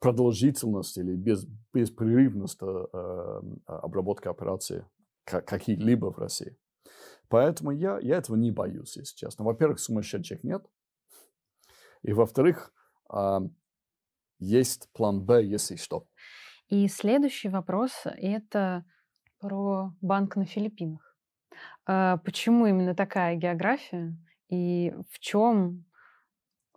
продолжительность 0.00 0.98
или 0.98 1.14
без, 1.14 1.46
беспрерывность 1.72 2.58
э, 2.60 2.86
э, 2.92 3.40
обработки 3.66 4.28
операций 4.28 4.84
какие-либо 5.24 6.12
в 6.12 6.18
России. 6.18 6.56
Поэтому 7.28 7.70
я, 7.70 7.98
я 8.00 8.18
этого 8.18 8.36
не 8.36 8.50
боюсь, 8.50 8.96
если 8.96 9.16
честно. 9.16 9.44
Во-первых, 9.44 9.80
сумасшедших 9.80 10.44
нет. 10.44 10.66
И 12.02 12.12
во-вторых, 12.12 12.72
э, 13.12 13.38
есть 14.38 14.90
план 14.92 15.24
Б, 15.24 15.44
если 15.44 15.76
что. 15.76 16.06
И 16.68 16.88
следующий 16.88 17.48
вопрос– 17.48 17.92
это 18.04 18.84
про 19.44 19.92
банк 20.00 20.36
на 20.36 20.46
Филиппинах. 20.46 21.14
Э, 21.86 22.16
почему 22.24 22.66
именно 22.66 22.94
такая 22.94 23.36
география? 23.36 24.16
И 24.48 24.94
в 25.10 25.18
чем 25.18 25.84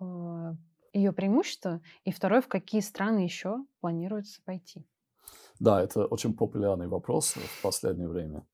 э, 0.01 0.53
ее 0.91 1.13
преимущество? 1.13 1.79
И 2.03 2.11
второе, 2.11 2.41
в 2.41 2.49
какие 2.49 2.81
страны 2.81 3.19
еще 3.19 3.65
планируется 3.79 4.41
пойти? 4.43 4.85
Да, 5.59 5.81
это 5.81 6.07
очень 6.07 6.33
популярный 6.33 6.89
вопрос 6.89 7.37
в 7.37 7.61
последнее 7.61 8.09
время. 8.09 8.45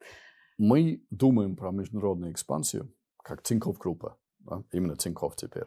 Мы 0.60 1.04
думаем 1.10 1.56
про 1.56 1.72
международную 1.72 2.34
экспансию, 2.34 2.94
как 3.24 3.42
Тинькофф 3.42 3.80
группа, 3.80 4.20
да? 4.38 4.64
именно 4.72 4.96
Тинькофф 4.96 5.36
теперь. 5.36 5.66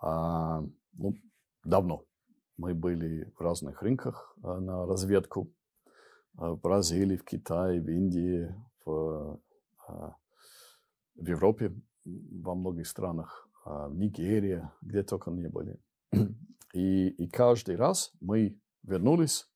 А, 0.00 0.62
ну, 0.92 1.14
давно. 1.64 2.04
Мы 2.58 2.74
были 2.74 3.24
в 3.36 3.40
разных 3.40 3.82
рынках 3.82 4.36
а, 4.44 4.60
на 4.60 4.86
разведку. 4.86 5.52
А, 6.36 6.52
в 6.52 6.60
Бразилии, 6.60 7.16
в 7.16 7.24
Китае, 7.24 7.80
в 7.80 7.88
Индии, 7.88 8.54
в, 8.84 9.40
а, 9.88 10.16
в 11.14 11.26
Европе, 11.26 11.72
во 12.04 12.54
многих 12.54 12.86
странах. 12.86 13.48
а, 13.64 13.88
Нигерия, 13.90 14.72
где 14.80 15.02
только 15.02 15.30
не 15.30 15.48
были. 15.48 15.78
И, 16.74 17.08
и 17.08 17.26
каждый 17.28 17.76
раз 17.76 18.12
мы 18.20 18.60
вернулись, 18.82 19.48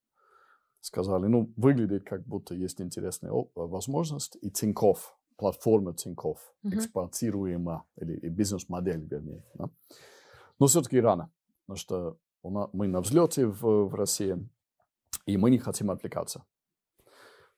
сказали, 0.80 1.26
ну, 1.26 1.52
выглядит 1.56 2.04
как 2.04 2.26
будто 2.26 2.54
есть 2.54 2.80
интересная 2.80 3.32
возможность, 3.54 4.38
и 4.40 4.50
Тинькофф, 4.50 5.14
платформа 5.36 5.92
Тинькофф, 5.92 6.38
эксплуатируема, 6.64 7.84
или, 7.96 8.14
или 8.14 8.30
бизнес-модель, 8.30 9.06
вернее. 9.06 9.44
Да? 9.54 9.68
Но 10.58 10.66
все-таки 10.66 10.98
рано, 10.98 11.30
потому 11.66 11.76
что 11.76 12.18
у 12.42 12.50
нас, 12.50 12.70
мы 12.72 12.88
на 12.88 13.02
взлете 13.02 13.46
в, 13.46 13.88
в 13.88 13.94
России, 13.94 14.38
и 15.26 15.36
мы 15.36 15.50
не 15.50 15.58
хотим 15.58 15.90
отвлекаться. 15.90 16.46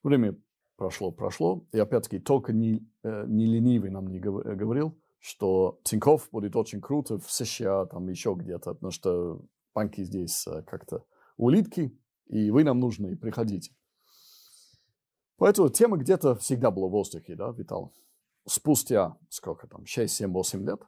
Время 0.03 0.37
прошло, 0.77 1.13
прошло, 1.13 1.65
и 1.73 1.79
опять-таки 1.79 2.19
только 2.19 2.53
не, 2.53 2.87
э, 3.05 3.25
не 3.27 3.47
ленивый 3.47 3.91
нам 3.91 4.09
не 4.09 4.19
говорил, 4.19 4.99
что 5.21 5.81
Тинькофф 5.85 6.29
будет 6.31 6.57
очень 6.57 6.81
круто 6.81 7.19
в 7.19 7.31
США, 7.31 7.87
там 7.87 8.09
еще 8.09 8.35
где-то, 8.37 8.75
потому 8.75 8.91
что 8.91 9.41
банки 9.75 10.03
здесь 10.03 10.47
э, 10.49 10.63
как-то 10.63 11.05
улитки, 11.37 11.97
и 12.27 12.51
вы 12.51 12.65
нам 12.65 12.81
нужны, 12.81 13.17
приходите. 13.17 13.73
Поэтому 15.37 15.69
тема 15.69 15.97
где-то 15.97 16.35
всегда 16.37 16.71
была 16.71 16.89
в 16.89 16.93
воздухе, 16.93 17.37
да, 17.37 17.51
витала. 17.51 17.93
Спустя, 18.47 19.17
сколько 19.29 19.69
там, 19.69 19.87
6, 19.87 20.13
7, 20.13 20.33
8 20.33 20.67
лет, 20.67 20.81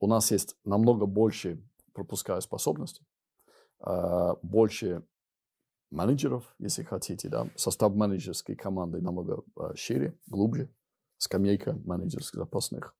у 0.00 0.06
нас 0.06 0.30
есть 0.30 0.56
намного 0.64 1.06
больше 1.06 1.62
пропуская 1.92 2.40
способности, 2.40 3.04
э, 3.80 4.34
больше 4.42 5.04
менеджеров, 5.90 6.54
если 6.58 6.82
хотите, 6.82 7.28
да, 7.28 7.48
состав 7.56 7.94
менеджерской 7.94 8.56
команды 8.56 9.00
намного 9.00 9.42
э, 9.56 9.74
шире, 9.74 10.18
глубже, 10.26 10.70
скамейка 11.18 11.74
менеджерских 11.84 12.38
запасных. 12.38 12.94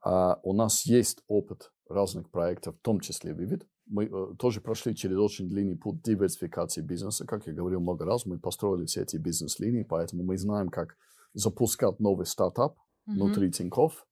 А 0.00 0.38
у 0.42 0.52
нас 0.52 0.86
есть 0.86 1.22
опыт 1.26 1.72
разных 1.88 2.30
проектов, 2.30 2.76
в 2.76 2.82
том 2.82 3.00
числе 3.00 3.32
Vivid. 3.32 3.66
Мы 3.86 4.04
э, 4.04 4.34
тоже 4.38 4.60
прошли 4.60 4.94
через 4.94 5.18
очень 5.18 5.48
длинный 5.48 5.76
путь 5.76 6.02
диверсификации 6.02 6.82
бизнеса. 6.82 7.26
Как 7.26 7.46
я 7.46 7.52
говорил 7.52 7.80
много 7.80 8.04
раз, 8.04 8.26
мы 8.26 8.38
построили 8.38 8.86
все 8.86 9.02
эти 9.02 9.16
бизнес-линии, 9.16 9.82
поэтому 9.82 10.22
мы 10.22 10.38
знаем, 10.38 10.68
как 10.68 10.96
запускать 11.32 11.98
новый 11.98 12.26
стартап 12.26 12.76
mm-hmm. 12.76 13.12
внутри 13.14 13.50
Тинькофф, 13.50 14.06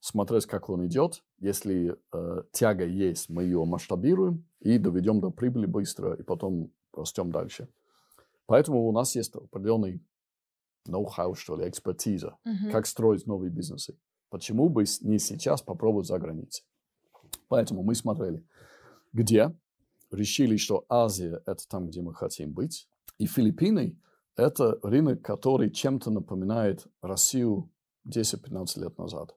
смотреть, 0.00 0.46
как 0.46 0.68
он 0.68 0.86
идет. 0.86 1.22
Если 1.38 1.96
э, 2.12 2.42
тяга 2.52 2.84
есть, 2.84 3.28
мы 3.28 3.44
ее 3.44 3.64
масштабируем 3.64 4.46
и 4.60 4.78
доведем 4.78 5.20
до 5.20 5.30
прибыли 5.30 5.66
быстро, 5.66 6.14
и 6.14 6.22
потом 6.22 6.72
растем 6.98 7.30
дальше. 7.30 7.68
Поэтому 8.46 8.86
у 8.86 8.92
нас 8.92 9.14
есть 9.14 9.34
определенный 9.34 10.02
ноу-хау, 10.86 11.34
что 11.34 11.56
ли, 11.56 11.68
экспертиза, 11.68 12.38
mm-hmm. 12.46 12.70
как 12.70 12.86
строить 12.86 13.26
новые 13.26 13.50
бизнесы. 13.50 13.98
Почему 14.30 14.68
бы 14.68 14.84
не 15.02 15.18
сейчас 15.18 15.62
попробовать 15.62 16.06
за 16.06 16.18
границей? 16.18 16.64
Поэтому 17.48 17.82
мы 17.82 17.94
смотрели, 17.94 18.44
где 19.12 19.54
решили, 20.10 20.56
что 20.56 20.84
Азия– 20.88 21.42
это 21.46 21.66
там, 21.68 21.88
где 21.88 22.02
мы 22.02 22.14
хотим 22.14 22.52
быть, 22.52 22.88
и 23.18 23.26
Филиппины– 23.26 23.98
это 24.36 24.78
рынок, 24.82 25.22
который 25.22 25.70
чем-то 25.70 26.10
напоминает 26.10 26.86
Россию 27.02 27.70
10-15 28.06 28.80
лет 28.80 28.98
назад. 28.98 29.36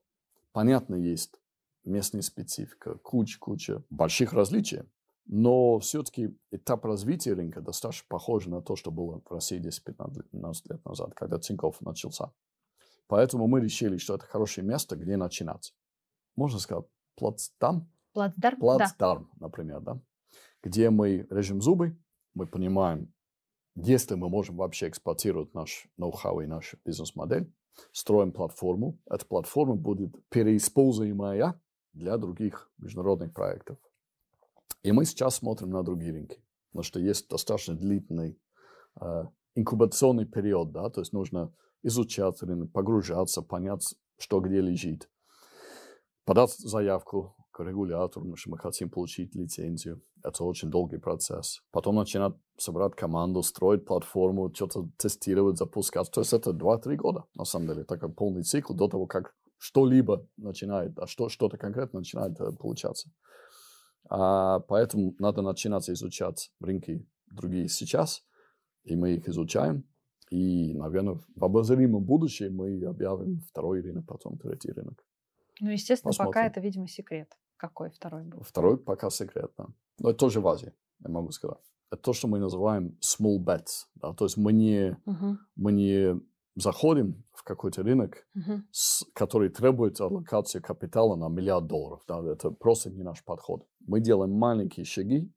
Понятно, 0.52 0.96
есть 0.96 1.42
местная 1.84 2.22
специфика, 2.22 2.96
куча-куча 2.96 3.84
больших 3.90 4.34
различий, 4.34 4.84
но 5.32 5.80
все-таки 5.80 6.38
этап 6.52 6.84
развития 6.84 7.34
рынка 7.34 7.62
достаточно 7.62 8.06
похож 8.10 8.48
на 8.48 8.62
то, 8.62 8.76
что 8.76 8.92
было 8.92 9.22
в 9.26 9.32
России 9.32 9.62
10-15 9.62 10.26
лет 10.70 10.86
назад, 10.86 11.14
когда 11.16 11.40
Тинькофф 11.40 11.80
начался. 11.80 12.34
Поэтому 13.08 13.48
мы 13.48 13.62
решили, 13.62 13.96
что 13.96 14.16
это 14.16 14.26
хорошее 14.26 14.68
место, 14.68 14.98
где 14.98 15.16
начинать. 15.16 15.74
Можно 16.36 16.60
сказать, 16.60 16.84
плацдарм? 17.16 17.90
Плацдарм, 18.12 18.60
Плацдарм, 18.60 19.30
да. 19.36 19.46
например, 19.46 19.80
да. 19.80 20.02
Где 20.64 20.90
мы 20.90 21.26
режем 21.30 21.62
зубы, 21.62 21.98
мы 22.34 22.46
понимаем, 22.46 23.14
если 23.76 24.16
мы 24.16 24.28
можем 24.28 24.58
вообще 24.58 24.90
эксплуатировать 24.90 25.54
наш 25.54 25.88
ноу-хау 25.96 26.42
и 26.42 26.46
нашу 26.46 26.78
бизнес-модель, 26.84 27.50
строим 27.94 28.34
платформу. 28.34 29.00
Эта 29.10 29.26
платформа 29.26 29.76
будет 29.76 30.14
переиспользуемая 30.28 31.58
для 31.94 32.18
других 32.18 32.70
международных 32.78 33.34
проектов. 33.34 33.78
И 34.84 34.92
мы 34.92 35.06
сейчас 35.06 35.36
смотрим 35.36 35.70
на 35.70 35.84
другие 35.84 36.14
рынки, 36.14 36.44
потому 36.72 36.84
что 36.84 37.00
есть 37.00 37.30
достаточно 37.30 37.76
длительный 37.76 38.40
э, 39.00 39.24
инкубационный 39.56 40.26
период, 40.26 40.72
да, 40.72 40.90
то 40.90 41.02
есть 41.02 41.14
нужно 41.14 41.54
изучать 41.84 42.42
рынок, 42.42 42.72
погружаться, 42.72 43.42
понять, 43.42 43.96
что 44.18 44.40
где 44.40 44.62
лежит, 44.62 45.10
подать 46.26 46.52
заявку 46.52 47.36
к 47.52 47.64
регулятору, 47.64 48.36
что 48.36 48.50
мы 48.50 48.58
хотим 48.58 48.90
получить 48.90 49.36
лицензию. 49.36 50.02
Это 50.24 50.44
очень 50.44 50.70
долгий 50.70 50.98
процесс. 50.98 51.62
Потом 51.72 51.96
начинать 51.96 52.34
собрать 52.58 52.96
команду, 52.96 53.44
строить 53.44 53.86
платформу, 53.86 54.54
что-то 54.54 54.90
тестировать, 54.98 55.58
запускать. 55.58 56.10
То 56.12 56.22
есть 56.22 56.34
это 56.34 56.52
2-3 56.52 56.96
года, 56.96 57.26
на 57.36 57.44
самом 57.44 57.68
деле. 57.68 57.84
Такой 57.84 58.12
полный 58.14 58.44
цикл 58.44 58.74
до 58.74 58.88
того, 58.88 59.06
как 59.08 59.34
что-либо 59.58 60.28
начинает, 60.38 60.98
а 60.98 61.08
что, 61.08 61.30
что-то 61.30 61.58
конкретно 61.58 62.00
начинает 62.00 62.40
э, 62.40 62.52
получаться. 62.54 63.12
А, 64.14 64.60
поэтому 64.60 65.16
надо 65.20 65.42
начинать 65.42 65.90
изучать 65.90 66.52
рынки 66.60 67.08
другие 67.32 67.70
сейчас, 67.70 68.26
и 68.84 68.98
мы 68.98 69.16
их 69.16 69.30
изучаем. 69.30 69.86
И, 70.30 70.74
наверное, 70.74 71.20
в 71.34 71.46
обозримом 71.46 72.04
будущем 72.04 72.56
мы 72.56 72.84
объявим 72.84 73.40
второй 73.50 73.82
рынок, 73.82 74.06
потом 74.06 74.38
третий 74.38 74.74
рынок. 74.74 75.02
Ну, 75.62 75.70
естественно, 75.70 76.10
Посмотрим. 76.10 76.34
пока 76.34 76.46
это, 76.46 76.60
видимо, 76.60 76.88
секрет. 76.90 77.38
Какой 77.56 77.90
второй 77.90 78.24
был? 78.24 78.42
Второй 78.42 78.78
пока 78.78 79.10
секрет, 79.10 79.52
да. 79.58 79.68
Но 80.00 80.10
это 80.10 80.20
тоже 80.20 80.42
в 80.42 80.48
Азии, 80.48 80.74
я 81.00 81.10
могу 81.10 81.32
сказать. 81.32 81.72
Это 81.90 82.02
то, 82.02 82.12
что 82.12 82.28
мы 82.28 82.40
называем 82.40 82.98
small 83.00 83.38
bets. 83.38 83.88
Да? 83.96 84.14
То 84.14 84.26
есть 84.26 84.36
мы 84.36 84.52
не, 84.52 84.98
uh-huh. 85.06 85.36
мы 85.56 85.72
не 85.72 86.20
заходим 86.56 87.24
в 87.34 87.44
какой-то 87.44 87.84
рынок, 87.84 88.28
uh-huh. 88.38 88.62
с, 88.72 89.06
который 89.14 89.50
требует 89.50 90.00
аллокации 90.00 90.60
капитала 90.60 91.16
на 91.16 91.30
миллиард 91.30 91.68
долларов. 91.68 92.04
Да? 92.08 92.22
Это 92.32 92.52
просто 92.52 92.90
не 92.90 93.04
наш 93.04 93.24
подход. 93.24 93.66
Мы 93.80 94.00
делаем 94.00 94.32
маленькие 94.34 94.86
шаги, 94.86 95.32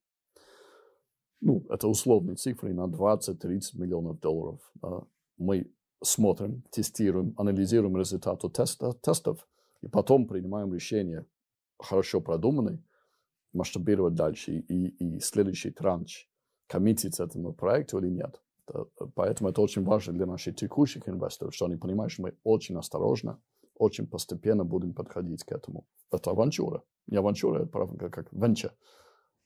ну, 1.41 1.63
это 1.69 1.89
условные 1.89 2.37
цифры 2.37 2.73
на 2.73 2.87
20-30 2.87 3.79
миллионов 3.79 4.19
долларов. 4.19 4.61
Да? 4.77 5.03
Мы 5.37 5.71
смотрим, 6.03 6.63
тестируем, 6.71 7.35
анализируем 7.37 7.97
результаты 7.97 8.49
теста, 8.49 8.93
тестов, 8.95 9.47
и 9.83 9.89
потом 9.89 10.27
принимаем 10.27 10.73
решение, 10.73 11.27
хорошо 11.79 12.21
продуманное, 12.21 12.83
масштабировать 13.53 14.15
дальше 14.15 14.53
и, 14.53 14.87
и 14.89 15.21
следующий 15.21 15.71
транш, 15.71 16.31
коммитить 16.67 17.21
этому 17.21 17.53
проекту 17.53 17.99
или 17.99 18.09
нет. 18.09 18.41
Поэтому 19.15 19.51
это 19.51 19.61
очень 19.61 19.85
важно 19.85 20.13
для 20.13 20.27
наших 20.27 20.57
текущих 20.57 21.09
инвесторов, 21.09 21.55
что 21.55 21.67
они 21.67 21.77
понимают, 21.77 22.13
что 22.13 22.23
мы 22.23 22.35
очень 22.45 22.77
осторожно, 22.77 23.41
очень 23.77 24.07
постепенно 24.07 24.65
будем 24.65 24.95
подходить 24.95 25.45
к 25.45 25.53
этому. 25.53 25.87
Это 26.11 26.31
авантюра. 26.31 26.83
Не 27.07 27.19
авантюра, 27.19 27.61
это 27.61 27.69
правда 27.69 28.11
как 28.11 28.33
венчур. 28.33 28.71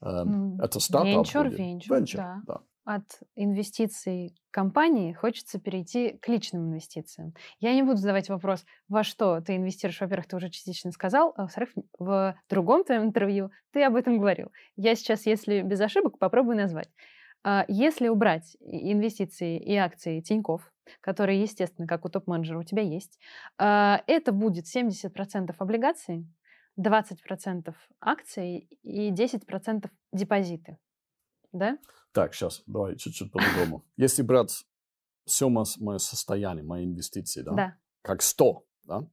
Эм, 0.00 0.60
это 0.60 0.80
стартап. 0.80 1.26
Венчур, 1.26 1.48
венчур, 1.48 2.20
да. 2.20 2.42
да. 2.46 2.60
От 2.84 3.20
инвестиций 3.34 4.34
компании 4.50 5.12
хочется 5.12 5.60
перейти 5.60 6.12
к 6.22 6.28
личным 6.28 6.70
инвестициям. 6.70 7.34
Я 7.60 7.74
не 7.74 7.82
буду 7.82 7.96
задавать 7.96 8.30
вопрос, 8.30 8.64
во 8.88 9.04
что 9.04 9.42
ты 9.42 9.56
инвестируешь. 9.56 10.00
Во-первых, 10.00 10.26
ты 10.26 10.36
уже 10.36 10.48
частично 10.48 10.90
сказал, 10.90 11.34
а 11.36 11.42
во-вторых, 11.42 11.70
в 11.98 12.34
другом 12.48 12.84
твоем 12.84 13.02
интервью 13.02 13.50
ты 13.72 13.82
об 13.82 13.94
этом 13.94 14.18
говорил. 14.18 14.50
Я 14.76 14.94
сейчас, 14.94 15.26
если 15.26 15.60
без 15.60 15.80
ошибок, 15.82 16.18
попробую 16.18 16.56
назвать. 16.56 16.88
А, 17.44 17.64
если 17.68 18.08
убрать 18.08 18.56
инвестиции 18.60 19.58
и 19.58 19.74
акции 19.76 20.20
Тиньков, 20.20 20.72
которые, 21.00 21.42
естественно, 21.42 21.86
как 21.86 22.04
у 22.04 22.08
топ-менеджера 22.08 22.58
у 22.58 22.64
тебя 22.64 22.82
есть, 22.82 23.18
а, 23.58 24.02
это 24.06 24.32
будет 24.32 24.66
70% 24.66 25.54
облигаций, 25.58 26.26
20% 26.78 27.74
акций 28.00 28.68
и 28.82 29.10
10% 29.10 29.90
депозиты. 30.12 30.78
Да? 31.52 31.78
Так, 32.12 32.34
сейчас, 32.34 32.62
давай 32.66 32.96
чуть-чуть 32.96 33.32
по-другому. 33.32 33.84
Если 33.96 34.22
брать 34.22 34.64
все 35.24 35.48
мое 35.48 35.98
состояние, 35.98 36.64
мои 36.64 36.84
инвестиции, 36.84 37.42
да, 37.42 37.52
да. 37.52 37.76
как 38.02 38.22
100, 38.22 38.64
да, 38.84 39.06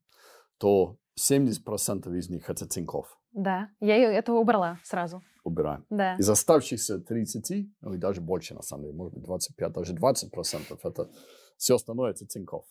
то 0.58 0.98
70% 1.20 2.14
из 2.16 2.30
них 2.30 2.50
это 2.50 2.68
Тиньков. 2.68 3.18
Да, 3.32 3.70
я 3.80 3.98
этого 3.98 4.38
убрала 4.38 4.80
сразу. 4.84 5.22
Убираем. 5.46 5.86
Да. 5.92 6.16
Из 6.18 6.28
оставшихся 6.28 7.00
30, 7.00 7.70
ну 7.82 7.94
и 7.94 7.98
даже 7.98 8.20
больше, 8.20 8.56
на 8.56 8.64
самом 8.64 8.86
деле, 8.86 8.96
может 8.96 9.14
быть, 9.14 9.24
25, 9.24 9.72
даже 9.72 9.94
20%, 9.94 10.80
это 10.84 11.10
все 11.56 11.76
остальное 11.76 12.10
это 12.10 12.26
Тиньков. 12.26 12.66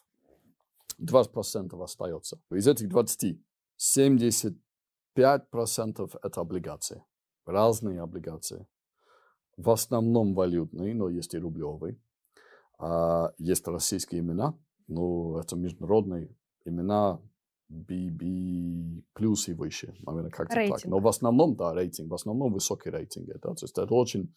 20% 1.00 1.82
остается. 1.82 2.40
Из 2.50 2.66
этих 2.66 2.88
20, 2.88 3.40
75% 3.78 4.56
это 6.20 6.40
облигации. 6.40 7.04
Разные 7.46 8.00
облигации. 8.00 8.66
В 9.56 9.70
основном 9.70 10.34
валютные, 10.34 10.94
но 10.94 11.08
есть 11.08 11.34
и 11.34 11.38
рублевые. 11.38 12.00
А 12.78 13.32
есть 13.38 13.68
российские 13.68 14.20
имена, 14.20 14.58
но 14.88 15.38
это 15.38 15.54
международные 15.54 16.36
имена 16.64 17.20
BB 17.70 19.02
плюс 19.14 19.48
и 19.48 19.54
выше, 19.54 19.94
наверное, 20.06 20.30
как-то 20.30 20.56
Рейтинг. 20.56 20.82
так. 20.82 20.90
Но 20.90 20.98
в 21.00 21.08
основном, 21.08 21.56
да, 21.56 21.72
рейтинг, 21.74 22.10
в 22.10 22.14
основном 22.14 22.52
высокий 22.52 22.90
рейтинг. 22.90 23.26
Да, 23.26 23.38
то 23.38 23.50
есть 23.60 23.78
это 23.78 23.94
очень 23.94 24.34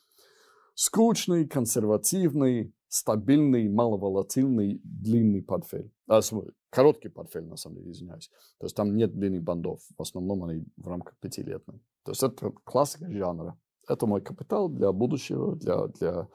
скучный, 0.75 1.47
консервативный, 1.47 2.73
стабильный, 2.87 3.69
маловолатильный, 3.69 4.79
длинный 4.83 5.41
портфель. 5.41 5.91
А, 6.07 6.21
короткий 6.69 7.09
портфель, 7.09 7.45
на 7.45 7.57
самом 7.57 7.77
деле, 7.79 7.91
извиняюсь. 7.91 8.29
То 8.59 8.65
есть 8.65 8.75
там 8.75 8.95
нет 8.95 9.13
длинных 9.13 9.43
бандов. 9.43 9.81
В 9.97 10.01
основном 10.01 10.43
они 10.43 10.65
в 10.77 10.87
рамках 10.87 11.17
пятилетных. 11.19 11.81
То 12.03 12.11
есть 12.11 12.23
это 12.23 12.51
классика 12.63 13.11
жанра. 13.11 13.57
Это 13.87 14.05
мой 14.05 14.21
капитал 14.21 14.69
для 14.69 14.91
будущего, 14.91 15.55
для, 15.55 15.87
для 15.87 16.27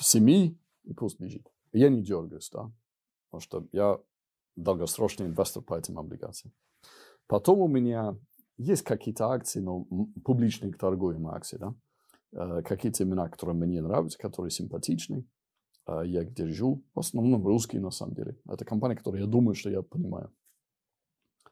семьи, 0.00 0.58
и 0.84 0.94
пусть 0.94 1.20
лежит. 1.20 1.46
Я 1.72 1.88
не 1.88 2.02
дергаюсь, 2.02 2.50
да, 2.50 2.70
потому 3.30 3.40
что 3.40 3.68
я 3.72 3.98
долгосрочный 4.56 5.26
инвестор 5.26 5.62
по 5.62 5.78
этим 5.78 5.98
облигациям. 5.98 6.52
Потом 7.26 7.60
у 7.60 7.68
меня 7.68 8.16
есть 8.56 8.82
какие-то 8.82 9.28
акции, 9.30 9.60
но 9.60 9.86
м- 9.90 10.12
публичные 10.24 10.72
торгуемые 10.72 11.34
акции, 11.34 11.56
да, 11.56 11.74
Э, 12.34 12.62
какие-то 12.62 13.04
имена, 13.04 13.28
которые 13.28 13.56
мне 13.56 13.80
нравятся, 13.80 14.18
которые 14.18 14.50
симпатичны, 14.50 15.24
э, 15.86 16.02
я 16.04 16.22
их 16.22 16.34
держу, 16.34 16.82
в 16.94 16.98
основном 16.98 17.46
русские 17.46 17.80
на 17.80 17.90
самом 17.90 18.14
деле. 18.14 18.36
Это 18.48 18.64
компания, 18.64 18.96
которую 18.96 19.22
я 19.22 19.28
думаю, 19.28 19.54
что 19.54 19.70
я 19.70 19.82
понимаю. 19.82 20.32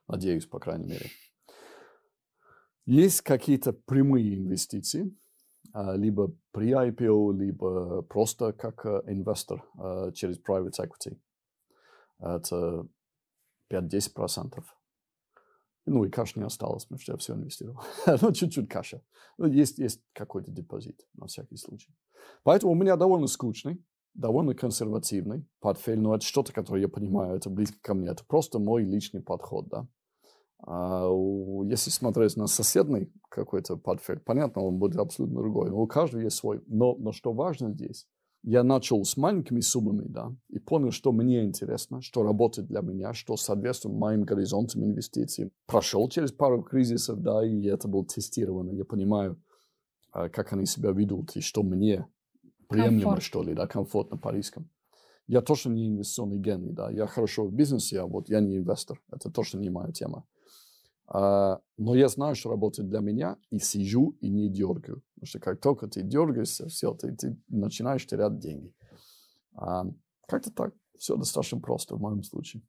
Надеюсь, 0.08 0.46
по 0.46 0.58
крайней 0.58 0.86
мере. 0.86 1.06
Есть 2.84 3.20
какие-то 3.20 3.72
прямые 3.72 4.34
инвестиции, 4.34 5.16
а, 5.72 5.94
либо 5.94 6.34
при 6.50 6.72
IPO, 6.72 7.32
либо 7.32 8.02
просто 8.02 8.52
как 8.52 8.84
э, 8.84 9.02
инвестор 9.06 9.64
э, 9.78 10.10
через 10.14 10.40
private 10.40 10.72
equity. 10.80 11.16
Это 12.22 12.86
5-10%. 13.72 14.62
Ну 15.86 16.04
и 16.04 16.10
каш 16.10 16.36
не 16.36 16.44
осталось, 16.44 16.84
потому 16.84 17.00
что 17.00 17.12
я 17.12 17.18
все 17.18 17.34
инвестировал. 17.34 17.82
ну, 18.22 18.32
чуть-чуть 18.32 18.68
каша. 18.68 19.02
Ну, 19.36 19.46
есть, 19.46 19.78
есть 19.78 20.00
какой-то 20.12 20.52
депозит, 20.52 21.04
на 21.14 21.26
всякий 21.26 21.56
случай. 21.56 21.92
Поэтому 22.44 22.72
у 22.72 22.76
меня 22.76 22.96
довольно 22.96 23.26
скучный, 23.26 23.84
довольно 24.14 24.54
консервативный 24.54 25.44
портфель, 25.58 25.98
но 25.98 26.14
это 26.14 26.24
что-то, 26.24 26.52
которое 26.52 26.82
я 26.82 26.88
понимаю, 26.88 27.36
это 27.36 27.50
близко 27.50 27.78
ко 27.82 27.94
мне. 27.94 28.10
Это 28.10 28.24
просто 28.24 28.60
мой 28.60 28.84
личный 28.84 29.22
подход, 29.22 29.68
да. 29.68 29.88
А 30.64 31.08
если 31.64 31.90
смотреть 31.90 32.36
на 32.36 32.46
соседний 32.46 33.12
какой-то 33.28 33.76
портфель, 33.76 34.20
понятно, 34.20 34.62
он 34.62 34.78
будет 34.78 34.96
абсолютно 34.96 35.40
другой. 35.40 35.70
Но 35.70 35.82
у 35.82 35.88
каждого 35.88 36.20
есть 36.20 36.36
свой. 36.36 36.62
Но, 36.68 36.94
но 36.94 37.10
что 37.10 37.32
важно 37.32 37.72
здесь, 37.72 38.06
я 38.42 38.64
начал 38.64 39.04
с 39.04 39.16
маленькими 39.16 39.60
суммами, 39.60 40.04
да, 40.08 40.34
и 40.48 40.58
понял, 40.58 40.90
что 40.90 41.12
мне 41.12 41.44
интересно, 41.44 42.02
что 42.02 42.22
работает 42.22 42.68
для 42.68 42.80
меня, 42.80 43.12
что 43.12 43.36
соответствует 43.36 43.96
моим 43.96 44.22
горизонтам 44.22 44.84
инвестиций. 44.84 45.52
Прошел 45.66 46.08
через 46.08 46.32
пару 46.32 46.62
кризисов, 46.62 47.20
да, 47.20 47.46
и 47.46 47.62
это 47.64 47.88
было 47.88 48.04
тестировано. 48.04 48.72
Я 48.72 48.84
понимаю, 48.84 49.40
а, 50.12 50.28
как 50.28 50.52
они 50.52 50.66
себя 50.66 50.90
ведут, 50.90 51.36
и 51.36 51.40
что 51.40 51.62
мне 51.62 52.06
приемлемо, 52.68 53.02
Комфорт. 53.02 53.22
что 53.22 53.42
ли, 53.42 53.54
да, 53.54 53.66
комфортно 53.66 54.16
по 54.16 54.32
рискам. 54.32 54.68
Я 55.28 55.40
точно 55.40 55.70
не 55.70 55.88
инвестиционный 55.88 56.38
гений, 56.38 56.72
да, 56.72 56.90
я 56.90 57.06
хорошо 57.06 57.46
в 57.46 57.52
бизнесе, 57.52 58.00
а 58.00 58.06
вот 58.06 58.28
я 58.28 58.40
не 58.40 58.58
инвестор, 58.58 59.00
это 59.12 59.30
точно 59.30 59.58
не 59.58 59.70
моя 59.70 59.92
тема. 59.92 60.24
А, 61.06 61.60
но 61.78 61.94
я 61.94 62.08
знаю, 62.08 62.34
что 62.34 62.50
работает 62.50 62.88
для 62.88 63.00
меня, 63.00 63.36
и 63.50 63.58
сижу, 63.58 64.16
и 64.20 64.28
не 64.28 64.48
дергаю. 64.48 65.02
Потому 65.22 65.28
что 65.28 65.38
как 65.38 65.60
только 65.60 65.86
ты 65.86 66.02
дергаешься, 66.02 66.66
все, 66.66 66.94
ты, 66.94 67.14
ты 67.14 67.40
начинаешь 67.46 68.04
терять 68.04 68.40
деньги. 68.40 68.74
А, 69.54 69.84
как-то 70.26 70.50
так. 70.50 70.74
Все 70.98 71.16
достаточно 71.16 71.60
просто 71.60 71.94
в 71.94 72.00
моем 72.00 72.24
случае. 72.24 72.64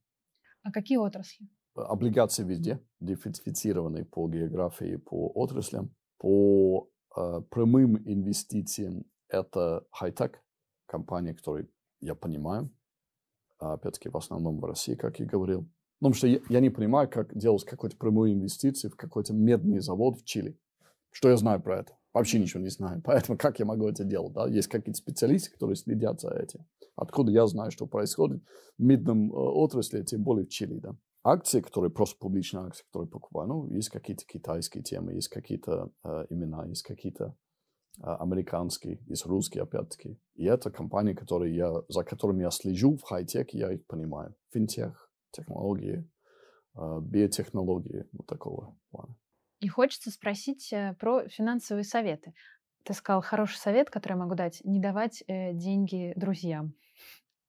А 0.62 0.72
какие 0.72 1.00
отрасли? 1.00 1.48
Облигации 1.74 2.44
везде, 2.44 2.80
дифференцированные 3.00 4.06
по 4.06 4.30
географии, 4.30 4.98
по 4.98 5.32
отраслям. 5.34 5.96
По 6.20 6.92
э, 7.18 7.42
прямым 7.50 7.98
инвестициям 8.08 9.06
это 9.30 9.88
хай-тек, 9.90 10.40
компания, 10.86 11.34
которую 11.34 11.72
я 12.02 12.14
понимаю. 12.14 12.70
А, 13.58 13.74
Опять-таки, 13.74 14.10
в 14.10 14.18
основном 14.18 14.60
в 14.60 14.66
России, 14.66 14.94
как 14.94 15.20
я 15.20 15.26
говорил. 15.26 15.62
Ну, 16.02 16.12
Потому 16.12 16.14
что 16.14 16.28
я, 16.28 16.40
я 16.50 16.60
не 16.60 16.70
понимаю, 16.70 17.10
как 17.10 17.36
делать 17.36 17.66
какую-то 17.66 17.98
прямую 17.98 18.34
инвестицию 18.34 18.92
в 18.92 18.96
какой-то 18.96 19.34
медный 19.34 19.80
завод 19.80 20.20
в 20.20 20.24
Чили. 20.24 20.56
Что 21.10 21.30
я 21.30 21.38
знаю 21.38 21.60
про 21.60 21.80
это? 21.80 21.98
Вообще 22.14 22.40
ничего 22.40 22.62
не 22.62 22.70
знаю. 22.70 23.02
Поэтому 23.06 23.38
как 23.38 23.60
я 23.60 23.66
могу 23.66 23.88
это 23.88 24.04
делать? 24.04 24.34
Да? 24.34 24.48
Есть 24.48 24.68
какие-то 24.68 24.98
специалисты, 24.98 25.52
которые 25.52 25.76
следят 25.76 26.22
за 26.22 26.30
этим. 26.30 26.66
Откуда 26.96 27.32
я 27.32 27.48
знаю, 27.48 27.72
что 27.72 27.88
происходит 27.88 28.44
в 28.78 28.84
медном 28.84 29.32
э, 29.32 29.36
отрасли, 29.36 30.04
тем 30.04 30.24
более 30.24 30.46
в 30.46 30.50
Чили. 30.50 30.80
Да? 30.80 30.96
Акции, 31.24 31.62
которые 31.62 31.90
просто 31.90 32.20
публичные 32.20 32.66
акции, 32.66 32.84
которые 32.86 33.10
покупаю, 33.10 33.48
ну, 33.48 33.68
есть 33.70 33.90
какие-то 33.90 34.26
китайские 34.26 34.84
темы, 34.84 35.14
есть 35.14 35.30
какие-то 35.30 35.90
э, 36.04 36.26
имена, 36.30 36.66
есть 36.66 36.84
какие-то 36.84 37.36
э, 37.98 38.04
американские, 38.04 39.00
есть 39.08 39.26
русские, 39.26 39.64
опять-таки. 39.64 40.20
И 40.36 40.46
это 40.46 40.70
компании, 40.70 41.14
которые 41.14 41.56
я, 41.56 41.74
за 41.88 42.04
которыми 42.04 42.42
я 42.42 42.52
слежу 42.52 42.98
в 42.98 43.04
хай-теке, 43.04 43.58
я 43.58 43.72
их 43.72 43.88
понимаю. 43.88 44.36
Финтех, 44.52 45.10
технологии, 45.32 46.08
э, 46.76 47.00
биотехнологии, 47.02 48.06
вот 48.12 48.28
такого 48.28 48.78
плана. 48.92 49.16
И 49.64 49.70
хочется 49.70 50.12
спросить 50.12 50.74
э, 50.74 50.94
про 51.00 51.26
финансовые 51.30 51.86
советы. 51.86 52.34
Ты 52.84 52.94
сказал 52.94 53.22
хороший 53.22 53.56
совет, 53.56 53.90
который 53.90 54.14
я 54.14 54.18
могу 54.18 54.36
дать, 54.36 54.60
не 54.66 54.82
давать 54.82 55.24
э, 55.28 55.54
деньги 55.54 56.12
друзьям 56.18 56.74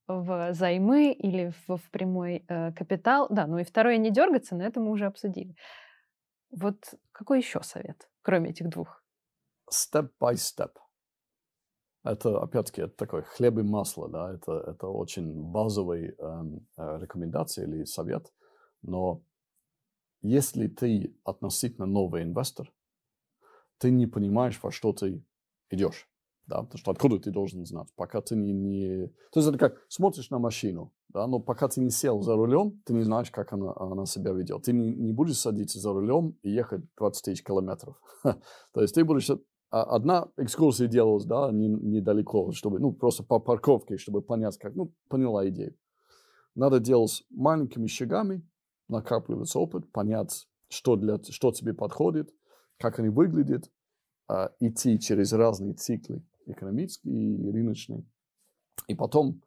в 0.06 0.54
займы 0.54 1.10
или 1.10 1.52
в, 1.66 1.76
в 1.76 1.90
прямой 1.90 2.44
э, 2.46 2.72
капитал. 2.72 3.26
Да, 3.30 3.48
ну 3.48 3.58
и 3.58 3.64
второе 3.64 3.96
не 3.96 4.12
дергаться, 4.12 4.54
но 4.54 4.62
это 4.62 4.78
мы 4.78 4.92
уже 4.92 5.06
обсудили. 5.06 5.56
Вот 6.52 6.94
какой 7.10 7.38
еще 7.38 7.60
совет, 7.64 8.08
кроме 8.22 8.50
этих 8.50 8.68
двух? 8.68 9.02
Step 9.68 10.10
by 10.20 10.34
step. 10.34 10.70
Это, 12.04 12.38
опять-таки, 12.38 12.82
это 12.82 12.94
такой 12.96 13.22
хлеб 13.22 13.58
и 13.58 13.62
масло, 13.62 14.08
да, 14.08 14.32
это, 14.32 14.52
это 14.68 14.86
очень 14.86 15.42
базовый 15.50 16.14
эм, 16.16 16.64
э, 16.76 16.98
рекомендация 17.00 17.66
или 17.66 17.82
совет, 17.82 18.32
но 18.82 19.24
если 20.24 20.68
ты 20.68 21.14
относительно 21.22 21.86
новый 21.86 22.22
инвестор, 22.22 22.72
ты 23.78 23.90
не 23.90 24.06
понимаешь, 24.06 24.58
во 24.62 24.70
что 24.70 24.94
ты 24.94 25.22
идешь, 25.68 26.08
да, 26.46 26.62
потому 26.62 26.78
что 26.78 26.90
откуда 26.92 27.18
ты 27.18 27.30
должен 27.30 27.66
знать, 27.66 27.88
пока 27.94 28.22
ты 28.22 28.34
не, 28.34 28.52
не... 28.52 29.08
То 29.32 29.40
есть 29.40 29.48
это 29.48 29.58
как 29.58 29.84
смотришь 29.88 30.30
на 30.30 30.38
машину, 30.38 30.94
да, 31.10 31.26
но 31.26 31.40
пока 31.40 31.68
ты 31.68 31.82
не 31.82 31.90
сел 31.90 32.22
за 32.22 32.36
рулем, 32.36 32.80
ты 32.86 32.94
не 32.94 33.02
знаешь, 33.02 33.30
как 33.30 33.52
она, 33.52 33.74
она 33.76 34.06
себя 34.06 34.32
ведет. 34.32 34.62
Ты 34.62 34.72
не, 34.72 34.94
не 34.94 35.12
будешь 35.12 35.38
садиться 35.38 35.78
за 35.78 35.92
рулем 35.92 36.38
и 36.42 36.50
ехать 36.50 36.82
20 36.96 37.22
тысяч 37.22 37.44
километров. 37.44 38.00
То 38.22 38.80
есть 38.80 38.94
ты 38.94 39.04
будешь... 39.04 39.28
а, 39.28 39.82
Одна 39.82 40.28
экскурсия 40.38 40.86
делалась, 40.86 41.26
да, 41.26 41.50
не- 41.52 41.68
недалеко, 41.68 42.50
чтобы, 42.52 42.78
ну, 42.78 42.92
просто 42.92 43.24
по 43.24 43.38
парковке, 43.40 43.98
чтобы 43.98 44.22
понять, 44.22 44.56
как, 44.56 44.74
ну, 44.74 44.94
поняла 45.10 45.46
идею. 45.50 45.76
Надо 46.54 46.80
делать 46.80 47.24
маленькими 47.28 47.88
шагами, 47.88 48.42
накапливается 48.88 49.58
опыт, 49.58 49.90
понять, 49.92 50.46
что, 50.68 50.96
для, 50.96 51.18
что 51.22 51.52
тебе 51.52 51.74
подходит, 51.74 52.34
как 52.78 52.98
они 52.98 53.08
выглядят, 53.08 53.70
а, 54.28 54.52
идти 54.60 54.98
через 54.98 55.32
разные 55.32 55.74
циклы, 55.74 56.22
экономические 56.46 57.36
и 57.36 57.50
рыночные, 57.50 58.04
и 58.88 58.94
потом 58.94 59.42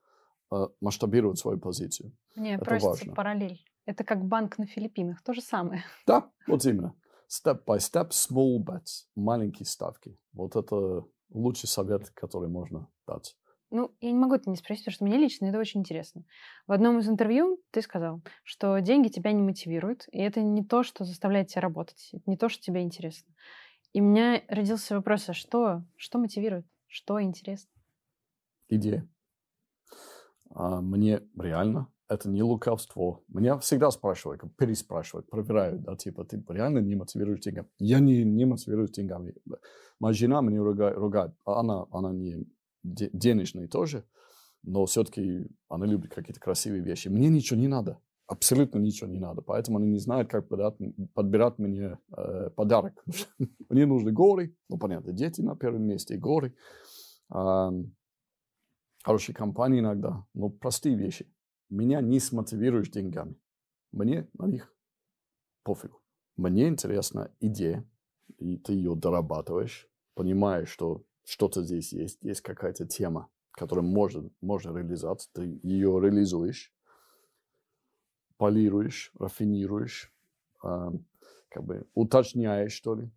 а, 0.50 0.70
масштабировать 0.82 1.40
свою 1.40 1.60
позицию. 1.60 2.16
Мне 2.36 2.56
Это 2.56 2.66
просится 2.66 2.90
важно. 2.90 3.14
параллель. 3.14 3.64
Это 3.86 4.04
как 4.04 4.26
банк 4.26 4.58
на 4.58 4.66
Филиппинах, 4.66 5.22
то 5.24 5.34
же 5.34 5.42
самое. 5.42 5.84
Да, 6.06 6.30
вот 6.48 6.66
именно. 6.66 6.94
Step 7.30 7.66
by 7.66 7.78
step, 7.78 8.10
small 8.10 8.64
bets, 8.64 9.06
маленькие 9.16 9.66
ставки. 9.66 10.18
Вот 10.32 10.56
это 10.56 11.04
лучший 11.30 11.68
совет, 11.68 12.10
который 12.12 12.48
можно 12.48 12.88
дать. 13.06 13.36
Ну, 13.70 13.94
я 14.00 14.12
не 14.12 14.18
могу 14.18 14.36
это 14.36 14.50
не 14.50 14.56
спросить, 14.56 14.86
потому 14.86 14.96
что 14.96 15.06
мне 15.06 15.18
лично 15.18 15.48
это 15.48 15.60
очень 15.60 15.82
интересно. 15.82 16.24
В 16.68 16.72
одном 16.72 17.00
из 17.00 17.10
интервью 17.10 17.62
ты 17.72 17.82
сказал, 17.82 18.22
что 18.44 18.80
деньги 18.80 19.10
тебя 19.10 19.34
не 19.34 19.44
мотивируют, 19.44 20.08
и 20.12 20.20
это 20.20 20.42
не 20.42 20.64
то, 20.64 20.84
что 20.84 21.04
заставляет 21.04 21.48
тебя 21.48 21.62
работать, 21.62 22.10
это 22.14 22.24
не 22.28 22.38
то, 22.38 22.48
что 22.48 22.64
тебе 22.64 22.82
интересно. 22.82 23.34
И 23.94 24.02
у 24.02 24.06
меня 24.06 24.42
родился 24.48 24.96
вопрос, 24.96 25.28
а 25.30 25.34
что, 25.34 25.84
что 25.98 26.18
мотивирует, 26.18 26.66
что 26.88 27.22
интересно? 27.22 27.70
идея. 28.70 29.08
А, 30.50 30.82
мне 30.82 31.22
реально 31.38 31.88
это 32.10 32.30
не 32.30 32.42
лукавство. 32.42 33.22
Меня 33.28 33.58
всегда 33.58 33.92
спрашивают, 33.92 34.42
переспрашивают, 34.58 35.30
проверяют, 35.30 35.82
да, 35.82 35.96
типа, 35.96 36.24
ты 36.24 36.44
реально 36.50 36.80
не 36.80 36.96
мотивируешь 36.96 37.42
деньгами. 37.42 37.68
Я 37.80 38.00
не, 38.00 38.24
не 38.24 38.46
мотивируюсь 38.46 38.92
деньгами. 38.92 39.36
Моя 40.00 40.14
жена 40.14 40.42
меня 40.42 40.64
ругает, 40.64 40.98
ругает. 40.98 41.32
А 41.46 41.60
она, 41.60 41.86
она 41.92 42.14
не 42.14 42.48
де- 42.84 43.10
денежная 43.14 43.68
тоже, 43.68 44.06
но 44.64 44.86
все-таки 44.86 45.48
она 45.70 45.86
любит 45.86 46.14
какие-то 46.14 46.40
красивые 46.40 46.82
вещи. 46.82 47.08
Мне 47.08 47.30
ничего 47.30 47.60
не 47.60 47.68
надо. 47.68 48.00
Абсолютно 48.28 48.80
ничего 48.80 49.10
не 49.10 49.20
надо. 49.20 49.42
Поэтому 49.42 49.78
они 49.78 49.88
не 49.88 50.00
знают, 50.00 50.30
как 50.30 50.50
подать, 50.50 50.76
подбирать 51.14 51.58
мне 51.60 51.98
э, 52.16 52.50
подарок. 52.50 53.02
Мне 53.70 53.86
нужны 53.86 54.12
горы. 54.12 54.54
Ну, 54.68 54.78
понятно, 54.78 55.14
дети 55.14 55.40
на 55.40 55.56
первом 55.56 55.84
месте, 55.84 56.18
горы. 56.18 56.54
Ам, 57.30 57.96
хорошие 59.04 59.34
компании 59.34 59.80
иногда, 59.80 60.26
но 60.34 60.50
простые 60.50 60.98
вещи. 60.98 61.34
Меня 61.70 62.02
не 62.02 62.20
смотивируешь 62.20 62.90
деньгами. 62.90 63.36
Мне 63.94 64.28
на 64.34 64.48
них 64.48 64.74
пофиг. 65.64 65.92
Мне 66.36 66.68
интересна 66.68 67.32
идея, 67.40 67.90
и 68.38 68.58
ты 68.58 68.74
ее 68.74 68.96
дорабатываешь, 68.96 69.90
понимаешь, 70.14 70.70
что 70.70 71.04
что-то 71.28 71.62
здесь 71.64 71.92
есть, 71.92 72.20
есть 72.22 72.42
какая-то 72.42 72.86
тема, 72.88 73.30
которая 73.52 73.86
может, 73.86 74.32
можно 74.42 74.76
реализовать, 74.78 75.30
ты 75.34 75.60
ее 75.62 76.00
реализуешь, 76.02 76.74
полируешь, 78.38 79.12
рафинируешь, 79.20 80.14
э, 80.64 80.92
как 81.50 81.64
бы 81.66 81.86
уточняешь, 81.94 82.72
что 82.72 82.96
ли, 82.96 83.12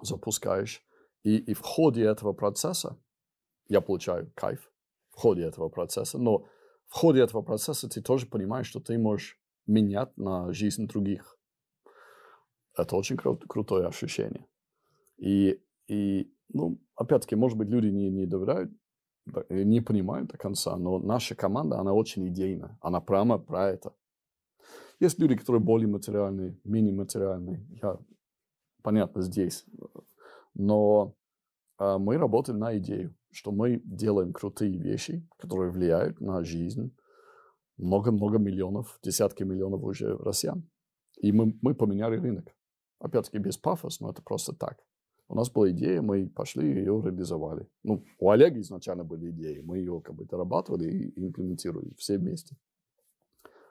запускаешь. 0.00 0.84
И, 1.24 1.36
и 1.38 1.54
в 1.54 1.60
ходе 1.60 2.04
этого 2.04 2.32
процесса 2.32 2.96
я 3.68 3.80
получаю 3.80 4.30
кайф 4.36 4.70
в 5.10 5.16
ходе 5.18 5.42
этого 5.42 5.68
процесса, 5.68 6.18
но 6.18 6.46
в 6.86 6.94
ходе 6.94 7.22
этого 7.22 7.42
процесса 7.42 7.88
ты 7.88 8.00
тоже 8.02 8.26
понимаешь, 8.26 8.68
что 8.68 8.78
ты 8.78 8.96
можешь 8.98 9.40
менять 9.66 10.16
на 10.16 10.52
жизнь 10.52 10.86
других. 10.86 11.36
Это 12.76 12.94
очень 12.94 13.16
кру- 13.16 13.44
крутое 13.48 13.88
ощущение. 13.88 14.46
И, 15.16 15.60
и 15.88 16.32
ну, 16.50 16.78
опять-таки, 16.96 17.36
может 17.36 17.56
быть, 17.56 17.68
люди 17.68 17.88
не, 17.88 18.10
не 18.10 18.26
доверяют, 18.26 18.72
не 19.48 19.80
понимают 19.80 20.28
до 20.30 20.38
конца, 20.38 20.76
но 20.76 20.98
наша 20.98 21.34
команда, 21.34 21.78
она 21.78 21.92
очень 21.92 22.28
идейная. 22.28 22.78
Она 22.80 23.00
прямо 23.00 23.38
про 23.38 23.70
это. 23.70 23.94
Есть 25.00 25.18
люди, 25.18 25.36
которые 25.36 25.62
более 25.62 25.88
материальные, 25.88 26.58
менее 26.64 26.94
материальные. 26.94 27.66
Я, 27.82 27.98
понятно, 28.82 29.20
здесь. 29.20 29.66
Но 30.54 31.14
э, 31.78 31.98
мы 31.98 32.16
работаем 32.16 32.58
на 32.58 32.78
идею, 32.78 33.14
что 33.30 33.52
мы 33.52 33.82
делаем 33.84 34.32
крутые 34.32 34.78
вещи, 34.78 35.28
которые 35.38 35.70
влияют 35.70 36.20
на 36.20 36.42
жизнь 36.44 36.96
много-много 37.76 38.38
миллионов, 38.38 38.98
десятки 39.02 39.42
миллионов 39.42 39.82
уже 39.82 40.16
россиян. 40.16 40.66
И 41.18 41.30
мы, 41.32 41.54
мы 41.60 41.74
поменяли 41.74 42.16
рынок. 42.16 42.54
Опять-таки 42.98 43.38
без 43.38 43.58
пафоса, 43.58 44.02
но 44.02 44.10
это 44.10 44.22
просто 44.22 44.54
так. 44.54 44.78
У 45.28 45.34
нас 45.34 45.50
была 45.50 45.70
идея, 45.70 46.02
мы 46.02 46.28
пошли 46.28 46.70
и 46.70 46.78
ее 46.78 47.02
реализовали. 47.04 47.68
Ну, 47.82 48.04
у 48.18 48.30
Олега 48.30 48.60
изначально 48.60 49.04
были 49.04 49.30
идеи, 49.30 49.60
мы 49.60 49.78
ее 49.78 50.00
как 50.00 50.14
бы 50.14 50.24
дорабатывали 50.24 50.88
и 50.88 51.26
имплементировали 51.26 51.94
все 51.96 52.18
вместе. 52.18 52.56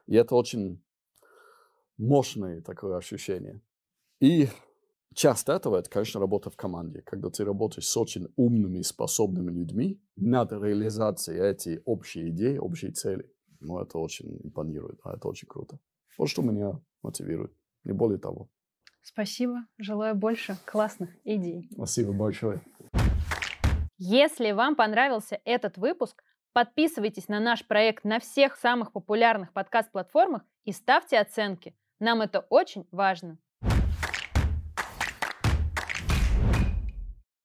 И 0.05 0.15
это 0.15 0.35
очень 0.35 0.83
мощное 1.97 2.61
такое 2.61 2.97
ощущение. 2.97 3.61
И 4.19 4.49
часть 5.13 5.47
этого, 5.47 5.77
это, 5.77 5.89
конечно, 5.89 6.19
работа 6.19 6.49
в 6.49 6.57
команде. 6.57 7.01
Когда 7.01 7.29
ты 7.29 7.45
работаешь 7.45 7.87
с 7.87 7.97
очень 7.97 8.27
умными, 8.35 8.81
способными 8.81 9.51
людьми 9.51 10.01
над 10.17 10.51
реализацией 10.51 11.39
этой 11.39 11.81
общей 11.85 12.29
идеи, 12.29 12.57
общей 12.57 12.91
цели. 12.91 13.31
Ну, 13.61 13.79
это 13.79 13.97
очень 13.97 14.39
импонирует, 14.43 14.99
а 15.03 15.15
это 15.15 15.27
очень 15.27 15.47
круто. 15.47 15.79
Вот 16.17 16.29
что 16.29 16.41
меня 16.41 16.79
мотивирует, 17.01 17.53
не 17.83 17.93
более 17.93 18.19
того. 18.19 18.49
Спасибо. 19.05 19.67
Желаю 19.77 20.15
больше 20.15 20.57
классных 20.65 21.11
идей. 21.23 21.69
Спасибо 21.71 22.11
большое. 22.11 22.61
Если 23.97 24.51
вам 24.51 24.75
понравился 24.75 25.39
этот 25.45 25.77
выпуск, 25.77 26.23
подписывайтесь 26.53 27.27
на 27.27 27.39
наш 27.39 27.65
проект 27.65 28.03
на 28.03 28.19
всех 28.19 28.55
самых 28.57 28.91
популярных 28.91 29.53
подкаст-платформах 29.53 30.41
и 30.63 30.71
ставьте 30.71 31.19
оценки. 31.19 31.77
Нам 31.99 32.21
это 32.21 32.41
очень 32.49 32.87
важно. 32.91 33.37